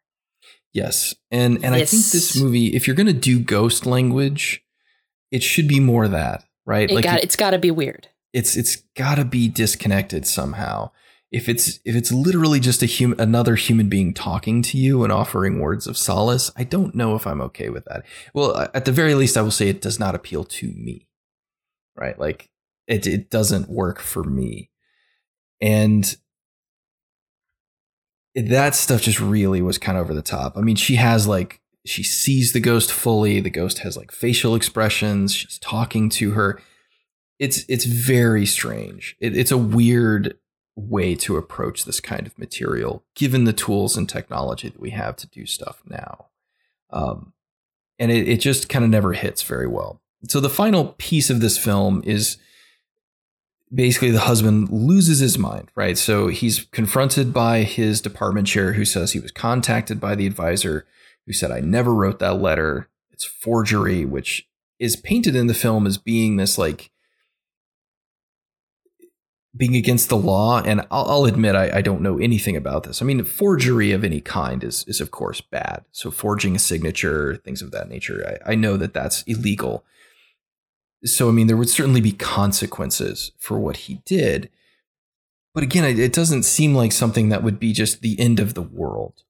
[0.72, 4.63] Yes, and and this, I think this movie, if you're going to do ghost language
[5.34, 6.88] it should be more that, right?
[6.88, 8.06] It like got, it, it's got to be weird.
[8.32, 10.92] It's it's got to be disconnected somehow.
[11.32, 15.12] If it's if it's literally just a human another human being talking to you and
[15.12, 18.04] offering words of solace, I don't know if I'm okay with that.
[18.32, 21.08] Well, at the very least, I will say it does not appeal to me.
[21.96, 22.16] Right?
[22.16, 22.48] Like
[22.86, 24.70] it it doesn't work for me.
[25.60, 26.16] And
[28.36, 30.56] that stuff just really was kind of over the top.
[30.56, 33.40] I mean, she has like she sees the ghost fully.
[33.40, 35.34] The ghost has like facial expressions.
[35.34, 36.60] She's talking to her.
[37.38, 39.16] It's it's very strange.
[39.20, 40.38] It, it's a weird
[40.76, 45.16] way to approach this kind of material, given the tools and technology that we have
[45.16, 46.26] to do stuff now.
[46.90, 47.32] Um,
[47.98, 50.00] and it, it just kind of never hits very well.
[50.28, 52.38] So the final piece of this film is
[53.72, 55.98] basically the husband loses his mind, right?
[55.98, 60.86] So he's confronted by his department chair who says he was contacted by the advisor
[61.26, 62.88] who said, I never wrote that letter.
[63.10, 64.48] It's forgery, which
[64.78, 66.90] is painted in the film as being this like
[69.56, 70.60] being against the law.
[70.60, 73.00] And I'll, I'll admit I, I, don't know anything about this.
[73.00, 75.84] I mean, forgery of any kind is is of course bad.
[75.92, 79.84] So forging a signature, things of that nature, I, I know that that's illegal.
[81.04, 84.50] So I mean, there would certainly be consequences for what he did.
[85.54, 88.62] But again, it doesn't seem like something that would be just the end of the
[88.62, 89.22] world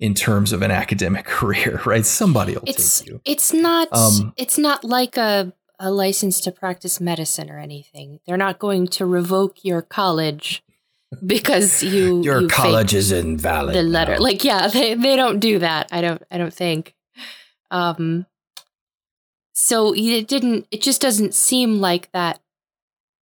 [0.00, 2.06] in terms of an academic career, right?
[2.06, 3.20] Somebody will it's, take you.
[3.24, 3.88] It's not.
[3.92, 8.20] Um, it's not like a a license to practice medicine or anything.
[8.26, 10.64] They're not going to revoke your college
[11.24, 13.74] because you your you college is invalid.
[13.74, 14.20] The letter, now.
[14.20, 15.88] like yeah, they they don't do that.
[15.92, 16.94] I don't I don't think.
[17.70, 18.26] Um.
[19.52, 20.66] So it didn't.
[20.70, 22.40] It just doesn't seem like that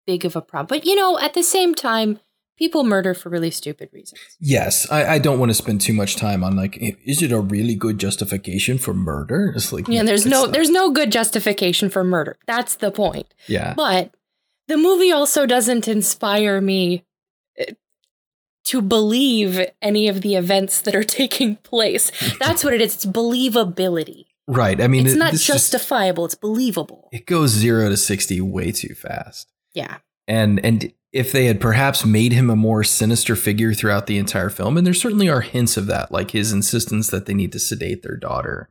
[0.07, 0.67] big of a problem.
[0.79, 2.21] But you know, at the same time,
[2.57, 4.21] people murder for really stupid reasons.
[4.41, 7.41] Yes, I, I, don't want to spend too much time on like, is it a
[7.41, 9.53] really good justification for murder?
[9.57, 10.53] It's like, yeah, there's no, not.
[10.53, 12.37] there's no good justification for murder.
[12.47, 13.33] That's the point.
[13.47, 14.13] Yeah, but
[14.69, 17.05] the movie also doesn't inspire me
[17.59, 17.73] eh,
[18.65, 22.11] to believe any of the events that are taking place.
[22.39, 22.95] That's what it is.
[22.97, 24.27] It's believability.
[24.49, 24.81] Right.
[24.81, 26.27] I mean, it's not justifiable.
[26.27, 27.09] Just, it's believable.
[27.13, 29.51] It goes zero to sixty way too fast.
[29.75, 29.99] Yeah.
[30.29, 34.51] And and if they had perhaps made him a more sinister figure throughout the entire
[34.51, 37.59] film, and there certainly are hints of that, like his insistence that they need to
[37.59, 38.69] sedate their daughter,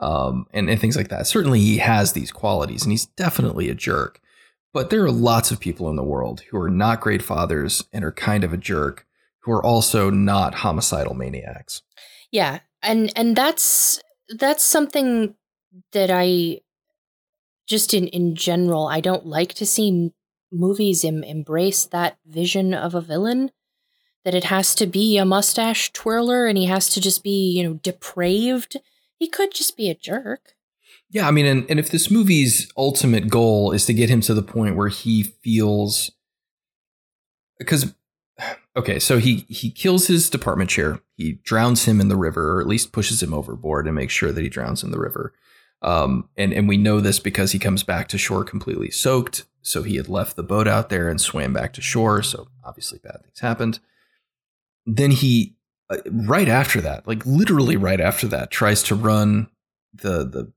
[0.00, 1.26] um, and, and things like that.
[1.26, 4.20] Certainly, he has these qualities, and he's definitely a jerk.
[4.72, 8.04] But there are lots of people in the world who are not great fathers and
[8.04, 9.06] are kind of a jerk,
[9.42, 11.82] who are also not homicidal maniacs.
[12.32, 15.36] Yeah, and and that's that's something
[15.92, 16.60] that I
[17.66, 20.12] just in in general I don't like to see
[20.54, 23.50] movies em- embrace that vision of a villain
[24.24, 27.62] that it has to be a mustache twirler and he has to just be, you
[27.62, 28.76] know, depraved.
[29.18, 30.54] He could just be a jerk.
[31.10, 34.34] Yeah, I mean, and, and if this movie's ultimate goal is to get him to
[34.34, 36.10] the point where he feels
[37.58, 37.94] because
[38.76, 42.60] okay, so he he kills his department chair, he drowns him in the river, or
[42.60, 45.34] at least pushes him overboard and makes sure that he drowns in the river.
[45.84, 49.44] Um, and and we know this because he comes back to shore completely soaked.
[49.60, 52.22] So he had left the boat out there and swam back to shore.
[52.22, 53.80] So obviously bad things happened.
[54.86, 55.56] Then he,
[55.90, 59.48] uh, right after that, like literally right after that, tries to run
[59.92, 60.52] the the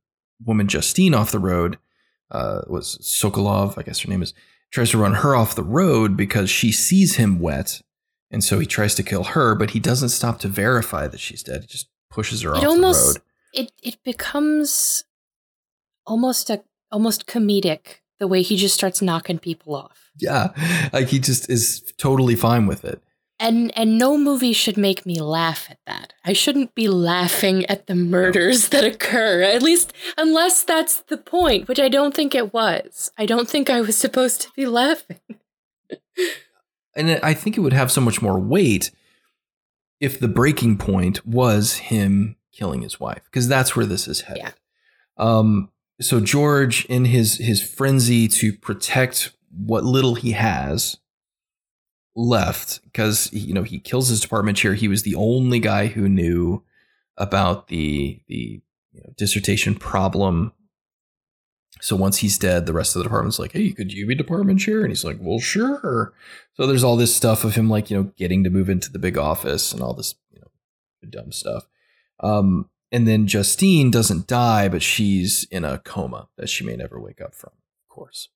[0.45, 1.77] woman Justine off the road.
[2.31, 4.33] Uh, was Sokolov, I guess her name is,
[4.71, 7.81] tries to run her off the road because she sees him wet,
[8.31, 11.43] and so he tries to kill her, but he doesn't stop to verify that she's
[11.43, 11.61] dead.
[11.61, 13.23] He just pushes her it off almost, the road.
[13.53, 15.05] It it becomes
[16.07, 20.11] almost a almost comedic the way he just starts knocking people off.
[20.17, 20.47] Yeah,
[20.91, 23.03] like he just is totally fine with it.
[23.39, 26.13] And and no movie should make me laugh at that.
[26.25, 29.43] I shouldn't be laughing at the murders that occur.
[29.43, 33.11] At least unless that's the point, which I don't think it was.
[33.17, 35.19] I don't think I was supposed to be laughing.
[36.95, 38.89] and I think it would have so much more weight
[39.99, 44.43] if the breaking point was him killing his wife because that's where this is headed.
[44.45, 44.51] Yeah.
[45.17, 45.69] Um
[45.99, 50.97] so George, in his his frenzy to protect what little he has
[52.15, 54.73] left, because you know he kills his department chair.
[54.75, 56.63] He was the only guy who knew
[57.17, 58.61] about the the
[58.93, 60.53] you know, dissertation problem.
[61.79, 64.59] So once he's dead, the rest of the department's like, "Hey, could you be department
[64.59, 66.13] chair?" And he's like, "Well, sure."
[66.53, 68.99] So there's all this stuff of him like you know getting to move into the
[68.99, 71.67] big office and all this you know dumb stuff.
[72.19, 76.99] Um, and then Justine doesn't die, but she's in a coma that she may never
[76.99, 78.29] wake up from, of course,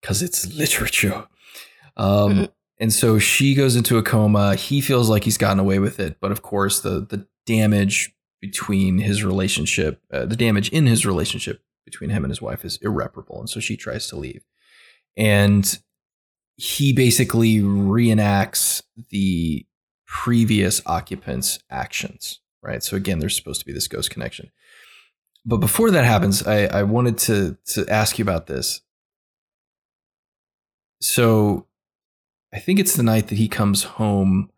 [0.00, 1.26] because it's literature.
[1.96, 2.44] Um, mm-hmm.
[2.78, 4.56] And so she goes into a coma.
[4.56, 8.98] He feels like he's gotten away with it, but of course, the the damage between
[8.98, 13.38] his relationship, uh, the damage in his relationship between him and his wife is irreparable.
[13.38, 14.44] And so she tries to leave,
[15.16, 15.78] and
[16.56, 19.66] he basically reenacts the
[20.06, 22.82] previous occupant's actions right?
[22.82, 24.50] So again, there's supposed to be this ghost connection.
[25.46, 28.80] But before that happens, I, I wanted to to ask you about this.
[31.00, 31.66] So
[32.52, 34.50] I think it's the night that he comes home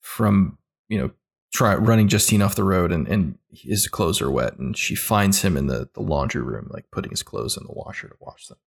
[0.00, 0.58] from,
[0.88, 1.10] you know,
[1.52, 5.42] try running Justine off the road and, and his clothes are wet and she finds
[5.42, 8.46] him in the, the laundry room, like putting his clothes in the washer to wash
[8.46, 8.58] them.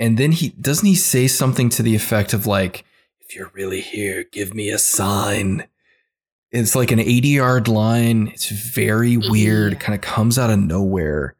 [0.00, 2.84] And then he doesn't he say something to the effect of like,
[3.20, 5.68] if you're really here, give me a sign.
[6.52, 8.28] It's like an 80 yard line.
[8.28, 9.30] It's very mm-hmm.
[9.30, 9.72] weird.
[9.72, 9.78] Yeah.
[9.78, 11.34] Kind of comes out of nowhere.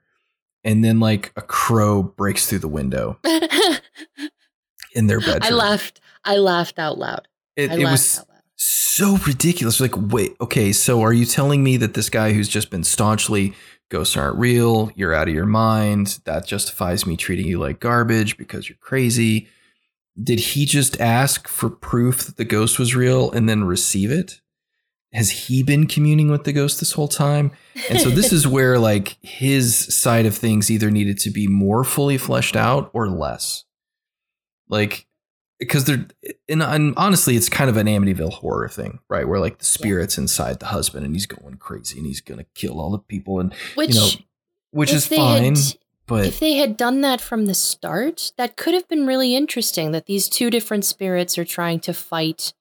[0.64, 3.18] And then like a crow breaks through the window
[4.94, 5.40] in their bedroom.
[5.42, 6.00] I laughed.
[6.24, 7.26] I laughed out loud.
[7.56, 8.24] It, it was
[8.56, 9.80] so ridiculous.
[9.80, 13.54] Like, wait, okay, so are you telling me that this guy who's just been staunchly
[13.88, 18.38] ghosts aren't real, you're out of your mind, that justifies me treating you like garbage
[18.38, 19.48] because you're crazy?
[20.20, 24.40] did he just ask for proof that the ghost was real and then receive it?
[25.12, 27.52] Has he been communing with the ghost this whole time?
[27.90, 31.84] And so this is where like his side of things either needed to be more
[31.84, 33.64] fully fleshed out or less.
[34.68, 35.06] Like
[35.58, 36.06] because they're
[36.48, 39.28] and, and honestly it's kind of an Amityville horror thing, right?
[39.28, 42.80] Where like the spirits inside the husband and he's going crazy and he's gonna kill
[42.80, 44.08] all the people and which, you know
[44.72, 45.54] which is fine.
[45.54, 45.76] Had,
[46.06, 49.92] but if they had done that from the start, that could have been really interesting
[49.92, 52.52] that these two different spirits are trying to fight,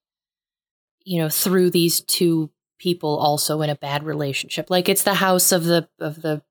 [1.03, 2.49] you know, through these two
[2.79, 4.69] people also in a bad relationship.
[4.69, 6.41] Like it's the house of the of the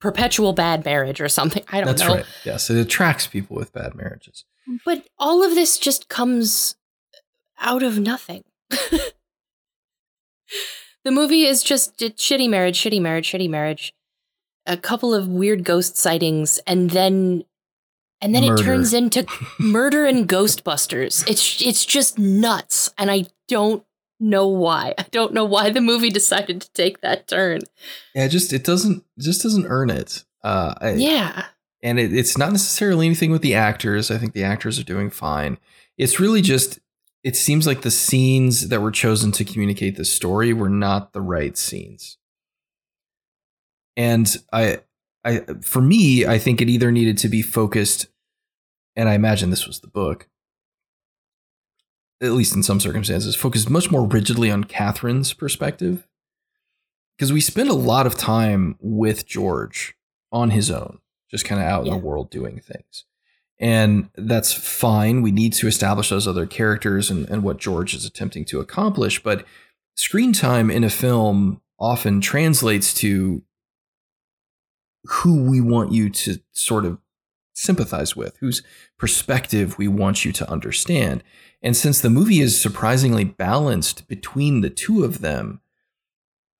[0.00, 1.62] perpetual bad marriage or something.
[1.68, 2.16] I don't That's know.
[2.16, 2.36] That's right.
[2.44, 4.44] Yes, it attracts people with bad marriages.
[4.84, 6.76] But all of this just comes
[7.60, 8.44] out of nothing.
[8.70, 9.12] the
[11.06, 13.92] movie is just shitty marriage, shitty marriage, shitty marriage
[14.66, 17.44] a couple of weird ghost sightings and then
[18.20, 18.62] and then murder.
[18.62, 19.26] it turns into
[19.58, 23.84] murder and ghostbusters it's it's just nuts and i don't
[24.20, 24.94] know why.
[24.98, 27.60] I don't know why the movie decided to take that turn.
[28.14, 31.46] Yeah it just it doesn't it just doesn't earn it uh I, yeah.
[31.84, 34.10] And it, it's not necessarily anything with the actors.
[34.10, 35.58] I think the actors are doing fine.
[35.98, 36.78] It's really just
[37.22, 41.20] it seems like the scenes that were chosen to communicate the story were not the
[41.20, 42.18] right scenes.
[43.96, 44.80] And I,
[45.24, 48.06] I, for me, I think it either needed to be focused,
[48.96, 50.28] and I imagine this was the book,
[52.22, 56.06] at least in some circumstances, focused much more rigidly on Catherine's perspective.
[57.18, 59.94] Because we spend a lot of time with George
[60.30, 60.98] on his own,
[61.30, 61.92] just kind of out yeah.
[61.92, 63.04] in the world doing things.
[63.60, 65.22] And that's fine.
[65.22, 69.22] We need to establish those other characters and, and what George is attempting to accomplish.
[69.22, 69.44] But
[69.94, 73.42] screen time in a film often translates to
[75.04, 76.98] who we want you to sort of
[77.52, 78.62] sympathize with, whose
[78.98, 81.22] perspective we want you to understand.
[81.62, 85.60] And since the movie is surprisingly balanced between the two of them,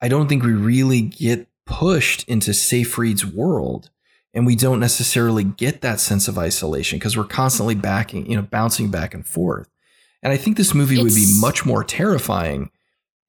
[0.00, 3.90] I don't think we really get pushed into Seyfried's world.
[4.34, 8.42] And we don't necessarily get that sense of isolation because we're constantly backing, you know,
[8.42, 9.68] bouncing back and forth.
[10.22, 12.70] And I think this movie it's, would be much more terrifying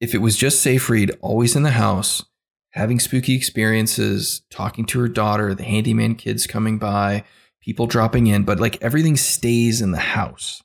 [0.00, 2.24] if it was just Seyfried always in the house,
[2.70, 7.24] having spooky experiences, talking to her daughter, the handyman kids coming by,
[7.64, 10.62] people dropping in, but like everything stays in the house.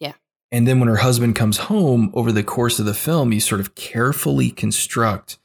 [0.00, 0.14] Yeah.
[0.50, 3.60] And then when her husband comes home over the course of the film, you sort
[3.60, 5.38] of carefully construct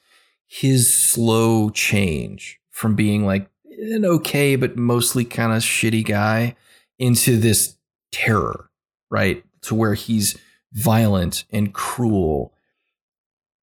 [0.48, 6.56] his slow change from being like an okay, but mostly kind of shitty guy
[6.98, 7.78] into this
[8.12, 8.70] terror,
[9.10, 9.44] right?
[9.64, 10.38] To where he's
[10.74, 12.54] violent and cruel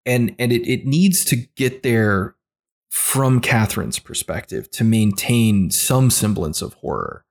[0.07, 2.35] and and it, it needs to get there
[2.89, 7.25] from Catherine's perspective to maintain some semblance of horror.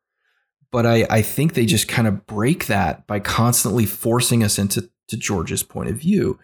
[0.72, 4.90] But I, I think they just kind of break that by constantly forcing us into
[5.08, 6.38] to George's point of view.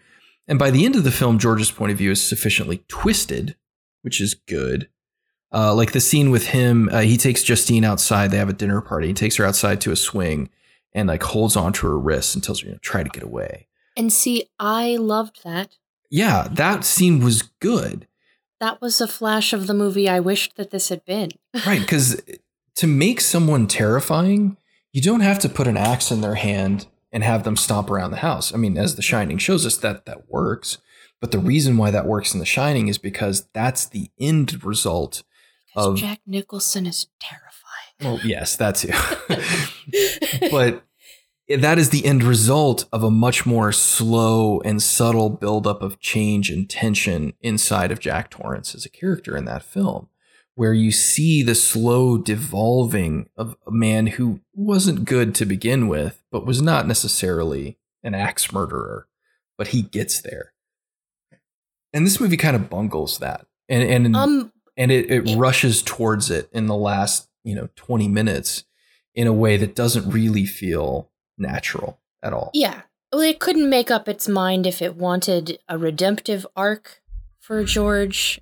[0.47, 3.55] And by the end of the film, George's point of view is sufficiently twisted,
[4.01, 4.89] which is good.
[5.53, 8.31] Uh, like the scene with him, uh, he takes Justine outside.
[8.31, 9.07] They have a dinner party.
[9.07, 10.49] He takes her outside to a swing
[10.93, 13.67] and like holds onto her wrist and tells her, you know, try to get away.
[13.95, 15.77] And see, I loved that
[16.13, 18.07] yeah, that scene was good.
[18.63, 21.31] That was a flash of the movie I wished that this had been.
[21.67, 22.21] right, because
[22.75, 24.55] to make someone terrifying,
[24.93, 28.11] you don't have to put an axe in their hand and have them stomp around
[28.11, 28.53] the house.
[28.53, 30.77] I mean, as The Shining shows us, that that works.
[31.19, 35.23] But the reason why that works in The Shining is because that's the end result
[35.67, 37.51] because of Jack Nicholson is terrifying.
[37.99, 40.47] Well, yes, that too.
[40.51, 40.85] but
[41.49, 46.49] that is the end result of a much more slow and subtle buildup of change
[46.49, 50.07] and tension inside of Jack Torrance as a character in that film,
[50.55, 56.23] where you see the slow devolving of a man who wasn't good to begin with,
[56.31, 59.07] but was not necessarily an axe murderer,
[59.57, 60.53] but he gets there.
[61.91, 63.45] And this movie kind of bungles that.
[63.69, 68.07] And and um, and it, it rushes towards it in the last, you know, 20
[68.07, 68.63] minutes
[69.13, 72.51] in a way that doesn't really feel natural at all.
[72.53, 72.81] Yeah.
[73.11, 77.01] Well, it couldn't make up its mind if it wanted a redemptive arc
[77.39, 78.39] for George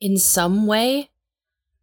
[0.00, 1.10] in some way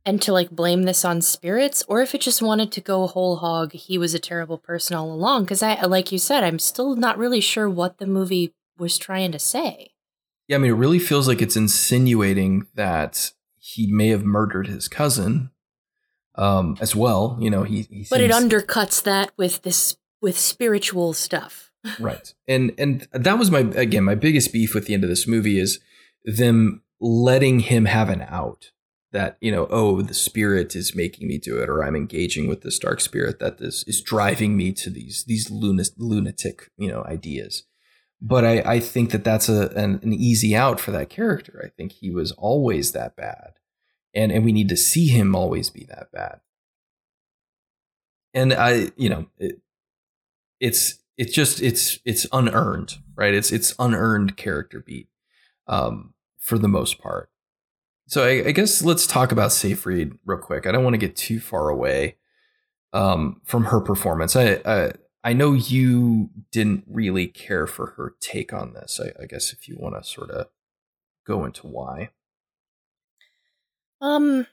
[0.05, 3.37] and to like blame this on spirits or if it just wanted to go whole
[3.37, 6.95] hog he was a terrible person all along because i like you said i'm still
[6.95, 9.91] not really sure what the movie was trying to say
[10.47, 14.87] yeah i mean it really feels like it's insinuating that he may have murdered his
[14.87, 15.51] cousin
[16.35, 21.13] um, as well you know he, he but it undercuts that with this with spiritual
[21.13, 21.71] stuff.
[21.99, 22.33] right.
[22.47, 25.59] And and that was my again my biggest beef with the end of this movie
[25.59, 25.79] is
[26.23, 28.71] them letting him have an out.
[29.11, 32.61] that you know oh the spirit is making me do it or i'm engaging with
[32.61, 37.03] this dark spirit that this is driving me to these these lunatic, lunatic you know
[37.05, 37.63] ideas
[38.21, 41.69] but i i think that that's a an, an easy out for that character i
[41.69, 43.53] think he was always that bad
[44.13, 46.41] and and we need to see him always be that bad
[48.33, 49.59] and i you know it,
[50.59, 55.09] it's it's just it's it's unearned right it's it's unearned character beat
[55.67, 57.29] um for the most part
[58.09, 60.65] so I, I, guess let's talk about Seyfried real quick.
[60.65, 62.15] I don't want to get too far away
[62.91, 64.35] um, from her performance.
[64.35, 68.99] I, I, I know you didn't really care for her take on this.
[68.99, 70.47] I, I guess if you want to sort of
[71.23, 72.09] go into why.
[74.01, 74.47] Um,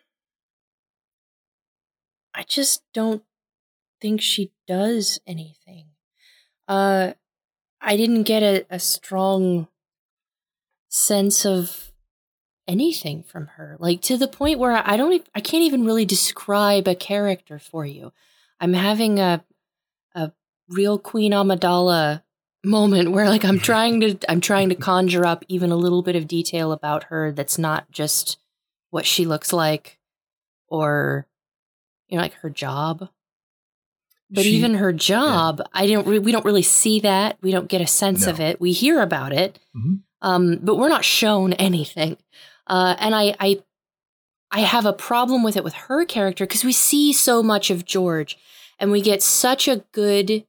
[2.34, 3.22] I just don't
[4.02, 5.86] think she does anything.
[6.68, 7.12] Uh,
[7.80, 9.68] I didn't get a, a strong
[10.88, 11.92] sense of
[12.66, 13.76] anything from her.
[13.78, 17.86] Like to the point where I don't I can't even really describe a character for
[17.86, 18.12] you.
[18.60, 19.44] I'm having a
[20.14, 20.32] a
[20.68, 22.22] real Queen Amidala
[22.64, 26.16] moment where like I'm trying to I'm trying to conjure up even a little bit
[26.16, 28.38] of detail about her that's not just
[28.90, 29.98] what she looks like
[30.68, 31.26] or
[32.08, 33.08] you know like her job.
[34.30, 35.66] But she, even her job, yeah.
[35.72, 36.06] I don't.
[36.06, 37.38] Re- we don't really see that.
[37.42, 38.32] We don't get a sense no.
[38.32, 38.60] of it.
[38.60, 39.96] We hear about it, mm-hmm.
[40.20, 42.16] um, but we're not shown anything.
[42.66, 43.62] Uh, and I, I,
[44.50, 47.84] I have a problem with it with her character because we see so much of
[47.84, 48.36] George,
[48.80, 50.44] and we get such a good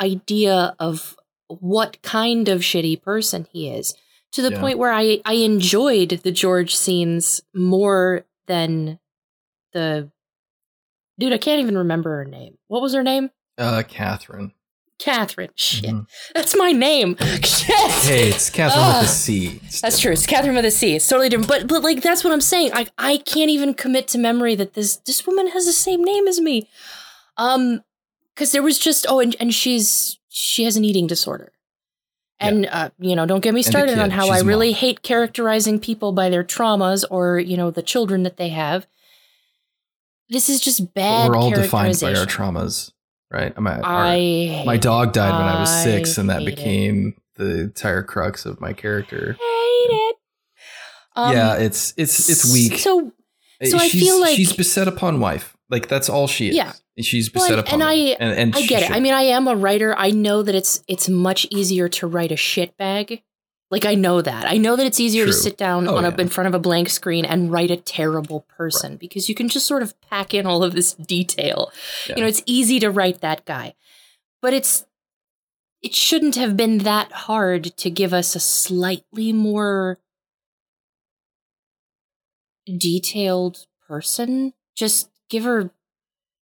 [0.00, 3.94] idea of what kind of shitty person he is
[4.32, 4.60] to the yeah.
[4.60, 8.98] point where I, I enjoyed the George scenes more than
[9.72, 10.10] the
[11.18, 11.32] dude.
[11.32, 12.58] I can't even remember her name.
[12.68, 13.30] What was her name?
[13.58, 14.52] Uh, Catherine.
[14.98, 15.50] Catherine.
[15.56, 15.90] Shit.
[15.90, 16.02] Mm-hmm.
[16.34, 17.16] That's my name.
[17.42, 17.76] Shit.
[17.76, 19.60] Hey, it's Catherine with a C.
[19.64, 20.12] It's that's true.
[20.12, 20.94] It's Catherine with a C.
[20.94, 21.48] It's totally different.
[21.48, 22.70] But but like that's what I'm saying.
[22.72, 26.28] I I can't even commit to memory that this this woman has the same name
[26.28, 26.68] as me.
[27.36, 27.82] Um
[28.34, 31.52] because there was just oh and, and she's she has an eating disorder.
[32.38, 32.78] And yeah.
[32.78, 34.78] uh, you know, don't get me started on how she's I really mom.
[34.78, 38.86] hate characterizing people by their traumas or, you know, the children that they have.
[40.32, 41.28] This is just bad.
[41.28, 42.92] But we're all defined by our traumas
[43.32, 43.52] right?
[43.56, 47.22] I'm at, my dog died when I was six, and that became it.
[47.36, 49.32] the entire crux of my character.
[49.32, 50.16] Hate it.
[51.16, 52.78] Um, yeah, it's it's it's weak.
[52.78, 53.12] So,
[53.64, 55.56] so I feel like she's beset upon wife.
[55.68, 56.56] Like that's all she is.
[56.56, 57.74] Yeah, she's beset upon.
[57.74, 58.90] And I and, and I get it.
[58.90, 59.94] I mean, I am a writer.
[59.96, 63.22] I know that it's it's much easier to write a shit bag
[63.72, 64.44] like I know that.
[64.44, 65.32] I know that it's easier True.
[65.32, 67.76] to sit down oh, on a, in front of a blank screen and write a
[67.76, 69.00] terrible person right.
[69.00, 71.72] because you can just sort of pack in all of this detail.
[72.06, 72.16] Yeah.
[72.16, 73.74] You know, it's easy to write that guy.
[74.42, 74.84] But it's
[75.80, 79.98] it shouldn't have been that hard to give us a slightly more
[82.66, 84.52] detailed person.
[84.76, 85.70] Just give her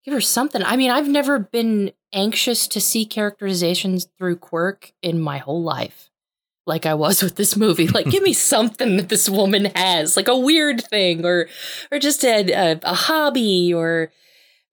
[0.04, 0.62] give her something.
[0.62, 6.08] I mean, I've never been anxious to see characterizations through quirk in my whole life
[6.66, 7.88] like I was with this movie.
[7.96, 11.48] Like, give me something that this woman has, like a weird thing, or
[11.90, 14.10] or just a, a, a hobby, or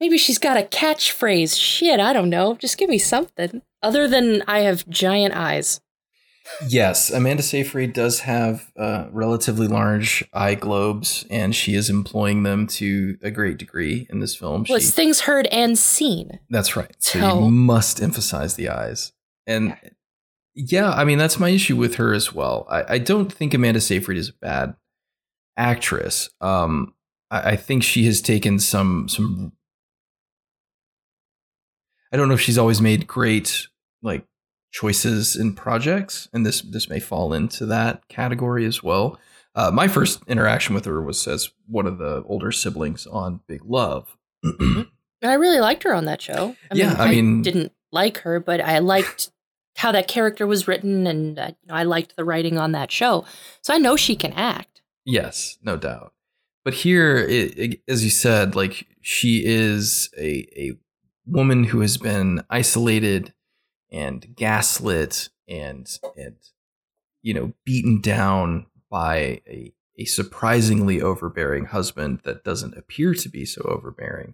[0.01, 1.57] maybe she's got a catchphrase.
[1.59, 2.55] Shit, I don't know.
[2.55, 5.79] Just give me something other than I have giant eyes.
[6.67, 12.67] yes, Amanda Seyfried does have uh, relatively large eye globes, and she is employing them
[12.67, 14.65] to a great degree in this film.
[14.67, 16.39] Well, she, it's things heard and seen.
[16.49, 16.95] That's right.
[16.99, 19.13] So, so you must emphasize the eyes.
[19.47, 19.77] And
[20.55, 22.65] yeah, I mean that's my issue with her as well.
[22.69, 24.75] I, I don't think Amanda Seyfried is a bad
[25.57, 26.29] actress.
[26.41, 26.93] Um,
[27.31, 29.53] I, I think she has taken some some.
[32.11, 33.67] I don't know if she's always made great
[34.01, 34.25] like
[34.71, 39.19] choices in projects, and this this may fall into that category as well.
[39.55, 43.61] Uh, my first interaction with her was as one of the older siblings on Big
[43.63, 44.17] Love.
[44.43, 44.87] and
[45.21, 46.55] I really liked her on that show.
[46.71, 49.29] I yeah, mean, I, mean, didn't like her, but I liked
[49.75, 52.91] how that character was written, and uh, you know, I liked the writing on that
[52.91, 53.25] show.
[53.61, 54.81] So I know she can act.
[55.05, 56.13] Yes, no doubt.
[56.63, 60.71] But here, it, it, as you said, like she is a a
[61.25, 63.33] woman who has been isolated
[63.91, 65.87] and gaslit and
[66.17, 66.35] and
[67.21, 73.45] you know beaten down by a a surprisingly overbearing husband that doesn't appear to be
[73.45, 74.33] so overbearing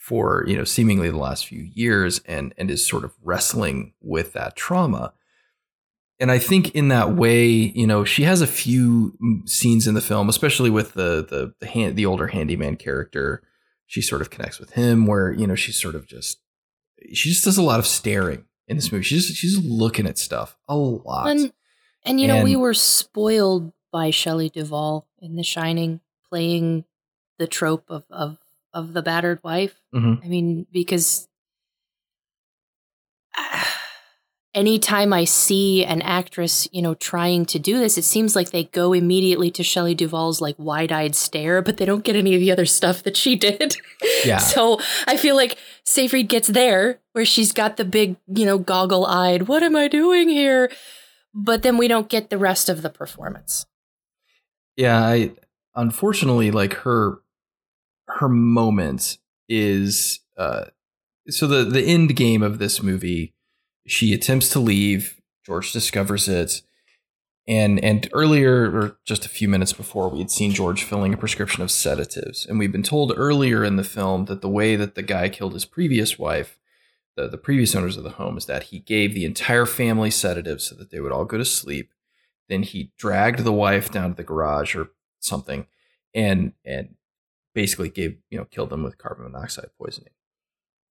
[0.00, 4.32] for you know seemingly the last few years and and is sort of wrestling with
[4.32, 5.12] that trauma.
[6.18, 9.94] And i think in that way you know she has a few mm, scenes in
[9.94, 13.42] the film especially with the the the, hand, the older handyman character.
[13.86, 16.40] She sort of connects with him where you know she's sort of just
[17.12, 19.04] she just does a lot of staring in this movie.
[19.04, 21.28] She's she's looking at stuff a lot.
[21.28, 21.52] And
[22.04, 26.84] and you know and, we were spoiled by Shelley Duvall in The Shining playing
[27.38, 28.38] the trope of of
[28.72, 29.74] of the battered wife.
[29.94, 30.24] Mhm.
[30.24, 31.28] I mean, because
[34.54, 38.64] anytime I see an actress, you know, trying to do this, it seems like they
[38.64, 42.50] go immediately to Shelley Duvall's like wide-eyed stare, but they don't get any of the
[42.50, 43.76] other stuff that she did.
[44.24, 44.38] Yeah.
[44.38, 49.42] so I feel like Seyfried gets there where she's got the big, you know, goggle-eyed,
[49.42, 50.70] what am I doing here?
[51.32, 53.66] But then we don't get the rest of the performance.
[54.76, 55.32] Yeah, I
[55.76, 57.18] unfortunately like her
[58.18, 59.18] her moment
[59.48, 60.66] is uh
[61.28, 63.34] so the the end game of this movie
[63.86, 66.62] she attempts to leave George discovers it
[67.48, 71.16] and and earlier or just a few minutes before we had seen George filling a
[71.16, 74.94] prescription of sedatives and we've been told earlier in the film that the way that
[74.94, 76.60] the guy killed his previous wife
[77.16, 80.64] the, the previous owners of the home is that he gave the entire family sedatives
[80.64, 81.92] so that they would all go to sleep.
[82.48, 85.66] Then he dragged the wife down to the garage or something
[86.14, 86.96] and and
[87.54, 90.12] basically gave you know killed them with carbon monoxide poisoning.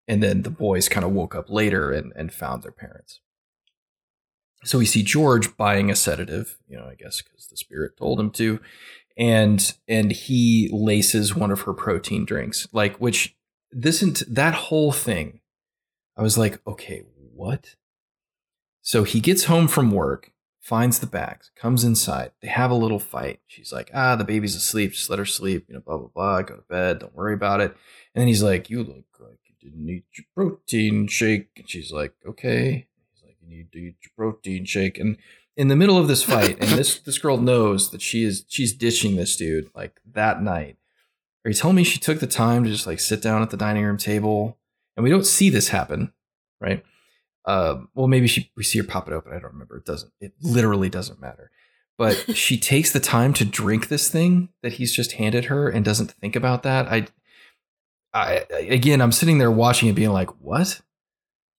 [0.07, 3.19] And then the boys kind of woke up later and, and found their parents.
[4.63, 8.19] So we see george buying a sedative you know i guess because the spirit told
[8.19, 8.59] him to
[9.17, 13.37] and and he laces one of her protein drinks like which
[13.71, 15.39] this int- that whole thing
[16.17, 17.03] i was like okay
[17.39, 17.75] what?
[18.81, 20.31] So he gets home from work
[20.69, 22.31] finds the bags, comes inside.
[22.43, 23.39] They have a little fight.
[23.47, 24.91] She's like, ah, the baby's asleep.
[24.91, 25.65] Just let her sleep.
[25.67, 26.41] You know, blah, blah, blah.
[26.43, 26.99] Go to bed.
[26.99, 27.75] Don't worry about it.
[28.13, 31.49] And then he's like, you look like you didn't eat your protein shake.
[31.57, 32.87] And she's like, okay.
[33.11, 34.99] He's like, you need to eat your protein shake.
[34.99, 35.17] And
[35.57, 38.71] in the middle of this fight, and this this girl knows that she is she's
[38.71, 40.77] ditching this dude like that night.
[41.43, 43.57] Are you telling me she took the time to just like sit down at the
[43.57, 44.59] dining room table?
[44.95, 46.13] And we don't see this happen,
[46.61, 46.83] right?
[47.45, 49.31] Uh, well, maybe she we see her pop it open.
[49.31, 49.77] I don't remember.
[49.77, 50.11] It doesn't.
[50.19, 51.51] It literally doesn't matter.
[51.97, 55.83] But she takes the time to drink this thing that he's just handed her and
[55.83, 56.87] doesn't think about that.
[56.87, 57.07] I,
[58.13, 60.81] I again, I'm sitting there watching it, being like, "What?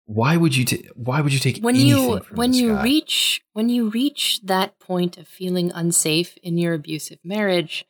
[0.07, 0.65] Why would you?
[0.65, 0.89] take?
[0.94, 2.82] why would you take when you when you guy?
[2.82, 7.85] reach when you reach that point of feeling unsafe in your abusive marriage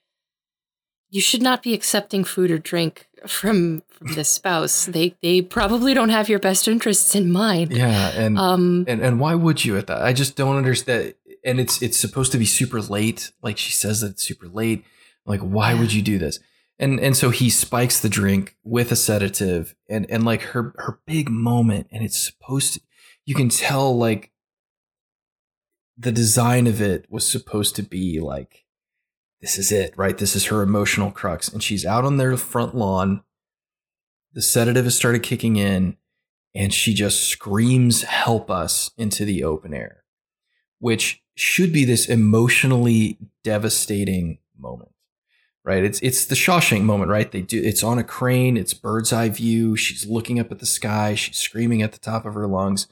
[1.11, 5.93] you should not be accepting food or drink from from this spouse they they probably
[5.93, 9.77] don't have your best interests in mind Yeah, and um and and why would you
[9.77, 10.03] at that?
[10.03, 11.15] I just don't understand.
[11.45, 13.33] And it's it's supposed to be super late.
[13.43, 14.85] Like she says that it's super late.
[15.27, 16.39] Like why would you do this?
[16.79, 20.99] And and so he spikes the drink with a sedative, and and like her her
[21.07, 22.81] big moment, and it's supposed to.
[23.27, 24.33] You can tell like
[25.97, 28.65] the design of it was supposed to be like
[29.41, 30.17] this is it, right?
[30.17, 33.23] This is her emotional crux, and she's out on their front lawn.
[34.33, 35.97] The sedative has started kicking in
[36.55, 40.05] and she just screams help us into the open air
[40.79, 44.91] which should be this emotionally devastating moment
[45.63, 45.85] right?
[45.85, 47.31] It's it's the Shawshank moment right?
[47.31, 50.67] They do it's on a crane it's bird's eye view she's looking up at the
[50.67, 52.89] sky she's screaming at the top of her lungs.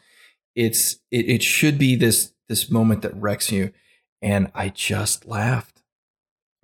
[0.54, 3.72] It's it, it should be this this moment that wrecks you.
[4.20, 5.77] And i just laughed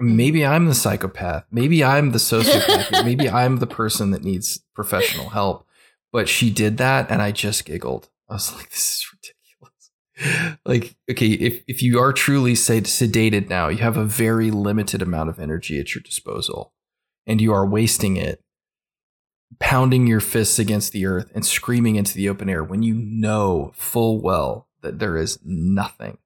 [0.00, 0.16] Hmm.
[0.16, 5.30] maybe i'm the psychopath maybe i'm the sociopath maybe i'm the person that needs professional
[5.30, 5.66] help
[6.14, 8.08] but she did that and I just giggled.
[8.30, 9.06] I was like, this is
[10.16, 10.60] ridiculous.
[10.64, 15.02] like, okay, if, if you are truly say, sedated now, you have a very limited
[15.02, 16.72] amount of energy at your disposal
[17.26, 18.40] and you are wasting it
[19.58, 23.72] pounding your fists against the earth and screaming into the open air when you know
[23.74, 26.18] full well that there is nothing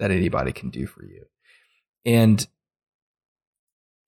[0.00, 1.26] that anybody can do for you.
[2.04, 2.44] And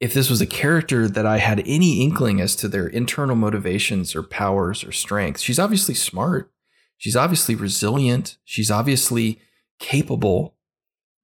[0.05, 4.15] if this was a character that I had any inkling as to their internal motivations
[4.15, 6.51] or powers or strengths, she's obviously smart.
[6.99, 8.37] She's obviously resilient.
[8.45, 9.41] She's obviously
[9.79, 10.57] capable.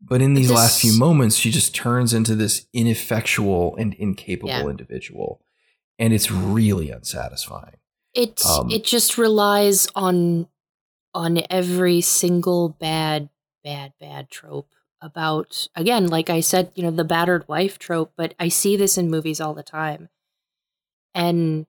[0.00, 4.48] But in these This- last few moments, she just turns into this ineffectual and incapable
[4.48, 4.68] Yeah.
[4.68, 5.42] individual.
[5.98, 7.76] And it's really unsatisfying.
[8.12, 10.48] it um, it just relies on
[11.14, 13.28] on every single bad
[13.62, 14.70] bad bad trope
[15.02, 18.98] about again like i said you know the battered wife trope but i see this
[18.98, 20.08] in movies all the time
[21.14, 21.66] and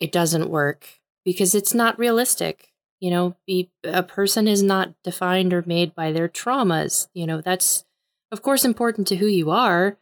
[0.00, 0.86] it doesn't work
[1.24, 6.12] because it's not realistic you know be, a person is not defined or made by
[6.12, 7.84] their traumas you know that's
[8.32, 9.98] of course important to who you are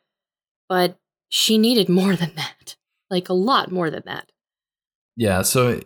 [0.68, 0.98] but
[1.28, 2.76] she needed more than that
[3.10, 4.30] like a lot more than that
[5.16, 5.42] Yeah.
[5.42, 5.80] So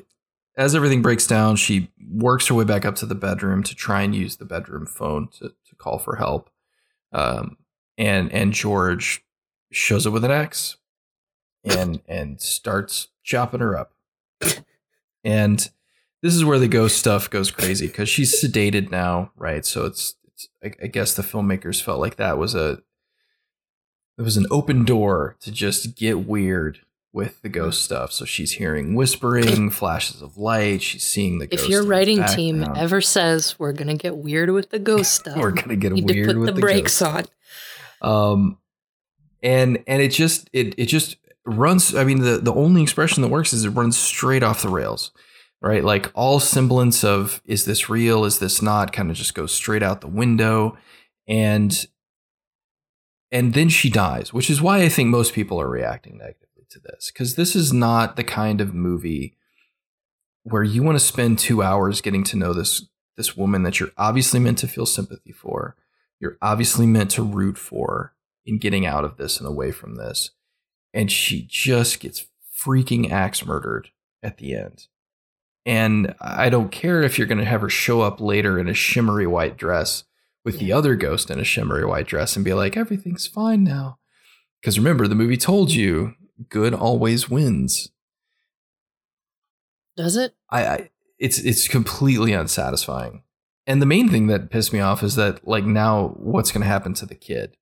[0.57, 4.03] as everything breaks down, she works her way back up to the bedroom to try
[4.03, 6.51] and use the bedroom phone to, to call for help.
[7.13, 7.57] Um,
[7.97, 9.25] and and George
[9.71, 10.77] shows up with an axe
[11.65, 13.93] and and starts chopping her up.
[15.25, 15.69] And
[16.23, 19.65] this is where the ghost stuff goes crazy because she's sedated now, right?
[19.65, 22.83] So it's, it's I, I guess the filmmakers felt like that was a
[24.17, 26.81] it was an open door to just get weird
[27.19, 28.13] with the ghost stuff.
[28.13, 30.83] So she's hearing whispering, flashes of light.
[30.83, 31.53] She's seeing the.
[31.53, 35.51] If your writing team ever says we're gonna get weird with the ghost stuff, we're
[35.51, 37.29] gonna get need to weird put with the, the brakes ghost.
[38.01, 38.33] on.
[38.33, 38.59] Um,
[39.43, 41.93] and and it just it it just runs.
[41.93, 45.11] I mean, the the only expression that works is it runs straight off the rails,
[45.61, 45.83] right?
[45.83, 49.83] Like all semblance of is this real, is this not, kind of just goes straight
[49.83, 50.79] out the window,
[51.27, 51.85] and
[53.33, 56.81] and then she dies, which is why I think most people are reacting negatively to
[56.81, 59.37] this because this is not the kind of movie
[60.43, 62.87] where you want to spend two hours getting to know this
[63.17, 65.77] this woman that you're obviously meant to feel sympathy for
[66.21, 68.15] you're obviously meant to root for
[68.45, 70.31] in getting out of this and away from this.
[70.93, 72.27] And she just gets
[72.59, 73.91] freaking axe murdered
[74.23, 74.87] at the end.
[75.67, 78.75] And I don't care if you're going to have her show up later in a
[78.75, 80.05] shimmery white dress
[80.45, 83.99] with the other ghost in a shimmery white dress and be like, everything's fine now.
[84.61, 86.15] Because remember, the movie told you
[86.49, 87.91] good always wins.
[89.97, 90.35] Does it?
[90.51, 93.23] I, I it's it's completely unsatisfying.
[93.67, 96.69] And the main thing that pissed me off is that like now what's going to
[96.69, 97.57] happen to the kid?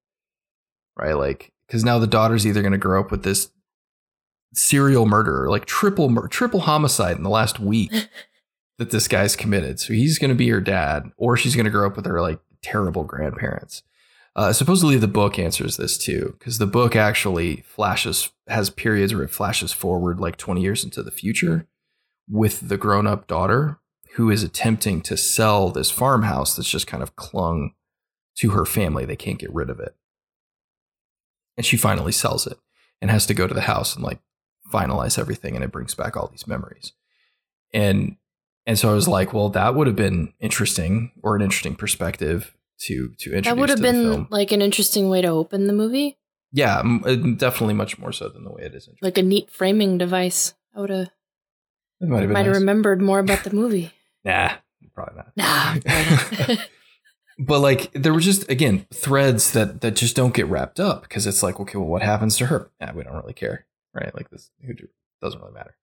[0.97, 1.15] Right?
[1.15, 3.51] Like cuz now the daughter's either going to grow up with this
[4.53, 7.93] serial murderer, like triple mur- triple homicide in the last week
[8.79, 9.81] that this guy's committed.
[9.81, 12.21] So he's going to be her dad or she's going to grow up with her
[12.21, 13.83] like terrible grandparents.
[14.37, 19.25] Uh, supposedly the book answers this too because the book actually flashes has periods where
[19.25, 21.67] it flashes forward like 20 years into the future
[22.29, 23.79] with the grown-up daughter
[24.17, 27.73] who is attempting to sell this farmhouse that's just kind of clung
[28.37, 29.07] to her family.
[29.07, 29.95] They can't get rid of it.
[31.57, 32.59] And she finally sells it
[33.01, 34.21] and has to go to the house and like
[34.71, 36.93] finalize everything and it brings back all these memories.
[37.73, 38.17] And
[38.67, 42.56] and so I was like, well, that would have been interesting or an interesting perspective
[42.79, 46.19] to to introduce That would have been like an interesting way to open the movie,
[46.53, 48.89] Yeah, m- uh, definitely much more so than the way it is.
[49.03, 50.55] like a neat framing device.
[50.75, 51.09] I would have
[52.01, 52.61] might have been might have nice.
[52.61, 53.93] remembered more about the movie.
[54.25, 54.53] Nah,
[54.95, 55.33] probably not.
[55.37, 56.69] Nah, probably not.
[57.39, 61.27] but like there were just again threads that that just don't get wrapped up because
[61.27, 64.31] it's like okay well what happens to her yeah we don't really care right like
[64.31, 64.89] this who do,
[65.21, 65.77] doesn't really matter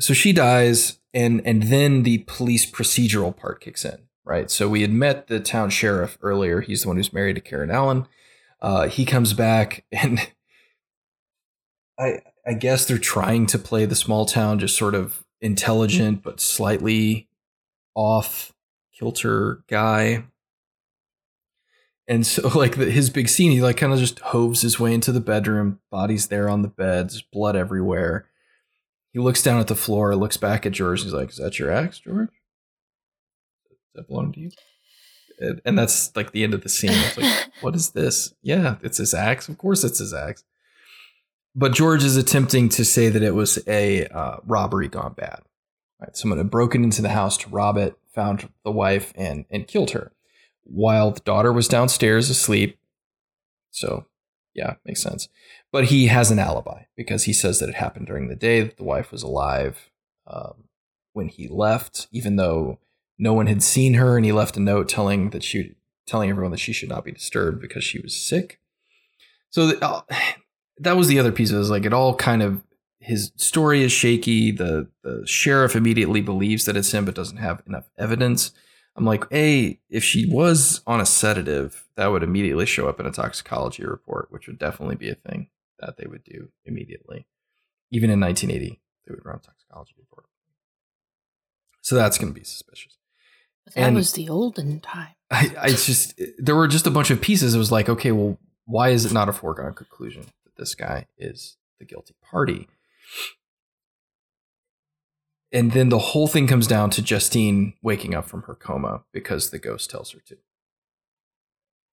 [0.00, 4.82] so she dies and and then the police procedural part kicks in right so we
[4.82, 8.06] had met the town sheriff earlier he's the one who's married to karen allen
[8.60, 10.30] uh, he comes back and
[11.98, 16.40] i i guess they're trying to play the small town just sort of intelligent but
[16.40, 17.28] slightly
[17.94, 18.52] off
[18.92, 20.24] kilter guy
[22.08, 24.92] and so, like the, his big scene, he like kind of just hoves his way
[24.94, 25.80] into the bedroom.
[25.90, 27.10] Body's there on the bed.
[27.10, 28.26] There's blood everywhere.
[29.12, 31.02] He looks down at the floor, looks back at George.
[31.02, 32.30] He's like, "Is that your axe, George?
[33.94, 34.50] That belong to you?"
[35.38, 36.92] And, and that's like the end of the scene.
[36.92, 38.34] It's like, what is this?
[38.42, 39.48] Yeah, it's his axe.
[39.48, 40.44] Of course, it's his axe.
[41.54, 45.40] But George is attempting to say that it was a uh, robbery gone bad.
[46.00, 49.66] Right, someone had broken into the house to rob it, found the wife, and and
[49.66, 50.12] killed her
[50.64, 52.78] while the daughter was downstairs asleep.
[53.70, 54.06] So,
[54.54, 55.28] yeah, makes sense.
[55.70, 58.76] But he has an alibi because he says that it happened during the day that
[58.76, 59.90] the wife was alive
[60.26, 60.64] um,
[61.12, 62.78] when he left, even though
[63.18, 65.74] no one had seen her, and he left a note telling that she,
[66.06, 68.60] telling everyone that she should not be disturbed because she was sick.
[69.50, 70.02] So the, uh,
[70.78, 71.58] that was the other piece it.
[71.58, 72.62] Is like it all kind of
[72.98, 74.50] his story is shaky.
[74.50, 78.52] The the sheriff immediately believes that it's him, but doesn't have enough evidence.
[78.94, 83.06] I'm like, A, if she was on a sedative, that would immediately show up in
[83.06, 85.48] a toxicology report, which would definitely be a thing
[85.80, 87.26] that they would do immediately.
[87.90, 90.26] Even in 1980, they would run a toxicology report.
[91.80, 92.98] So that's going to be suspicious.
[93.64, 95.14] But that And- was the olden time.
[95.30, 97.54] I, I just, there were just a bunch of pieces.
[97.54, 101.06] It was like, okay, well, why is it not a foregone conclusion that this guy
[101.16, 102.68] is the guilty party?
[105.52, 109.50] And then the whole thing comes down to Justine waking up from her coma because
[109.50, 110.36] the ghost tells her to.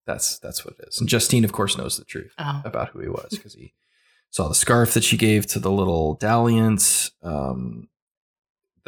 [0.05, 0.99] That's that's what it is.
[0.99, 2.61] And Justine, of course, knows the truth Oh.
[2.65, 3.73] about who he was because he
[4.31, 7.11] saw the scarf that she gave to the little dalliance.
[7.21, 7.89] Um,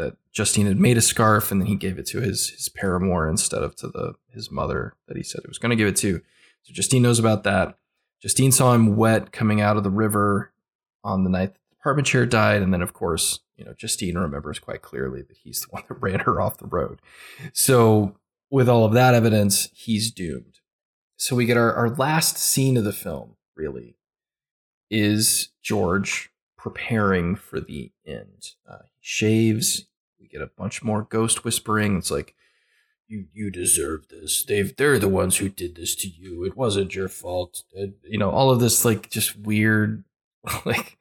[0.01, 3.29] that Justine had made a scarf, and then he gave it to his his paramour
[3.29, 5.95] instead of to the his mother that he said he was going to give it
[5.97, 6.21] to.
[6.63, 7.77] So Justine knows about that.
[8.21, 10.53] Justine saw him wet coming out of the river
[11.03, 14.59] on the night the department chair died, and then of course, you know, Justine remembers
[14.59, 17.01] quite clearly that he's the one that ran her off the road.
[17.53, 18.17] So
[18.49, 20.59] with all of that evidence, he's doomed.
[21.17, 23.95] So we get our, our last scene of the film, really,
[24.89, 28.51] is George preparing for the end.
[28.69, 29.85] Uh, he shaves.
[30.31, 31.97] Get a bunch more ghost whispering.
[31.97, 32.35] It's like,
[33.11, 34.43] you you deserve this.
[34.43, 36.45] They've they're the ones who did this to you.
[36.45, 37.63] It wasn't your fault.
[37.77, 40.03] Uh, you know, all of this like just weird
[40.65, 40.97] like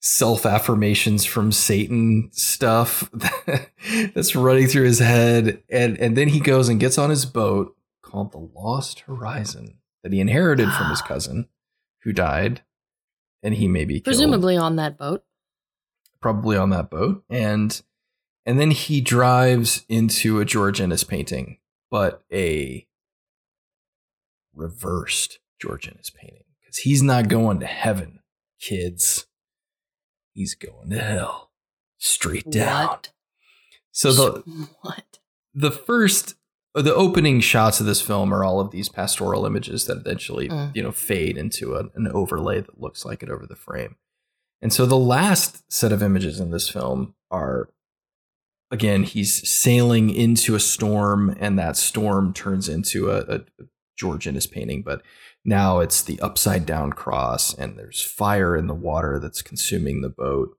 [0.00, 3.10] self affirmations from Satan stuff
[4.14, 7.76] that's running through his head, and and then he goes and gets on his boat
[8.02, 11.46] called the Lost Horizon that he inherited from his cousin,
[12.02, 12.62] who died,
[13.42, 15.24] and he may be presumably on that boat,
[16.20, 17.82] probably on that boat, and
[18.50, 21.58] and then he drives into a George Inness painting,
[21.88, 22.84] but a
[24.52, 28.18] reversed George Inness painting because he's not going to heaven,
[28.60, 29.28] kids.
[30.34, 31.52] He's going to hell,
[31.98, 32.88] straight down.
[32.88, 33.12] What?
[33.92, 34.40] So the
[34.80, 35.20] what
[35.54, 36.34] the first
[36.74, 40.74] the opening shots of this film are all of these pastoral images that eventually mm.
[40.74, 43.94] you know fade into a, an overlay that looks like it over the frame.
[44.60, 47.68] And so the last set of images in this film are
[48.70, 53.40] again, he's sailing into a storm, and that storm turns into a, a
[53.96, 55.02] George Inness painting, but
[55.44, 60.08] now it's the upside down cross, and there's fire in the water that's consuming the
[60.08, 60.56] boat.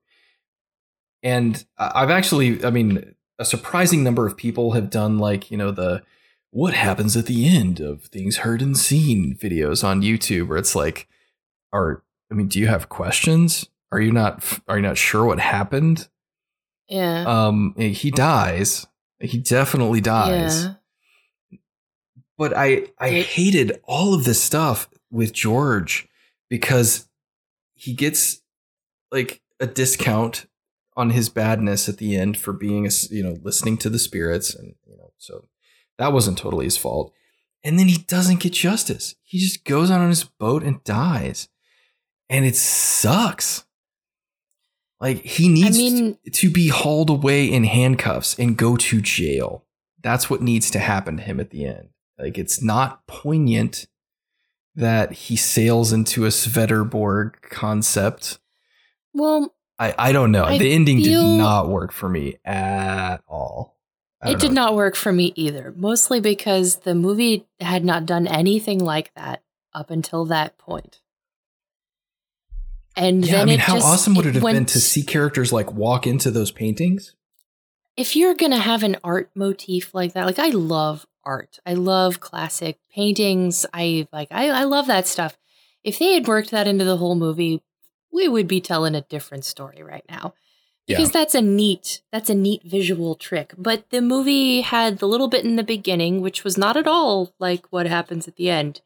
[1.23, 5.71] And I've actually, I mean, a surprising number of people have done like, you know,
[5.71, 6.03] the
[6.51, 10.75] what happens at the end of things heard and seen videos on YouTube where it's
[10.75, 11.07] like,
[11.71, 13.67] are, I mean, do you have questions?
[13.91, 16.09] Are you not, are you not sure what happened?
[16.91, 17.23] Yeah.
[17.23, 18.85] Um, he dies.
[19.19, 20.65] He definitely dies.
[20.65, 21.59] Yeah.
[22.37, 26.07] But I I hated all of this stuff with George
[26.49, 27.07] because
[27.73, 28.41] he gets
[29.11, 30.47] like a discount
[30.97, 34.53] on his badness at the end for being a, you know listening to the spirits
[34.53, 35.47] and you know so
[35.97, 37.13] that wasn't totally his fault.
[37.63, 39.15] And then he doesn't get justice.
[39.23, 41.47] He just goes out on his boat and dies.
[42.27, 43.65] And it sucks.
[45.01, 49.65] Like he needs I mean, to be hauled away in handcuffs and go to jail.
[50.01, 51.89] That's what needs to happen to him at the end.
[52.19, 53.87] Like it's not poignant
[54.75, 58.37] that he sails into a Swedenborg concept.
[59.13, 60.45] Well, I, I don't know.
[60.45, 63.79] I the ending did not work for me at all.
[64.23, 68.77] It did not work for me either, mostly because the movie had not done anything
[68.77, 69.41] like that
[69.73, 71.01] up until that point.
[73.01, 75.51] And yeah, I mean, how just, awesome would it have went, been to see characters
[75.51, 77.15] like walk into those paintings?
[77.97, 82.19] If you're gonna have an art motif like that, like I love art, I love
[82.19, 83.65] classic paintings.
[83.73, 85.35] I like, I, I love that stuff.
[85.83, 87.63] If they had worked that into the whole movie,
[88.13, 90.35] we would be telling a different story right now
[90.85, 91.21] because yeah.
[91.21, 95.45] that's a neat that's a neat visual trick but the movie had the little bit
[95.45, 98.81] in the beginning which was not at all like what happens at the end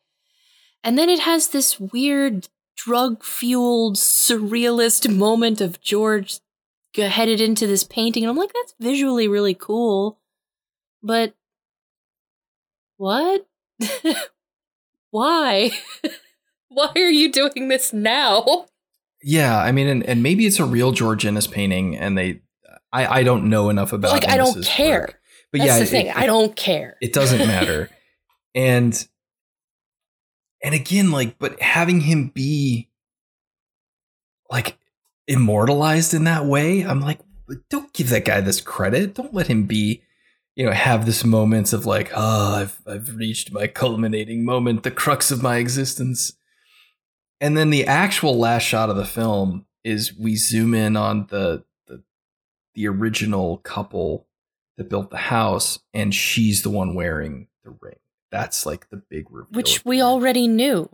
[0.83, 6.39] and then it has this weird drug fueled surrealist moment of George
[6.95, 8.23] headed into this painting.
[8.23, 10.19] And I'm like, that's visually really cool.
[11.03, 11.33] But
[12.97, 13.45] what?
[15.11, 15.71] Why?
[16.69, 18.65] Why are you doing this now?
[19.21, 22.41] Yeah, I mean, and, and maybe it's a real George Inness painting, and they,
[22.91, 24.11] I, I don't know enough about.
[24.11, 25.01] Like, I don't care.
[25.01, 25.19] Work.
[25.51, 26.07] But That's yeah, the thing.
[26.07, 26.97] It, I don't care.
[27.01, 27.89] It doesn't matter,
[28.55, 29.07] and
[30.65, 32.89] and again, like, but having him be
[34.49, 34.79] like
[35.27, 37.19] immortalized in that way, I'm like,
[37.69, 39.13] don't give that guy this credit.
[39.13, 40.01] Don't let him be,
[40.55, 44.89] you know, have this moments of like, oh, I've I've reached my culminating moment, the
[44.89, 46.33] crux of my existence.
[47.39, 51.63] And then the actual last shot of the film is we zoom in on the
[51.85, 52.01] the,
[52.73, 54.25] the original couple
[54.77, 57.99] that built the house, and she's the one wearing the ring.
[58.31, 59.51] That's like the big reveal.
[59.51, 60.89] Which we already knew.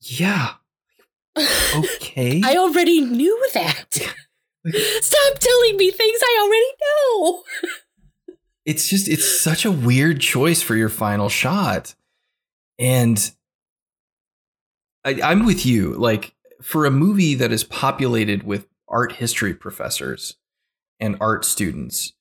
[0.00, 0.54] Yeah.
[1.76, 2.40] Okay.
[2.42, 3.92] I already knew that.
[4.66, 7.42] Stop telling me things I already know.
[8.64, 11.94] it's just it's such a weird choice for your final shot.
[12.78, 13.30] And
[15.04, 15.92] I, I'm with you.
[15.92, 20.36] Like for a movie that is populated with art history professors
[20.98, 22.14] and art students,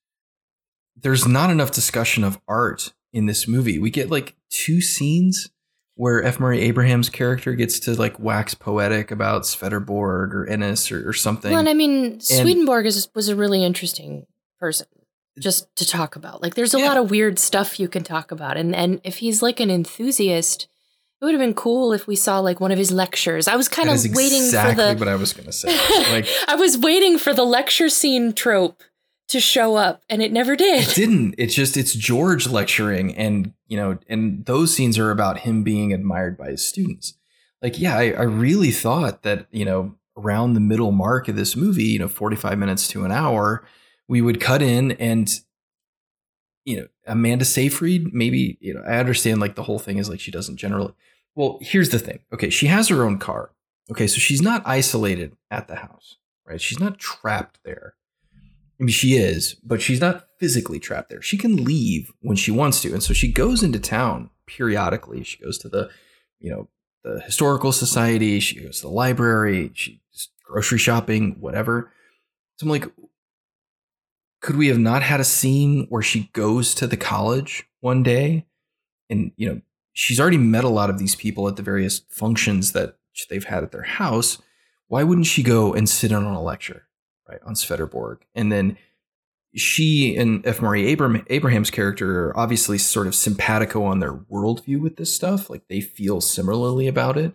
[0.95, 3.79] there's not enough discussion of art in this movie.
[3.79, 5.49] We get like two scenes
[5.95, 6.37] where F.
[6.37, 11.51] Murray Abraham's character gets to like wax poetic about Swedenborg or Inness or, or something.
[11.51, 14.27] Well, and I mean, and, Swedenborg is, was a really interesting
[14.59, 14.87] person
[15.39, 16.41] just to talk about.
[16.41, 16.89] Like, there's a yeah.
[16.89, 20.67] lot of weird stuff you can talk about, and and if he's like an enthusiast.
[21.21, 23.47] It would have been cool if we saw like one of his lectures.
[23.47, 24.99] I was kind of waiting exactly for the.
[24.99, 25.69] what I was going to say.
[26.11, 28.83] Like I was waiting for the lecture scene trope
[29.27, 30.87] to show up and it never did.
[30.87, 31.35] It didn't.
[31.37, 35.93] It's just it's George lecturing and you know, and those scenes are about him being
[35.93, 37.15] admired by his students.
[37.61, 41.55] Like, yeah, I, I really thought that, you know, around the middle mark of this
[41.55, 43.65] movie, you know, 45 minutes to an hour,
[44.07, 45.29] we would cut in and
[46.65, 50.19] you know, Amanda Seyfried, maybe, you know, I understand like the whole thing is like
[50.19, 50.93] she doesn't generally.
[51.35, 52.19] Well, here's the thing.
[52.33, 53.51] Okay, she has her own car.
[53.91, 56.59] Okay, so she's not isolated at the house, right?
[56.59, 57.93] She's not trapped there.
[58.79, 61.21] I mean, she is, but she's not physically trapped there.
[61.21, 62.93] She can leave when she wants to.
[62.93, 65.23] And so she goes into town periodically.
[65.23, 65.89] She goes to the,
[66.39, 66.67] you know,
[67.03, 68.39] the historical society.
[68.39, 69.71] She goes to the library.
[69.73, 69.99] She's
[70.43, 71.91] grocery shopping, whatever.
[72.57, 72.91] So I'm like,
[74.41, 78.45] could we have not had a scene where she goes to the college one day
[79.09, 79.61] and, you know,
[79.93, 82.97] she's already met a lot of these people at the various functions that
[83.29, 84.41] they've had at their house.
[84.87, 86.83] Why wouldn't she go and sit in on a lecture,
[87.29, 88.25] right, on Swedenborg?
[88.33, 88.77] And then
[89.55, 90.61] she and F.
[90.61, 95.49] Murray Abraham, Abraham's character are obviously sort of simpatico on their worldview with this stuff.
[95.49, 97.33] Like they feel similarly about it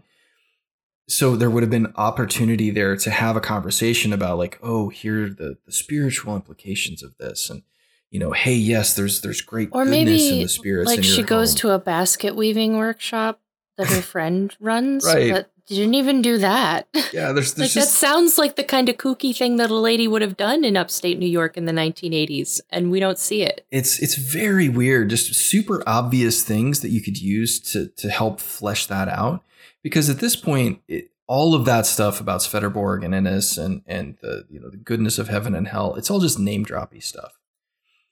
[1.10, 5.24] so there would have been opportunity there to have a conversation about like oh here
[5.24, 7.62] are the, the spiritual implications of this and
[8.10, 11.22] you know hey yes there's there's great or goodness maybe in the spirits like she
[11.22, 11.56] goes home.
[11.56, 13.40] to a basket weaving workshop
[13.76, 15.46] that her friend runs Right.
[15.70, 16.88] But didn't even do that.
[17.12, 20.06] Yeah there's, like there's that sounds like the kind of kooky thing that a lady
[20.06, 23.66] would have done in upstate new york in the 1980s and we don't see it.
[23.72, 28.38] It's it's very weird just super obvious things that you could use to to help
[28.38, 29.42] flesh that out
[29.82, 34.16] because at this point it, all of that stuff about Swedenborg and Inness and and
[34.20, 37.38] the you know the goodness of heaven and hell it's all just name droppy stuff.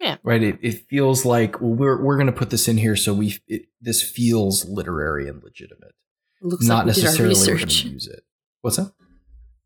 [0.01, 0.17] Yeah.
[0.23, 0.43] right?
[0.43, 3.37] It, it feels like well we're we're going to put this in here so we
[3.47, 5.89] it, this feels literary and legitimate.
[5.89, 5.98] it
[6.41, 8.25] looks not like we did our necessarily we're going research to use it
[8.63, 8.93] what's that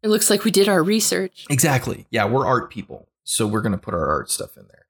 [0.03, 2.07] it looks like we did our research Exactly.
[2.11, 4.87] Yeah, we're art people, so we're going to put our art stuff in there.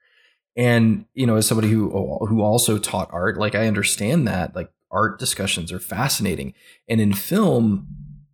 [0.57, 1.91] And you know, as somebody who
[2.27, 6.55] who also taught art, like I understand that like art discussions are fascinating,
[6.89, 7.87] and in film,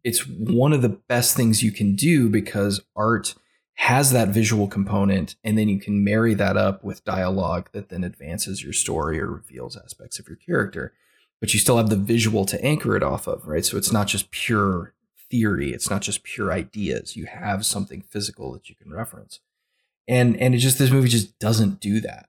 [0.04, 3.34] it's one of the best things you can do because art
[3.74, 8.04] has that visual component, and then you can marry that up with dialogue that then
[8.04, 10.92] advances your story or reveals aspects of your character.
[11.40, 13.64] But you still have the visual to anchor it off of, right?
[13.64, 14.94] So it's not just pure
[15.30, 15.72] theory.
[15.72, 17.16] It's not just pure ideas.
[17.16, 19.40] You have something physical that you can reference.
[20.08, 22.28] And and it just this movie just doesn't do that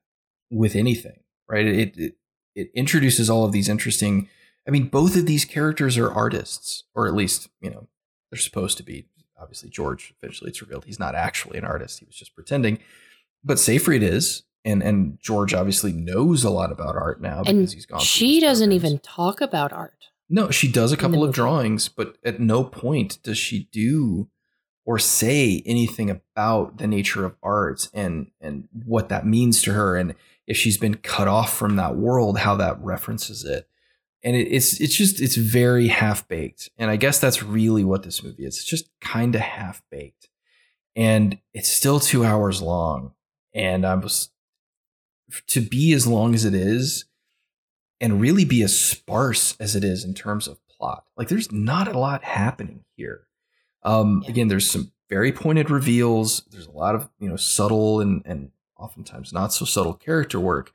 [0.52, 1.66] with anything right?
[1.66, 2.16] It it,
[2.56, 4.30] it introduces all of these interesting
[4.68, 7.88] i mean both of these characters are artists or at least you know
[8.30, 9.08] they're supposed to be.
[9.42, 12.00] Obviously george eventually it's revealed he's not actually an artist.
[12.00, 12.80] He was just pretending.
[13.44, 17.74] But Seyfried is and and george obviously knows a lot about art now and because
[17.74, 18.86] he's gone she doesn't programs.
[18.94, 19.94] even talk about art
[20.30, 24.30] No, she does a couple of drawings, but at no point does she do
[24.86, 29.98] or say anything about the nature of art and and what that means to her
[29.98, 30.14] and
[30.46, 33.68] if she's been cut off from that world, how that references it.
[34.24, 36.70] And it, it's it's just it's very half baked.
[36.78, 38.58] And I guess that's really what this movie is.
[38.58, 40.28] It's just kind of half baked.
[40.96, 43.14] And it's still two hours long.
[43.54, 44.30] And I was
[45.48, 47.06] to be as long as it is,
[48.02, 51.06] and really be as sparse as it is in terms of plot.
[51.18, 53.28] Like there's not a lot happening here.
[53.84, 54.30] Um, Yeah.
[54.32, 56.44] Again, there's some very pointed reveals.
[56.52, 60.72] There's a lot of you know subtle and and oftentimes not so subtle character work.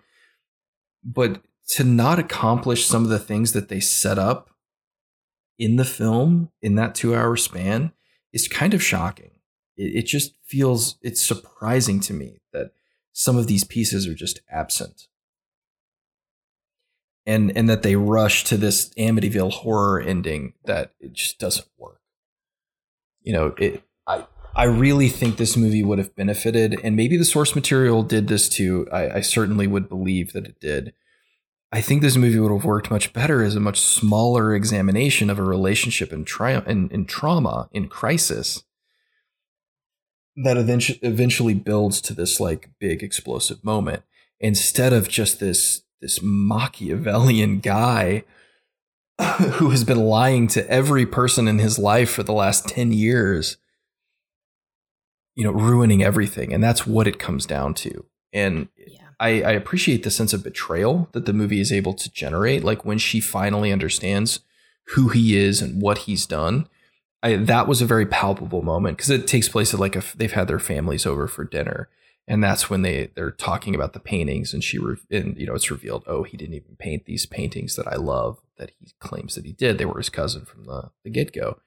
[1.02, 4.50] But to not accomplish some of the things that they set up
[5.58, 7.92] in the film in that two hour span
[8.32, 9.30] is kind of shocking.
[9.76, 12.72] It, it just feels it's surprising to me that
[13.14, 15.08] some of these pieces are just absent
[17.26, 22.00] and and that they rush to this Amityville horror ending that it just doesn't work.
[23.22, 27.24] You know, it I I really think this movie would have benefited, and maybe the
[27.24, 28.86] source material did this too.
[28.92, 30.92] I, I certainly would believe that it did.
[31.72, 35.40] I think this movie would have worked much better as a much smaller examination of
[35.40, 38.62] a relationship in triumph in, in trauma, in crisis,
[40.36, 44.02] that eventually eventually builds to this like big explosive moment.
[44.40, 48.24] Instead of just this this Machiavellian guy
[49.52, 53.56] who has been lying to every person in his life for the last 10 years
[55.36, 58.04] you know ruining everything and that's what it comes down to.
[58.32, 59.00] And yeah.
[59.20, 62.84] I, I appreciate the sense of betrayal that the movie is able to generate like
[62.84, 64.40] when she finally understands
[64.88, 66.68] who he is and what he's done
[67.24, 70.30] I, that was a very palpable moment because it takes place at like a, they've
[70.30, 71.88] had their families over for dinner
[72.26, 75.54] and that's when they they're talking about the paintings and she re, and you know
[75.54, 79.34] it's revealed oh he didn't even paint these paintings that I love that he claims
[79.34, 79.78] that he did.
[79.78, 81.58] They were his cousin from the the get go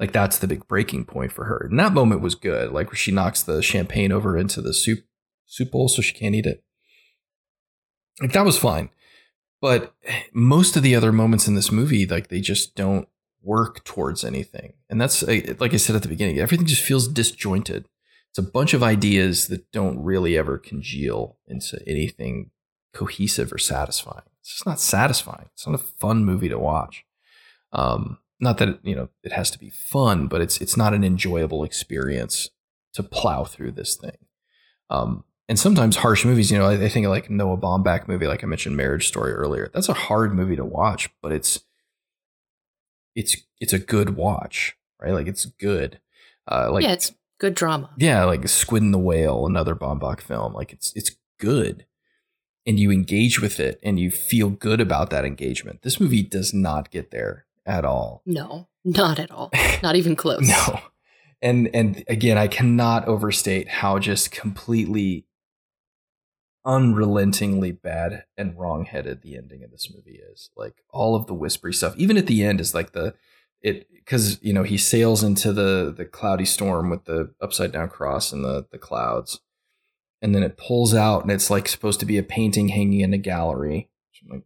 [0.00, 2.72] like that's the big breaking point for her and that moment was good.
[2.72, 5.04] Like where she knocks the champagne over into the soup
[5.46, 6.64] soup bowl so she can't eat it.
[8.20, 8.90] Like that was fine
[9.60, 9.94] but
[10.32, 13.08] most of the other moments in this movie like they just don't
[13.42, 17.08] work towards anything and that's uh, like i said at the beginning everything just feels
[17.08, 17.86] disjointed
[18.32, 22.50] it's a bunch of ideas that don't really ever congeal into anything
[22.94, 24.22] cohesive or satisfying.
[24.40, 25.50] It's just not satisfying.
[25.52, 27.04] It's not a fun movie to watch.
[27.72, 30.94] Um, not that it, you know it has to be fun, but it's it's not
[30.94, 32.48] an enjoyable experience
[32.94, 34.16] to plow through this thing.
[34.88, 38.42] Um, and sometimes harsh movies, you know, I, I think like Noah Baumbach movie, like
[38.42, 39.70] I mentioned, Marriage Story earlier.
[39.74, 41.60] That's a hard movie to watch, but it's
[43.14, 45.12] it's it's a good watch, right?
[45.12, 46.00] Like it's good.
[46.50, 47.90] Uh, like yeah, it's good drama.
[47.96, 50.52] Yeah, like Squid and the Whale, another Baumbach film.
[50.52, 51.86] Like it's it's good,
[52.66, 55.82] and you engage with it, and you feel good about that engagement.
[55.82, 58.22] This movie does not get there at all.
[58.26, 59.50] No, not at all.
[59.82, 60.48] Not even close.
[60.48, 60.80] no,
[61.40, 65.26] and and again, I cannot overstate how just completely
[66.64, 70.50] unrelentingly bad and wrong-headed the ending of this movie is.
[70.56, 73.14] Like all of the whispery stuff, even at the end, is like the
[73.60, 77.88] it because you know he sails into the the cloudy storm with the upside down
[77.88, 79.40] cross and the the clouds,
[80.20, 83.14] and then it pulls out and it's like supposed to be a painting hanging in
[83.14, 83.88] a gallery.
[84.24, 84.44] I'm like,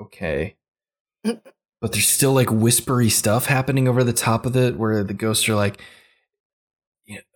[0.00, 0.56] okay.
[1.24, 5.48] but there's still like whispery stuff happening over the top of it where the ghosts
[5.48, 5.80] are like,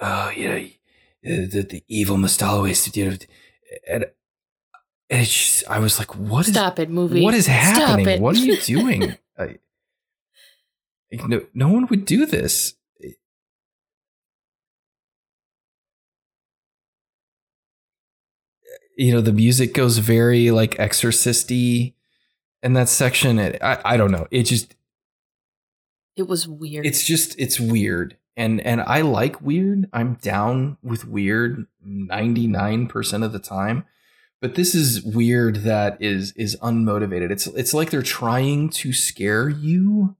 [0.00, 0.66] oh, you know,
[1.22, 3.16] the, the evil must always, you know,
[3.88, 4.04] and,
[5.08, 7.22] and it's just, I was like, what is, Stop it, movie.
[7.22, 8.20] What is happening?
[8.20, 9.16] What are you doing?
[9.38, 9.58] I,
[11.12, 12.74] no, no one would do this.
[18.98, 21.94] You know, the music goes very like exorcisty
[22.62, 23.38] in that section.
[23.38, 24.26] It, I, I don't know.
[24.30, 24.74] It just,
[26.16, 26.86] it was weird.
[26.86, 28.16] It's just, it's weird.
[28.36, 29.88] And, and I like weird.
[29.92, 33.84] I'm down with weird 99% of the time.
[34.40, 37.30] But this is weird that is is unmotivated.
[37.30, 40.14] It's it's like they're trying to scare you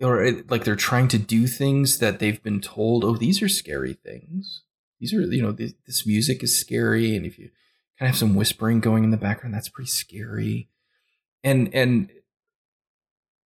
[0.00, 3.48] or it, like they're trying to do things that they've been told oh these are
[3.48, 4.62] scary things.
[5.00, 7.50] These are you know this music is scary and if you
[7.98, 10.70] kind of have some whispering going in the background that's pretty scary.
[11.42, 12.10] And and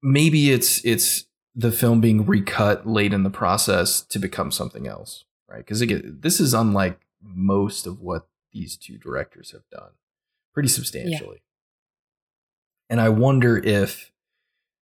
[0.03, 1.25] maybe it's it's
[1.59, 5.59] the film being recut late in the process to become something else right?
[5.59, 9.91] Because again this is unlike most of what these two directors have done
[10.55, 11.43] pretty substantially.
[11.43, 12.91] Yeah.
[12.91, 14.13] and i wonder if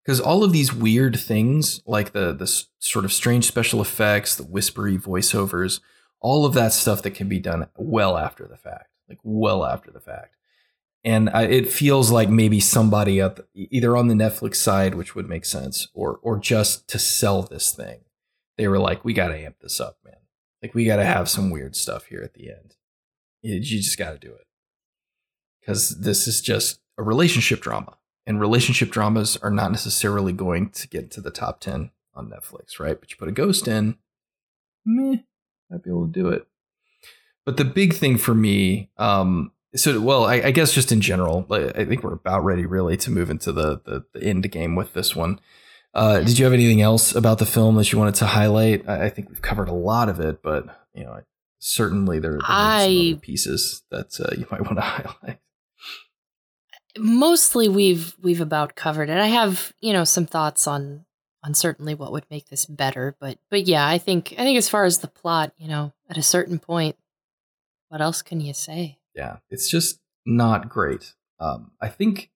[0.03, 2.47] because all of these weird things like the the
[2.79, 5.79] sort of strange special effects the whispery voiceovers
[6.19, 9.91] all of that stuff that can be done well after the fact like well after
[9.91, 10.35] the fact
[11.03, 15.27] and I, it feels like maybe somebody the, either on the netflix side which would
[15.27, 18.01] make sense or or just to sell this thing
[18.57, 20.17] they were like we got to amp this up man
[20.61, 22.75] like we got to have some weird stuff here at the end
[23.41, 24.47] you just got to do it
[25.59, 30.87] because this is just a relationship drama and relationship dramas are not necessarily going to
[30.87, 32.99] get to the top 10 on Netflix, right?
[32.99, 33.97] But you put a ghost in,
[34.85, 35.17] meh,
[35.69, 36.47] might be able to do it.
[37.45, 41.45] But the big thing for me, um, so well, I, I, guess just in general,
[41.49, 44.93] I think we're about ready really to move into the the, the end game with
[44.93, 45.39] this one.
[45.93, 48.87] Uh, did you have anything else about the film that you wanted to highlight?
[48.87, 51.21] I, I think we've covered a lot of it, but you know,
[51.59, 55.39] certainly there, there are some pieces that uh, you might want to highlight
[56.97, 59.17] mostly we've we've about covered it.
[59.17, 61.05] I have, you know, some thoughts on
[61.43, 64.69] on certainly what would make this better, but but yeah, I think I think as
[64.69, 66.95] far as the plot, you know, at a certain point,
[67.89, 68.99] what else can you say?
[69.15, 71.13] Yeah, it's just not great.
[71.39, 72.31] Um, I think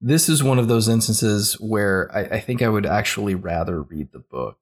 [0.00, 4.12] this is one of those instances where I, I think I would actually rather read
[4.12, 4.58] the book.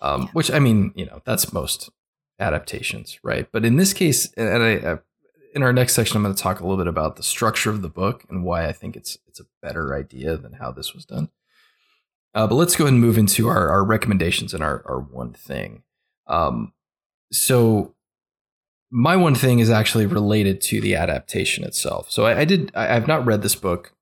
[0.00, 0.28] Um, yeah.
[0.32, 1.90] Which I mean, you know, that's most
[2.38, 3.46] adaptations, right?
[3.52, 4.98] But in this case, and I,
[5.54, 7.82] in our next section, I'm going to talk a little bit about the structure of
[7.82, 11.04] the book and why I think it's it's a better idea than how this was
[11.04, 11.30] done.
[12.34, 15.32] Uh, but let's go ahead and move into our, our recommendations and our, our one
[15.32, 15.82] thing.
[16.28, 16.72] Um,
[17.32, 17.94] so
[18.90, 22.10] my one thing is actually related to the adaptation itself.
[22.10, 23.92] So I, I did I, have not read this book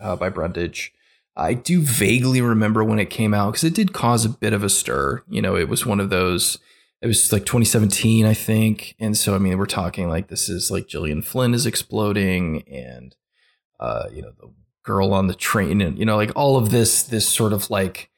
[0.00, 0.92] uh, by Brundage.
[1.36, 4.64] I do vaguely remember when it came out because it did cause a bit of
[4.64, 5.22] a stir.
[5.28, 6.58] You know, it was one of those
[7.02, 8.94] it was like 2017, I think.
[8.98, 13.14] And so, I mean, we're talking like this is like Gillian Flynn is exploding and,
[13.78, 14.52] uh, you know, the
[14.84, 18.09] girl on the train and, you know, like all of this, this sort of like,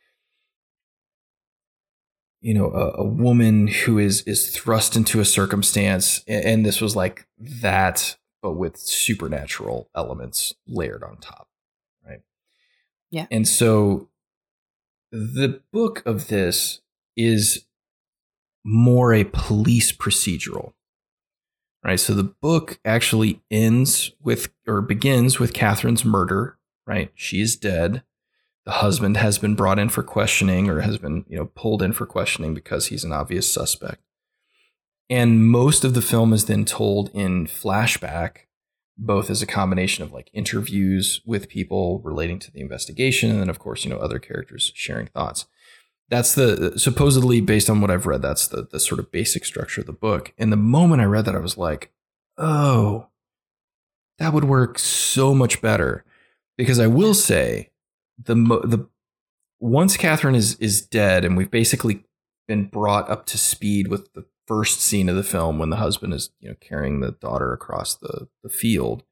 [2.43, 6.23] you know, a, a woman who is, is thrust into a circumstance.
[6.27, 11.49] And, and this was like that, but with supernatural elements layered on top.
[12.05, 12.21] Right.
[13.11, 13.27] Yeah.
[13.31, 14.09] And so
[15.13, 16.81] the book of this
[17.17, 17.65] is
[18.65, 20.73] more a police procedural.
[21.85, 21.99] Right.
[21.99, 26.59] So the book actually ends with or begins with Catherine's murder.
[26.87, 27.13] Right.
[27.15, 28.03] She is dead.
[28.65, 31.93] The husband has been brought in for questioning or has been, you know, pulled in
[31.93, 34.03] for questioning because he's an obvious suspect.
[35.11, 38.47] And most of the film is then told in flashback
[38.97, 43.49] both as a combination of like interviews with people relating to the investigation, and then
[43.49, 45.47] of course, you know, other characters sharing thoughts.
[46.09, 49.81] That's the supposedly based on what I've read, that's the the sort of basic structure
[49.81, 50.33] of the book.
[50.39, 51.91] And the moment I read that, I was like,
[52.37, 53.09] oh,
[54.19, 56.05] that would work so much better.
[56.59, 57.71] Because I will say,
[58.25, 58.89] the the
[59.61, 62.05] once Catherine is is dead, and we've basically
[62.49, 66.13] been brought up to speed with the first scene of the film when the husband
[66.13, 69.05] is you know carrying the daughter across the, the field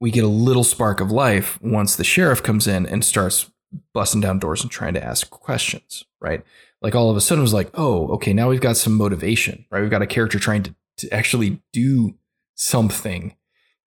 [0.00, 3.50] we get a little spark of life once the sheriff comes in and starts
[3.92, 6.42] busting down doors and trying to ask questions right?
[6.82, 9.66] Like all of a sudden it was like oh okay now we've got some motivation
[9.70, 9.80] right?
[9.80, 12.16] We've got a character trying to, to actually do
[12.54, 13.36] something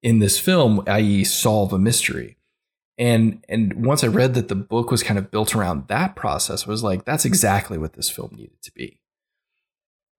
[0.02, 2.38] in this film i.e solve a mystery
[3.02, 6.66] and and once i read that the book was kind of built around that process
[6.66, 9.02] I was like that's exactly what this film needed to be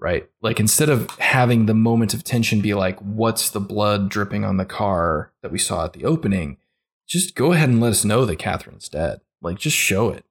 [0.02, 0.28] right?
[0.42, 4.56] Like instead of having the moment of tension be like, what's the blood dripping on
[4.56, 6.58] the car that we saw at the opening?
[7.06, 9.20] Just go ahead and let us know that Catherine's dead.
[9.40, 10.24] Like just show it.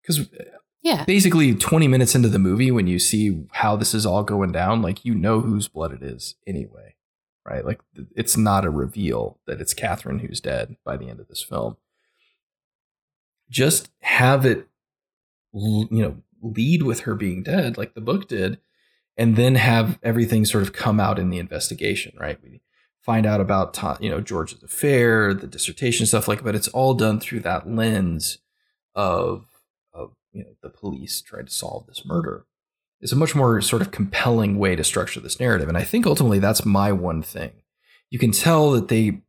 [0.00, 0.44] Because uh,
[0.82, 1.04] yeah.
[1.04, 4.80] basically 20 minutes into the movie, when you see how this is all going down,
[4.80, 6.94] like you know whose blood it is anyway,
[7.46, 7.64] right?
[7.64, 7.80] Like
[8.14, 11.76] it's not a reveal that it's Catherine who's dead by the end of this film.
[13.50, 14.66] Just have it,
[15.52, 18.58] you know, lead with her being dead, like the book did,
[19.16, 22.38] and then have everything sort of come out in the investigation, right?
[22.42, 22.60] We
[23.00, 27.20] find out about you know George's affair, the dissertation stuff like, but it's all done
[27.20, 28.38] through that lens
[28.94, 29.46] of
[29.92, 32.46] of you know the police trying to solve this murder.
[33.04, 36.06] It's a much more sort of compelling way to structure this narrative, and I think
[36.06, 37.52] ultimately that's my one thing.
[38.10, 39.20] You can tell that they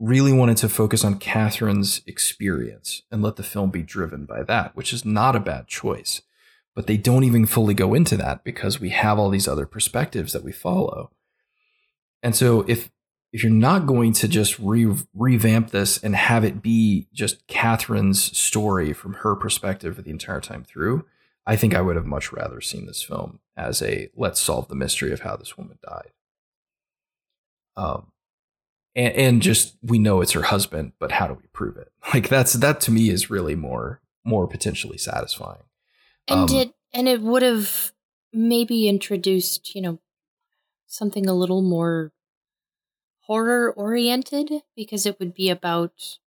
[0.00, 4.74] really wanted to focus on Catherine's experience and let the film be driven by that,
[4.74, 6.22] which is not a bad choice
[6.78, 10.32] but they don't even fully go into that because we have all these other perspectives
[10.32, 11.10] that we follow.
[12.22, 12.88] And so if
[13.32, 18.38] if you're not going to just re- revamp this and have it be just Catherine's
[18.38, 21.04] story from her perspective for the entire time through,
[21.48, 24.74] I think I would have much rather seen this film as a let's solve the
[24.74, 26.10] mystery of how this woman died.
[27.74, 28.12] Um,
[28.94, 31.90] and, and just we know it's her husband, but how do we prove it?
[32.14, 35.62] Like that's that to me is really more more potentially satisfying.
[36.28, 37.92] And um, it and it would have
[38.30, 40.00] maybe introduced, you know,
[40.86, 42.12] something a little more
[43.20, 46.18] horror oriented because it would be about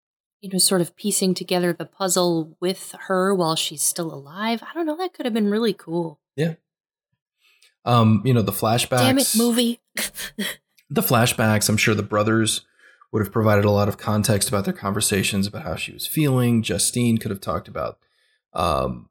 [0.41, 4.63] you know sort of piecing together the puzzle with her while she's still alive.
[4.63, 6.19] I don't know, that could have been really cool.
[6.35, 6.55] Yeah.
[7.85, 8.99] Um, you know, the flashbacks.
[8.99, 9.79] Damn it, movie.
[10.89, 12.65] the flashbacks, I'm sure the brothers
[13.11, 16.63] would have provided a lot of context about their conversations about how she was feeling.
[16.63, 17.97] Justine could have talked about
[18.53, 19.09] um,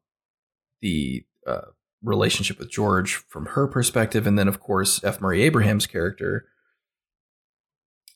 [0.81, 5.21] the uh, relationship with George from her perspective, and then of course F.
[5.21, 6.47] Murray Abraham's character,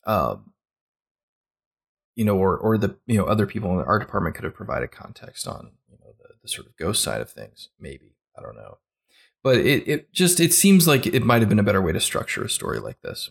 [0.06, 0.52] um,
[2.14, 4.54] you know, or or the you know other people in the art department could have
[4.54, 7.68] provided context on you know the, the sort of ghost side of things.
[7.78, 8.78] Maybe I don't know,
[9.42, 12.00] but it it just it seems like it might have been a better way to
[12.00, 13.30] structure a story like this,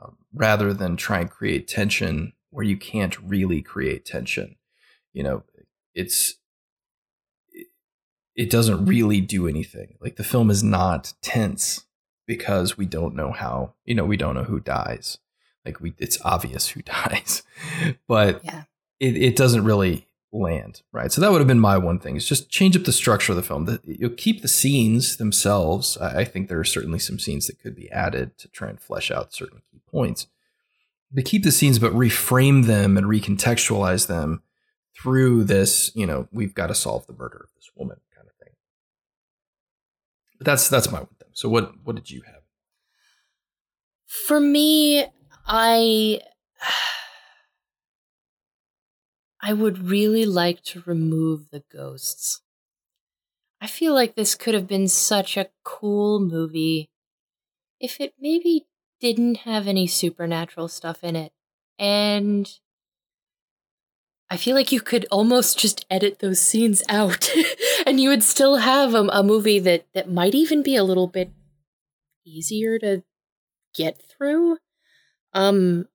[0.00, 4.56] um, rather than try and create tension where you can't really create tension.
[5.12, 5.42] You know,
[5.94, 6.34] it's
[8.38, 9.96] it doesn't really do anything.
[10.00, 11.84] Like the film is not tense
[12.24, 15.18] because we don't know how, you know, we don't know who dies.
[15.68, 17.42] Like we it's obvious who dies.
[18.06, 18.64] but yeah.
[18.98, 21.12] it, it doesn't really land, right?
[21.12, 23.36] So that would have been my one thing is just change up the structure of
[23.36, 23.66] the film.
[23.66, 25.96] The, you'll keep the scenes themselves.
[25.98, 28.80] I, I think there are certainly some scenes that could be added to try and
[28.80, 30.26] flesh out certain key points.
[31.12, 34.42] But keep the scenes, but reframe them and recontextualize them
[34.94, 38.34] through this, you know, we've got to solve the murder of this woman kind of
[38.34, 38.54] thing.
[40.38, 41.30] but that's that's my one thing.
[41.32, 42.42] So what what did you have?
[44.26, 45.06] For me,
[45.48, 46.20] I
[49.40, 52.42] I would really like to remove the ghosts.
[53.60, 56.90] I feel like this could have been such a cool movie
[57.80, 58.66] if it maybe
[59.00, 61.32] didn't have any supernatural stuff in it.
[61.78, 62.52] And
[64.30, 67.30] I feel like you could almost just edit those scenes out
[67.86, 71.06] and you would still have a, a, movie that, that might even be a little
[71.06, 71.30] bit
[72.26, 73.02] easier to
[73.74, 74.58] get through.
[75.32, 75.88] Um,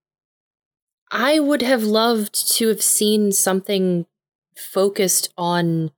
[1.12, 4.06] I would have loved to have seen something
[4.56, 5.92] focused on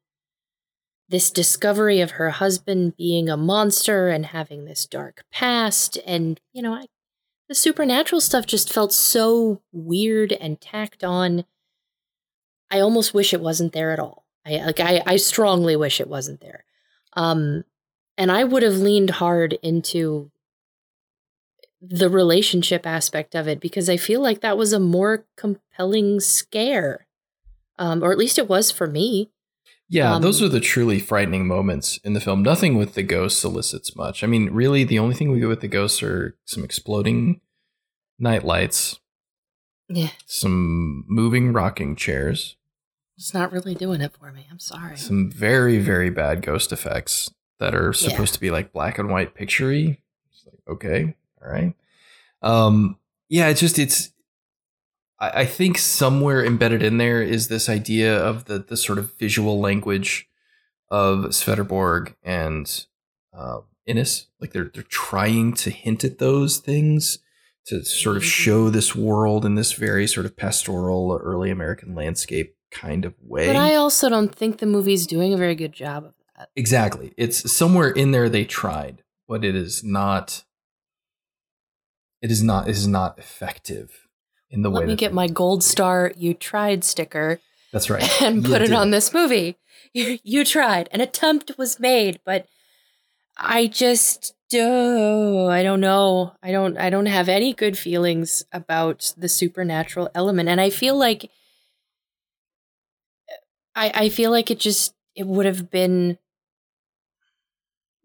[1.08, 5.98] this discovery of her husband being a monster and having this dark past.
[6.06, 6.88] And, you know, I,
[7.48, 11.46] the supernatural stuff just felt so weird and tacked on
[12.72, 14.26] I almost wish it wasn't there at all.
[14.46, 16.66] I like I, I strongly wish it wasn't there.
[17.14, 17.64] Um,
[18.18, 20.32] and I would have leaned hard into
[21.90, 27.06] the relationship aspect of it because I feel like that was a more compelling scare.
[27.78, 29.30] Um, or at least it was for me.
[29.90, 32.42] Yeah, Um, those are the truly frightening moments in the film.
[32.42, 34.24] Nothing with the ghosts elicits much.
[34.24, 37.42] I mean, really, the only thing we get with the ghosts are some exploding
[38.18, 39.00] night lights,
[39.88, 42.56] Yeah, some moving rocking chairs,
[43.18, 44.48] it's not really doing it for me.
[44.50, 44.98] I'm sorry.
[44.98, 47.30] some very, very bad ghost effects
[47.60, 48.10] that are Yeah.
[48.10, 50.00] supposed to be like black and white picturey.
[50.32, 51.16] It's like, okay,
[51.50, 51.74] right.
[52.42, 52.98] Um,
[53.30, 54.12] yeah, it's just it's
[55.20, 59.14] I, I think somewhere embedded in there is this idea of the the sort of
[59.18, 60.28] visual language
[60.90, 62.86] of Swedenborg and
[63.34, 64.28] uh, Inness.
[64.40, 67.20] Like they're they're trying to hint at those things
[67.68, 68.28] to sort of Mhm.
[68.28, 73.48] show this world in this very sort of pastoral early American landscape kind of way.
[73.48, 76.50] But I also don't think the movie's doing a very good job of that.
[76.56, 77.14] Exactly.
[77.18, 80.44] It's somewhere in there they tried, but it is not
[82.22, 84.08] it is not it is not effective
[84.50, 87.40] in the way Let me get my gold star you tried sticker
[87.72, 88.22] That's right.
[88.22, 88.74] and You put it did.
[88.76, 89.58] on this movie.
[89.94, 90.90] You, you tried.
[90.92, 92.48] An attempt was made, but
[93.38, 96.34] I just uh, I don't know.
[96.44, 100.98] I don't I don't have any good feelings about the supernatural element and I feel
[100.98, 101.32] like
[103.74, 106.18] I I feel like it just it would have been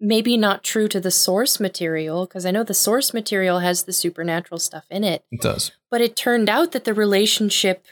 [0.01, 3.93] maybe not true to the source material because I know the source material has the
[3.93, 5.25] supernatural stuff in it.
[5.31, 5.73] It does.
[5.91, 7.85] But it turned out that the relationship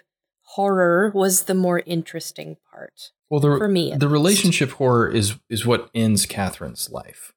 [0.54, 3.12] horror was the more interesting part.
[3.30, 4.12] Well, the For me, the least.
[4.12, 7.34] relationship horror is is what ends Catherine's life,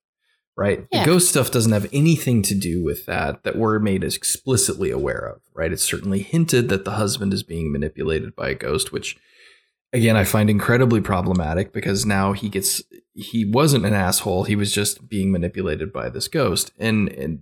[0.55, 0.87] right?
[0.89, 1.01] Yeah.
[1.03, 5.19] The ghost stuff doesn't have anything to do with that that we're made explicitly aware
[5.19, 5.71] of, right?
[5.73, 9.17] It's certainly hinted that the husband is being manipulated by a ghost, which
[9.91, 12.81] again I find incredibly problematic because now he gets
[13.13, 17.41] he wasn't an asshole; he was just being manipulated by this ghost, and and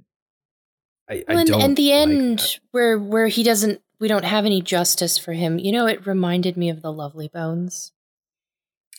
[1.10, 1.62] I, I don't.
[1.62, 2.60] and the like end that.
[2.72, 5.60] where where he doesn't we don't have any justice for him.
[5.60, 7.92] You know, it reminded me of the Lovely Bones.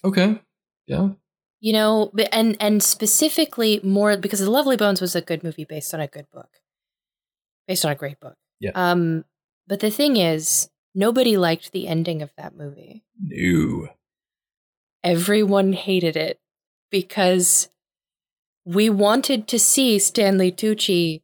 [0.05, 0.41] Okay.
[0.87, 1.11] Yeah.
[1.61, 5.95] You know, and and specifically more because the Lovely Bones was a good movie based
[5.95, 6.49] on a good book.
[7.69, 8.37] Based on a great book.
[8.59, 8.73] Yeah.
[8.75, 9.25] Um
[9.67, 13.05] but the thing is, nobody liked the ending of that movie.
[13.23, 13.89] No.
[15.05, 16.41] everyone hated it
[16.91, 17.69] because
[18.65, 21.23] we wanted to see Stanley Tucci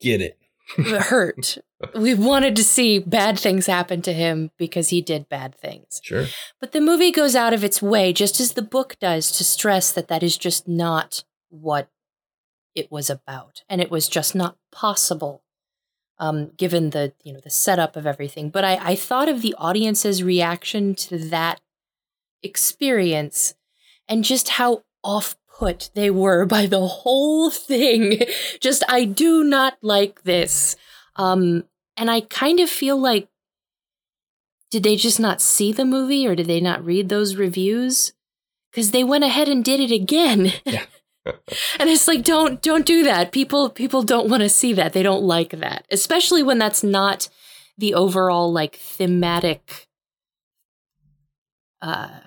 [0.00, 0.38] Get it.
[0.78, 1.58] hurt.
[1.94, 6.00] we wanted to see bad things happen to him because he did bad things.
[6.02, 6.26] Sure.
[6.60, 9.92] But the movie goes out of its way, just as the book does, to stress
[9.92, 11.88] that that is just not what
[12.74, 15.42] it was about, and it was just not possible,
[16.18, 18.50] um, given the you know the setup of everything.
[18.50, 21.60] But I, I thought of the audience's reaction to that
[22.42, 23.54] experience,
[24.08, 28.20] and just how off put they were by the whole thing.
[28.60, 30.76] just I do not like this,
[31.16, 31.64] um,
[31.96, 33.28] and I kind of feel like
[34.70, 38.12] did they just not see the movie or did they not read those reviews?
[38.72, 40.52] Because they went ahead and did it again.
[41.26, 41.32] Yeah.
[41.80, 43.32] and it's like don't don't do that.
[43.32, 44.92] People people don't want to see that.
[44.92, 45.86] They don't like that.
[45.90, 47.30] Especially when that's not
[47.78, 49.88] the overall like thematic
[51.80, 52.18] uh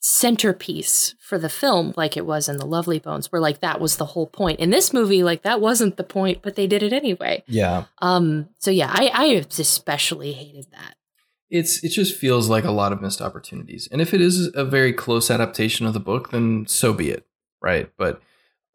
[0.00, 3.96] centerpiece for the film like it was in the lovely bones where like that was
[3.96, 6.92] the whole point in this movie like that wasn't the point but they did it
[6.92, 7.84] anyway Yeah.
[7.98, 9.24] um so yeah i i
[9.58, 10.94] especially hated that
[11.50, 13.88] it's it just feels like a lot of missed opportunities.
[13.90, 17.26] And if it is a very close adaptation of the book, then so be it,
[17.60, 17.90] right?
[17.98, 18.22] But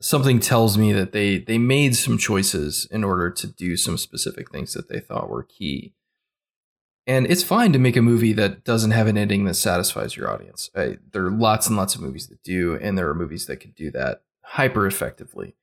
[0.02, 4.52] something tells me that they they made some choices in order to do some specific
[4.52, 5.94] things that they thought were key.
[7.08, 10.32] And it's fine to make a movie that doesn't have an ending that satisfies your
[10.32, 10.72] audience.
[10.76, 13.58] I, there are lots and lots of movies that do, and there are movies that
[13.58, 15.56] can do that hyper effectively.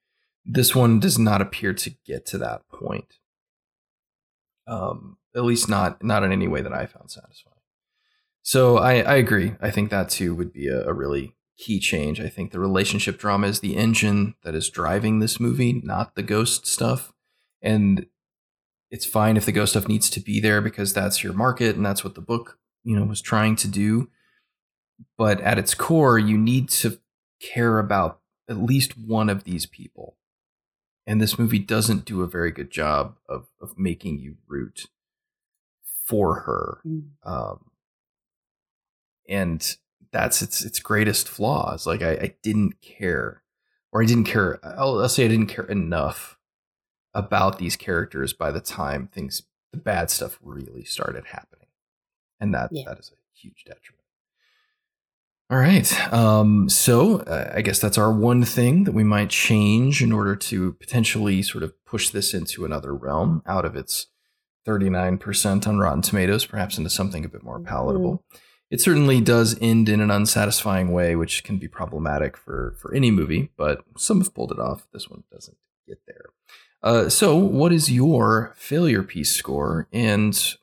[0.45, 3.19] This one does not appear to get to that point.
[4.67, 7.57] Um, at least not not in any way that I found satisfying.
[8.43, 9.55] So I, I agree.
[9.61, 12.21] I think that too would be a, a really key change.
[12.21, 16.23] I think the relationship drama is the engine that is driving this movie, not the
[16.23, 17.13] ghost stuff.
[17.61, 18.07] And
[18.93, 21.85] it's fine if the ghost stuff needs to be there because that's your market and
[21.85, 24.11] that's what the book, you know, was trying to do.
[25.17, 26.99] But at its core, you need to
[27.41, 28.21] care about
[28.51, 30.19] at least one of these people.
[31.07, 34.87] And this movie doesn't do a very good job of, of making you root
[36.05, 36.81] for her.
[37.25, 37.71] Um,
[39.27, 39.77] and
[40.13, 41.87] that's its its greatest flaws.
[41.87, 43.43] Like I, I didn't care,
[43.91, 44.61] or I didn't care.
[44.63, 46.37] I'll, I'll say I didn't care enough
[47.15, 51.69] about these characters by the time things, the bad stuff, really started happening,
[52.41, 52.85] and that Yeah.
[52.87, 53.99] that is a huge detriment.
[55.51, 56.13] All right.
[56.13, 60.35] Um, so uh, I guess that's our one thing that we might change in order
[60.35, 64.07] to potentially sort of push this into another realm out of its
[64.67, 68.25] 39% on Rotten Tomatoes, perhaps into something a bit more palatable.
[68.33, 68.37] Mm-hmm.
[68.71, 73.11] It certainly does end in an unsatisfying way, which can be problematic for, for any
[73.11, 74.87] movie, but some have pulled it off.
[74.95, 76.31] This one doesn't get there.
[76.83, 80.57] Uh, so, what is your failure piece score, and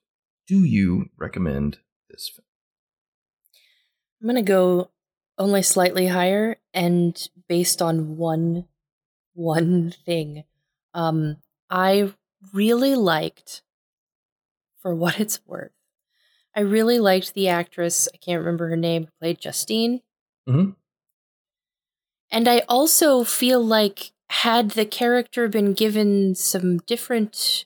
[0.47, 1.79] do you recommend
[2.09, 2.45] this film?
[4.21, 4.89] I'm going to go
[5.37, 8.65] only slightly higher and based on one
[9.33, 10.43] one thing.
[10.93, 11.37] Um
[11.69, 12.13] I
[12.53, 13.61] really liked
[14.81, 15.71] for what it's worth.
[16.55, 20.01] I really liked the actress, I can't remember her name, who played Justine.
[20.47, 20.71] Mm-hmm.
[22.31, 27.65] And I also feel like had the character been given some different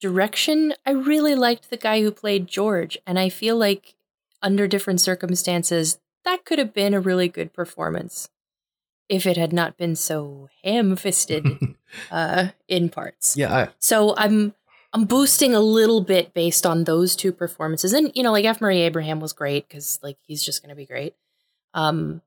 [0.00, 2.98] direction, I really liked the guy who played George.
[3.06, 3.94] And I feel like
[4.42, 8.28] under different circumstances, that could have been a really good performance
[9.08, 11.46] if it had not been so ham-fisted
[12.10, 13.36] uh, in parts.
[13.36, 13.54] Yeah.
[13.54, 14.54] I- so I'm
[14.94, 18.60] I'm boosting a little bit based on those two performances, and you know, like F.
[18.60, 21.14] Murray Abraham was great because like he's just going to be great.
[21.72, 22.20] Um,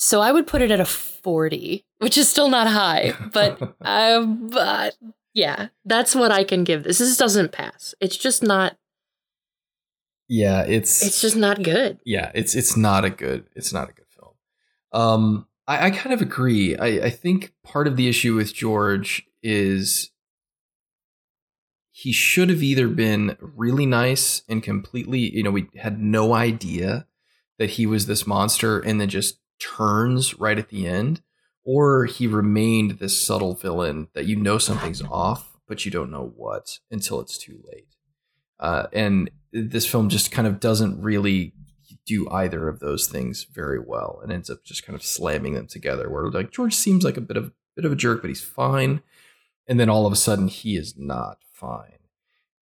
[0.00, 4.24] so I would put it at a forty, which is still not high, but uh,
[4.24, 4.96] but
[5.34, 6.98] yeah, that's what I can give this.
[6.98, 7.94] This doesn't pass.
[8.00, 8.76] It's just not
[10.26, 11.98] yeah, it's it's just not good.
[12.06, 14.34] Yeah, it's it's not a good it's not a good film.
[14.92, 16.76] Um, I, I kind of agree.
[16.76, 20.12] I, I think part of the issue with George is
[21.90, 27.06] he should have either been really nice and completely, you know, we had no idea
[27.58, 31.22] that he was this monster and then just turns right at the end,
[31.64, 36.32] or he remained this subtle villain that you know something's off, but you don't know
[36.36, 37.94] what until it's too late.
[38.58, 41.54] Uh, and this film just kind of doesn't really
[42.06, 45.66] do either of those things very well and ends up just kind of slamming them
[45.66, 48.42] together where like George seems like a bit of bit of a jerk but he's
[48.42, 49.02] fine
[49.68, 51.98] and then all of a sudden he is not fine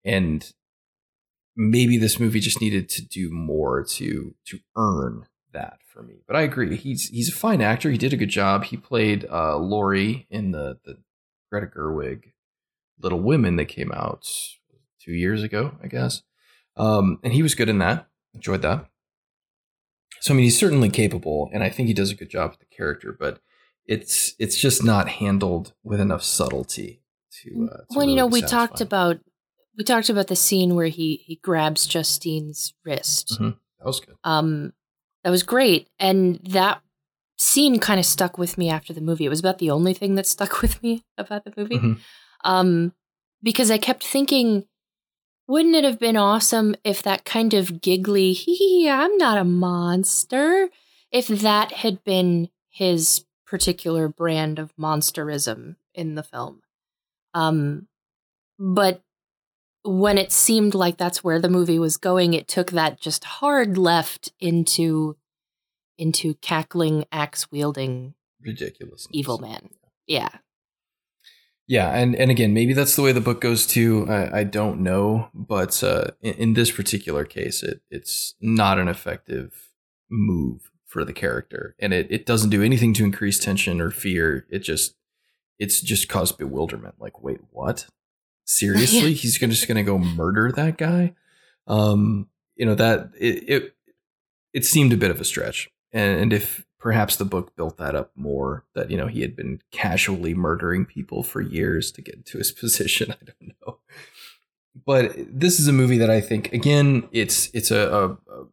[0.03, 0.53] and
[1.55, 6.35] maybe this movie just needed to do more to to earn that for me but
[6.35, 9.57] I agree he's he's a fine actor he did a good job he played uh
[9.57, 10.97] Laurie in the the
[11.51, 12.31] Greta Gerwig
[13.01, 14.31] Little Women that came out
[15.03, 16.21] 2 years ago I guess
[16.79, 18.07] um, and he was good in that.
[18.33, 18.85] Enjoyed that.
[20.21, 22.59] So I mean, he's certainly capable, and I think he does a good job with
[22.59, 23.15] the character.
[23.17, 23.41] But
[23.85, 27.01] it's it's just not handled with enough subtlety
[27.43, 27.69] to.
[27.71, 28.67] Uh, to well, really you know, we satisfying.
[28.67, 29.19] talked about
[29.77, 33.33] we talked about the scene where he he grabs Justine's wrist.
[33.33, 33.49] Mm-hmm.
[33.79, 34.15] That was good.
[34.23, 34.73] Um,
[35.23, 36.81] that was great, and that
[37.37, 39.25] scene kind of stuck with me after the movie.
[39.25, 41.77] It was about the only thing that stuck with me about the movie.
[41.77, 41.93] Mm-hmm.
[42.43, 42.93] Um,
[43.41, 44.65] because I kept thinking
[45.49, 50.69] wouldn't it have been awesome if that kind of giggly, hee I'm not a monster,
[51.11, 56.61] if that had been his particular brand of monsterism in the film?
[57.33, 57.87] Um,
[58.59, 59.01] but
[59.89, 63.77] when it seemed like that's where the movie was going, it took that just hard
[63.77, 65.17] left into
[65.97, 69.69] into cackling, axe wielding, ridiculous evil man.
[70.05, 70.29] Yeah.
[71.67, 74.05] Yeah, and and again, maybe that's the way the book goes too.
[74.09, 78.87] I, I don't know, but uh, in, in, this particular case, it it's not an
[78.87, 79.69] effective
[80.09, 84.47] move for the character, and it, it doesn't do anything to increase tension or fear.
[84.49, 84.95] It just
[85.59, 86.95] it's just caused bewilderment.
[86.97, 87.85] Like, wait, what?
[88.49, 91.13] Seriously, he's gonna, just gonna go murder that guy?
[91.67, 93.75] Um, you know that it it
[94.53, 97.93] it seemed a bit of a stretch, and, and if perhaps the book built that
[97.93, 102.15] up more that you know he had been casually murdering people for years to get
[102.15, 103.77] into his position i don't know
[104.85, 108.43] but this is a movie that i think again it's it's a a,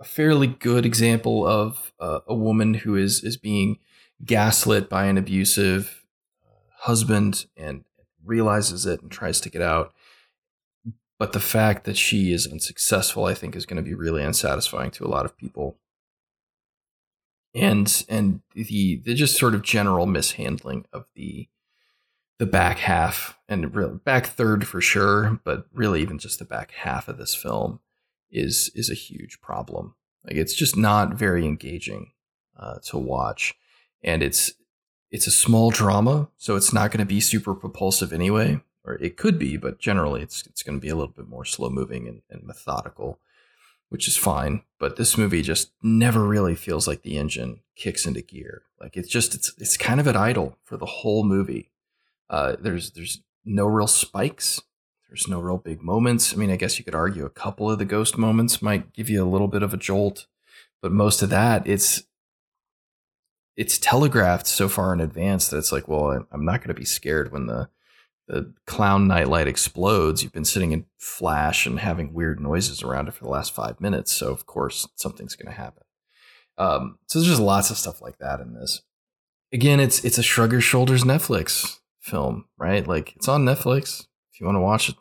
[0.00, 3.78] a fairly good example of uh, a woman who is is being
[4.24, 6.06] gaslit by an abusive
[6.78, 7.84] husband and
[8.28, 9.92] realizes it and tries to get out.
[11.18, 14.92] But the fact that she is unsuccessful i think is going to be really unsatisfying
[14.92, 15.78] to a lot of people.
[17.54, 21.48] And and the the just sort of general mishandling of the
[22.38, 26.70] the back half and really back third for sure, but really even just the back
[26.70, 27.80] half of this film
[28.30, 29.94] is is a huge problem.
[30.24, 32.12] Like it's just not very engaging
[32.56, 33.54] uh, to watch,
[34.02, 34.52] and it's
[35.10, 39.16] it's a small drama, so it's not going to be super propulsive anyway, or it
[39.16, 42.06] could be, but generally it's it's going to be a little bit more slow moving
[42.08, 43.18] and, and methodical
[43.88, 44.62] which is fine.
[44.78, 48.62] But this movie just never really feels like the engine kicks into gear.
[48.80, 51.70] Like it's just it's it's kind of at idle for the whole movie.
[52.30, 54.60] Uh, there's there's no real spikes.
[55.08, 56.34] There's no real big moments.
[56.34, 59.08] I mean, I guess you could argue a couple of the ghost moments might give
[59.08, 60.26] you a little bit of a jolt,
[60.82, 62.02] but most of that it's
[63.58, 66.86] it's telegraphed so far in advance that it's like, well, I'm not going to be
[66.86, 67.68] scared when the
[68.28, 70.22] the clown nightlight explodes.
[70.22, 73.80] You've been sitting in flash and having weird noises around it for the last five
[73.80, 75.82] minutes, so of course something's going to happen.
[76.56, 78.82] Um, so there's just lots of stuff like that in this.
[79.52, 82.86] Again, it's it's a shrug your shoulders Netflix film, right?
[82.86, 84.06] Like it's on Netflix.
[84.32, 84.94] If you want to watch it,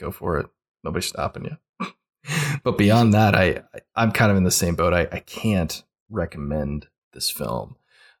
[0.00, 0.46] go for it.
[0.82, 1.88] Nobody's stopping you.
[2.64, 3.62] but beyond that, I,
[3.94, 4.92] I am kind of in the same boat.
[4.92, 7.76] I, I can't recommend this film.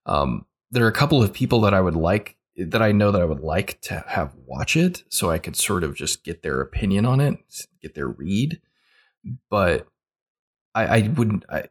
[0.06, 3.22] Um, there are a couple of people that I would like that I know that
[3.22, 6.60] I would like to have watch it, so I could sort of just get their
[6.60, 7.38] opinion on it,
[7.80, 8.60] get their read.
[9.50, 9.86] But
[10.74, 11.44] I, I wouldn't.
[11.48, 11.64] I,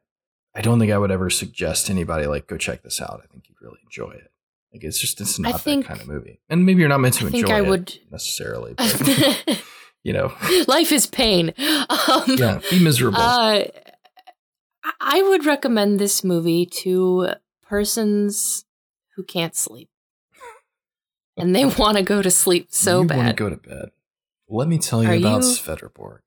[0.56, 3.22] I don't think I would ever suggest anybody like go check this out.
[3.24, 4.32] I think you'd really enjoy it.
[4.74, 7.16] Like it's just it's not think, that kind of movie, and maybe you're not meant
[7.16, 8.74] to I enjoy I would, it necessarily.
[8.78, 9.64] But,
[10.04, 10.34] you know,
[10.68, 11.54] life is pain.
[11.60, 13.20] Um, yeah, be miserable.
[13.20, 13.66] Uh,
[15.00, 17.34] I would recommend this movie to
[17.72, 18.66] persons
[19.16, 19.90] who can't sleep
[21.38, 23.18] and they want to go to sleep so you bad.
[23.18, 23.92] want to go to bed.
[24.50, 26.20] Let me tell you Are about you.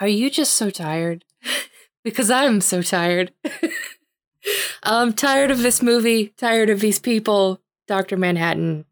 [0.00, 1.24] Are you just so tired?
[2.04, 3.32] because I'm so tired.
[4.82, 7.60] I'm tired of this movie, tired of these people.
[7.86, 8.16] Dr.
[8.16, 8.84] Manhattan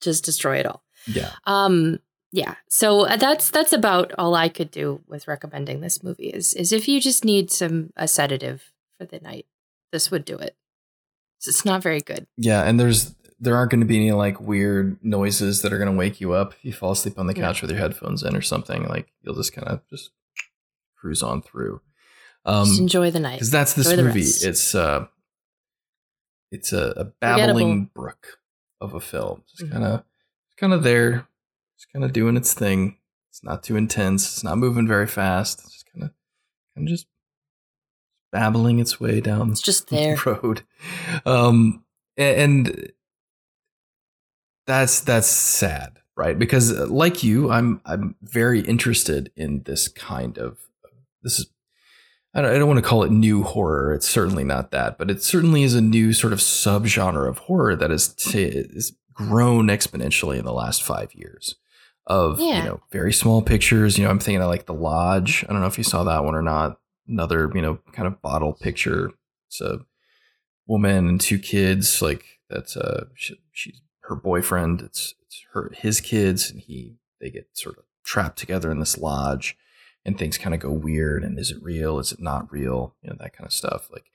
[0.00, 0.82] just destroy it all.
[1.06, 1.30] Yeah.
[1.44, 2.00] Um
[2.32, 2.56] yeah.
[2.68, 6.72] So uh, that's that's about all I could do with recommending this movie is is
[6.72, 9.46] if you just need some a sedative for the night,
[9.92, 10.56] this would do it.
[11.46, 12.26] It's not very good.
[12.36, 15.90] Yeah, and there's there aren't going to be any like weird noises that are going
[15.90, 17.62] to wake you up if you fall asleep on the couch yeah.
[17.62, 18.84] with your headphones in or something.
[18.88, 20.10] Like you'll just kind of just
[20.96, 21.80] cruise on through.
[22.44, 24.20] Um, just enjoy the night because that's this enjoy movie.
[24.20, 25.06] It's uh,
[26.50, 28.38] it's a, a babbling brook
[28.80, 29.44] of a film.
[29.48, 30.04] Just kind of,
[30.56, 31.26] kind of there,
[31.76, 32.96] just kind of doing its thing.
[33.30, 34.26] It's not too intense.
[34.26, 35.60] It's not moving very fast.
[35.60, 36.10] It's just kind of,
[36.74, 37.06] kind of just
[38.32, 39.50] babbling its way down.
[39.50, 40.16] It's just there.
[40.16, 40.62] The road.
[41.24, 41.84] Um,
[42.16, 42.90] and
[44.66, 46.38] that's that's sad, right?
[46.38, 50.58] Because uh, like you, I'm I'm very interested in this kind of
[51.22, 51.46] this is
[52.34, 53.94] I don't, I don't want to call it new horror.
[53.94, 57.74] It's certainly not that, but it certainly is a new sort of subgenre of horror
[57.74, 61.56] that has, t- has grown exponentially in the last five years.
[62.06, 62.58] Of yeah.
[62.58, 63.98] you know very small pictures.
[63.98, 65.44] You know, I'm thinking of like the Lodge.
[65.46, 66.78] I don't know if you saw that one or not.
[67.08, 69.10] Another you know kind of bottle picture.
[69.48, 69.80] It's a
[70.66, 72.02] woman and two kids.
[72.02, 74.82] Like that's uh she, she's her boyfriend.
[74.82, 78.98] It's it's her his kids, and he they get sort of trapped together in this
[78.98, 79.56] lodge,
[80.04, 81.24] and things kind of go weird.
[81.24, 81.98] And is it real?
[81.98, 82.94] Is it not real?
[83.02, 83.88] You know that kind of stuff.
[83.90, 84.10] Like,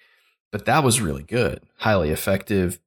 [0.51, 2.79] but that was really good, highly effective,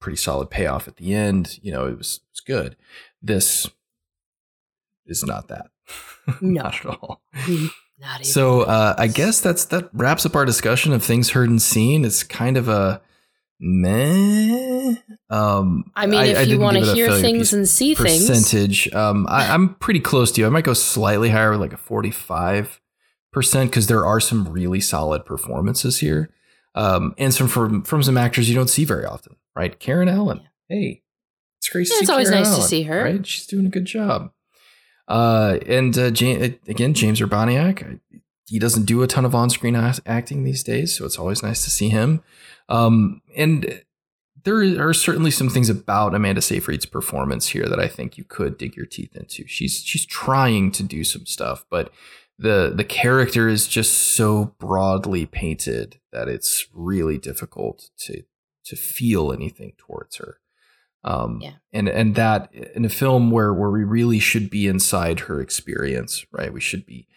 [0.00, 1.58] pretty solid payoff at the end.
[1.62, 2.76] You know, it was it was good.
[3.22, 3.68] This
[5.06, 5.66] is not that.
[6.40, 6.62] No.
[6.62, 7.20] not at all.
[8.22, 12.04] So uh, I guess that's that wraps up our discussion of things heard and seen.
[12.04, 13.00] It's kind of a
[13.60, 14.94] meh.
[15.30, 18.92] Um, I mean, if I, you want to hear things and see percentage, things, percentage.
[18.92, 20.46] Um, I, am pretty close to you.
[20.46, 22.80] I might go slightly higher, like a 45
[23.32, 26.30] percent, because there are some really solid performances here,
[26.74, 29.78] um, and some from from some actors you don't see very often, right?
[29.78, 31.02] Karen Allen, hey,
[31.58, 31.88] it's great.
[31.88, 33.04] Yeah, it's always Karen nice Allen, to see her.
[33.04, 34.32] Right, she's doing a good job.
[35.08, 38.00] Uh, and uh, again, James Urbaniak,
[38.48, 39.76] he doesn't do a ton of on-screen
[40.06, 42.22] acting these days, so it's always nice to see him.
[42.68, 43.82] Um, and
[44.44, 48.58] there are certainly some things about Amanda Seyfried's performance here that I think you could
[48.58, 49.46] dig your teeth into.
[49.46, 51.92] She's she's trying to do some stuff, but
[52.38, 58.24] the the character is just so broadly painted that it's really difficult to
[58.64, 60.38] to feel anything towards her.
[61.04, 61.54] Um, yeah.
[61.72, 66.24] and and that in a film where where we really should be inside her experience,
[66.30, 66.52] right?
[66.52, 67.08] We should be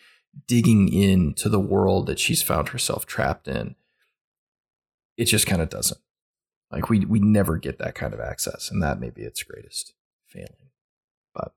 [0.48, 3.76] digging into the world that she's found herself trapped in
[5.18, 6.00] it just kind of doesn't.
[6.72, 9.94] Like we we never get that kind of access, and that may be its greatest
[10.28, 10.50] failing.
[11.34, 11.54] But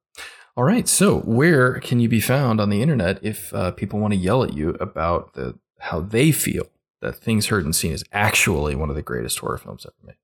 [0.56, 4.12] all right, so where can you be found on the internet if uh, people want
[4.12, 6.68] to yell at you about the how they feel
[7.00, 10.16] that Things Heard and Seen is actually one of the greatest horror films ever made?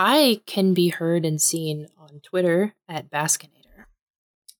[0.00, 3.48] I can be heard and seen on Twitter at Baskin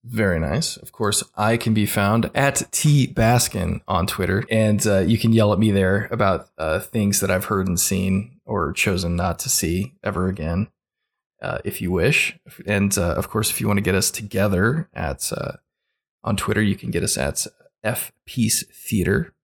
[0.04, 0.76] very nice.
[0.76, 5.32] Of course, I can be found at T Baskin on Twitter, and uh, you can
[5.32, 9.38] yell at me there about uh, things that I've heard and seen or chosen not
[9.40, 10.68] to see ever again,
[11.42, 12.38] uh, if you wish.
[12.66, 15.52] And uh, of course, if you want to get us together at uh,
[16.24, 17.46] on Twitter, you can get us at
[17.84, 19.34] F Piece Theater.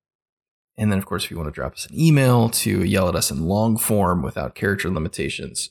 [0.76, 3.14] And then, of course, if you want to drop us an email to yell at
[3.14, 5.70] us in long form without character limitations,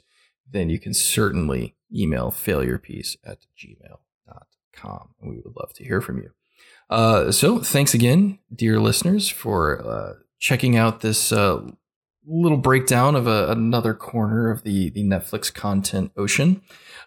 [0.54, 4.00] then you can certainly email failurepiece at gmail
[4.74, 5.10] com.
[5.22, 6.32] We would love to hear from you.
[6.90, 11.62] Uh, so thanks again, dear listeners, for uh, checking out this uh,
[12.26, 16.62] little breakdown of a, another corner of the, the Netflix content ocean.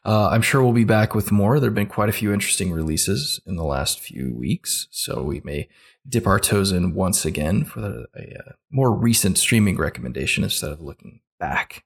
[0.05, 1.61] Uh, I'm sure we'll be back with more.
[1.61, 5.41] There have been quite a few interesting releases in the last few weeks, so we
[5.45, 5.69] may
[6.09, 10.71] dip our toes in once again for the, a, a more recent streaming recommendation instead
[10.71, 11.85] of looking back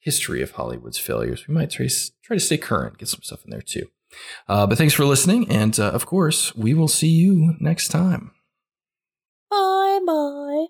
[0.00, 1.46] history of Hollywood's failures.
[1.46, 1.88] We might try,
[2.22, 3.86] try to stay current, get some stuff in there too.
[4.48, 8.32] Uh, but thanks for listening, and uh, of course, we will see you next time.
[9.50, 10.66] Bye bye.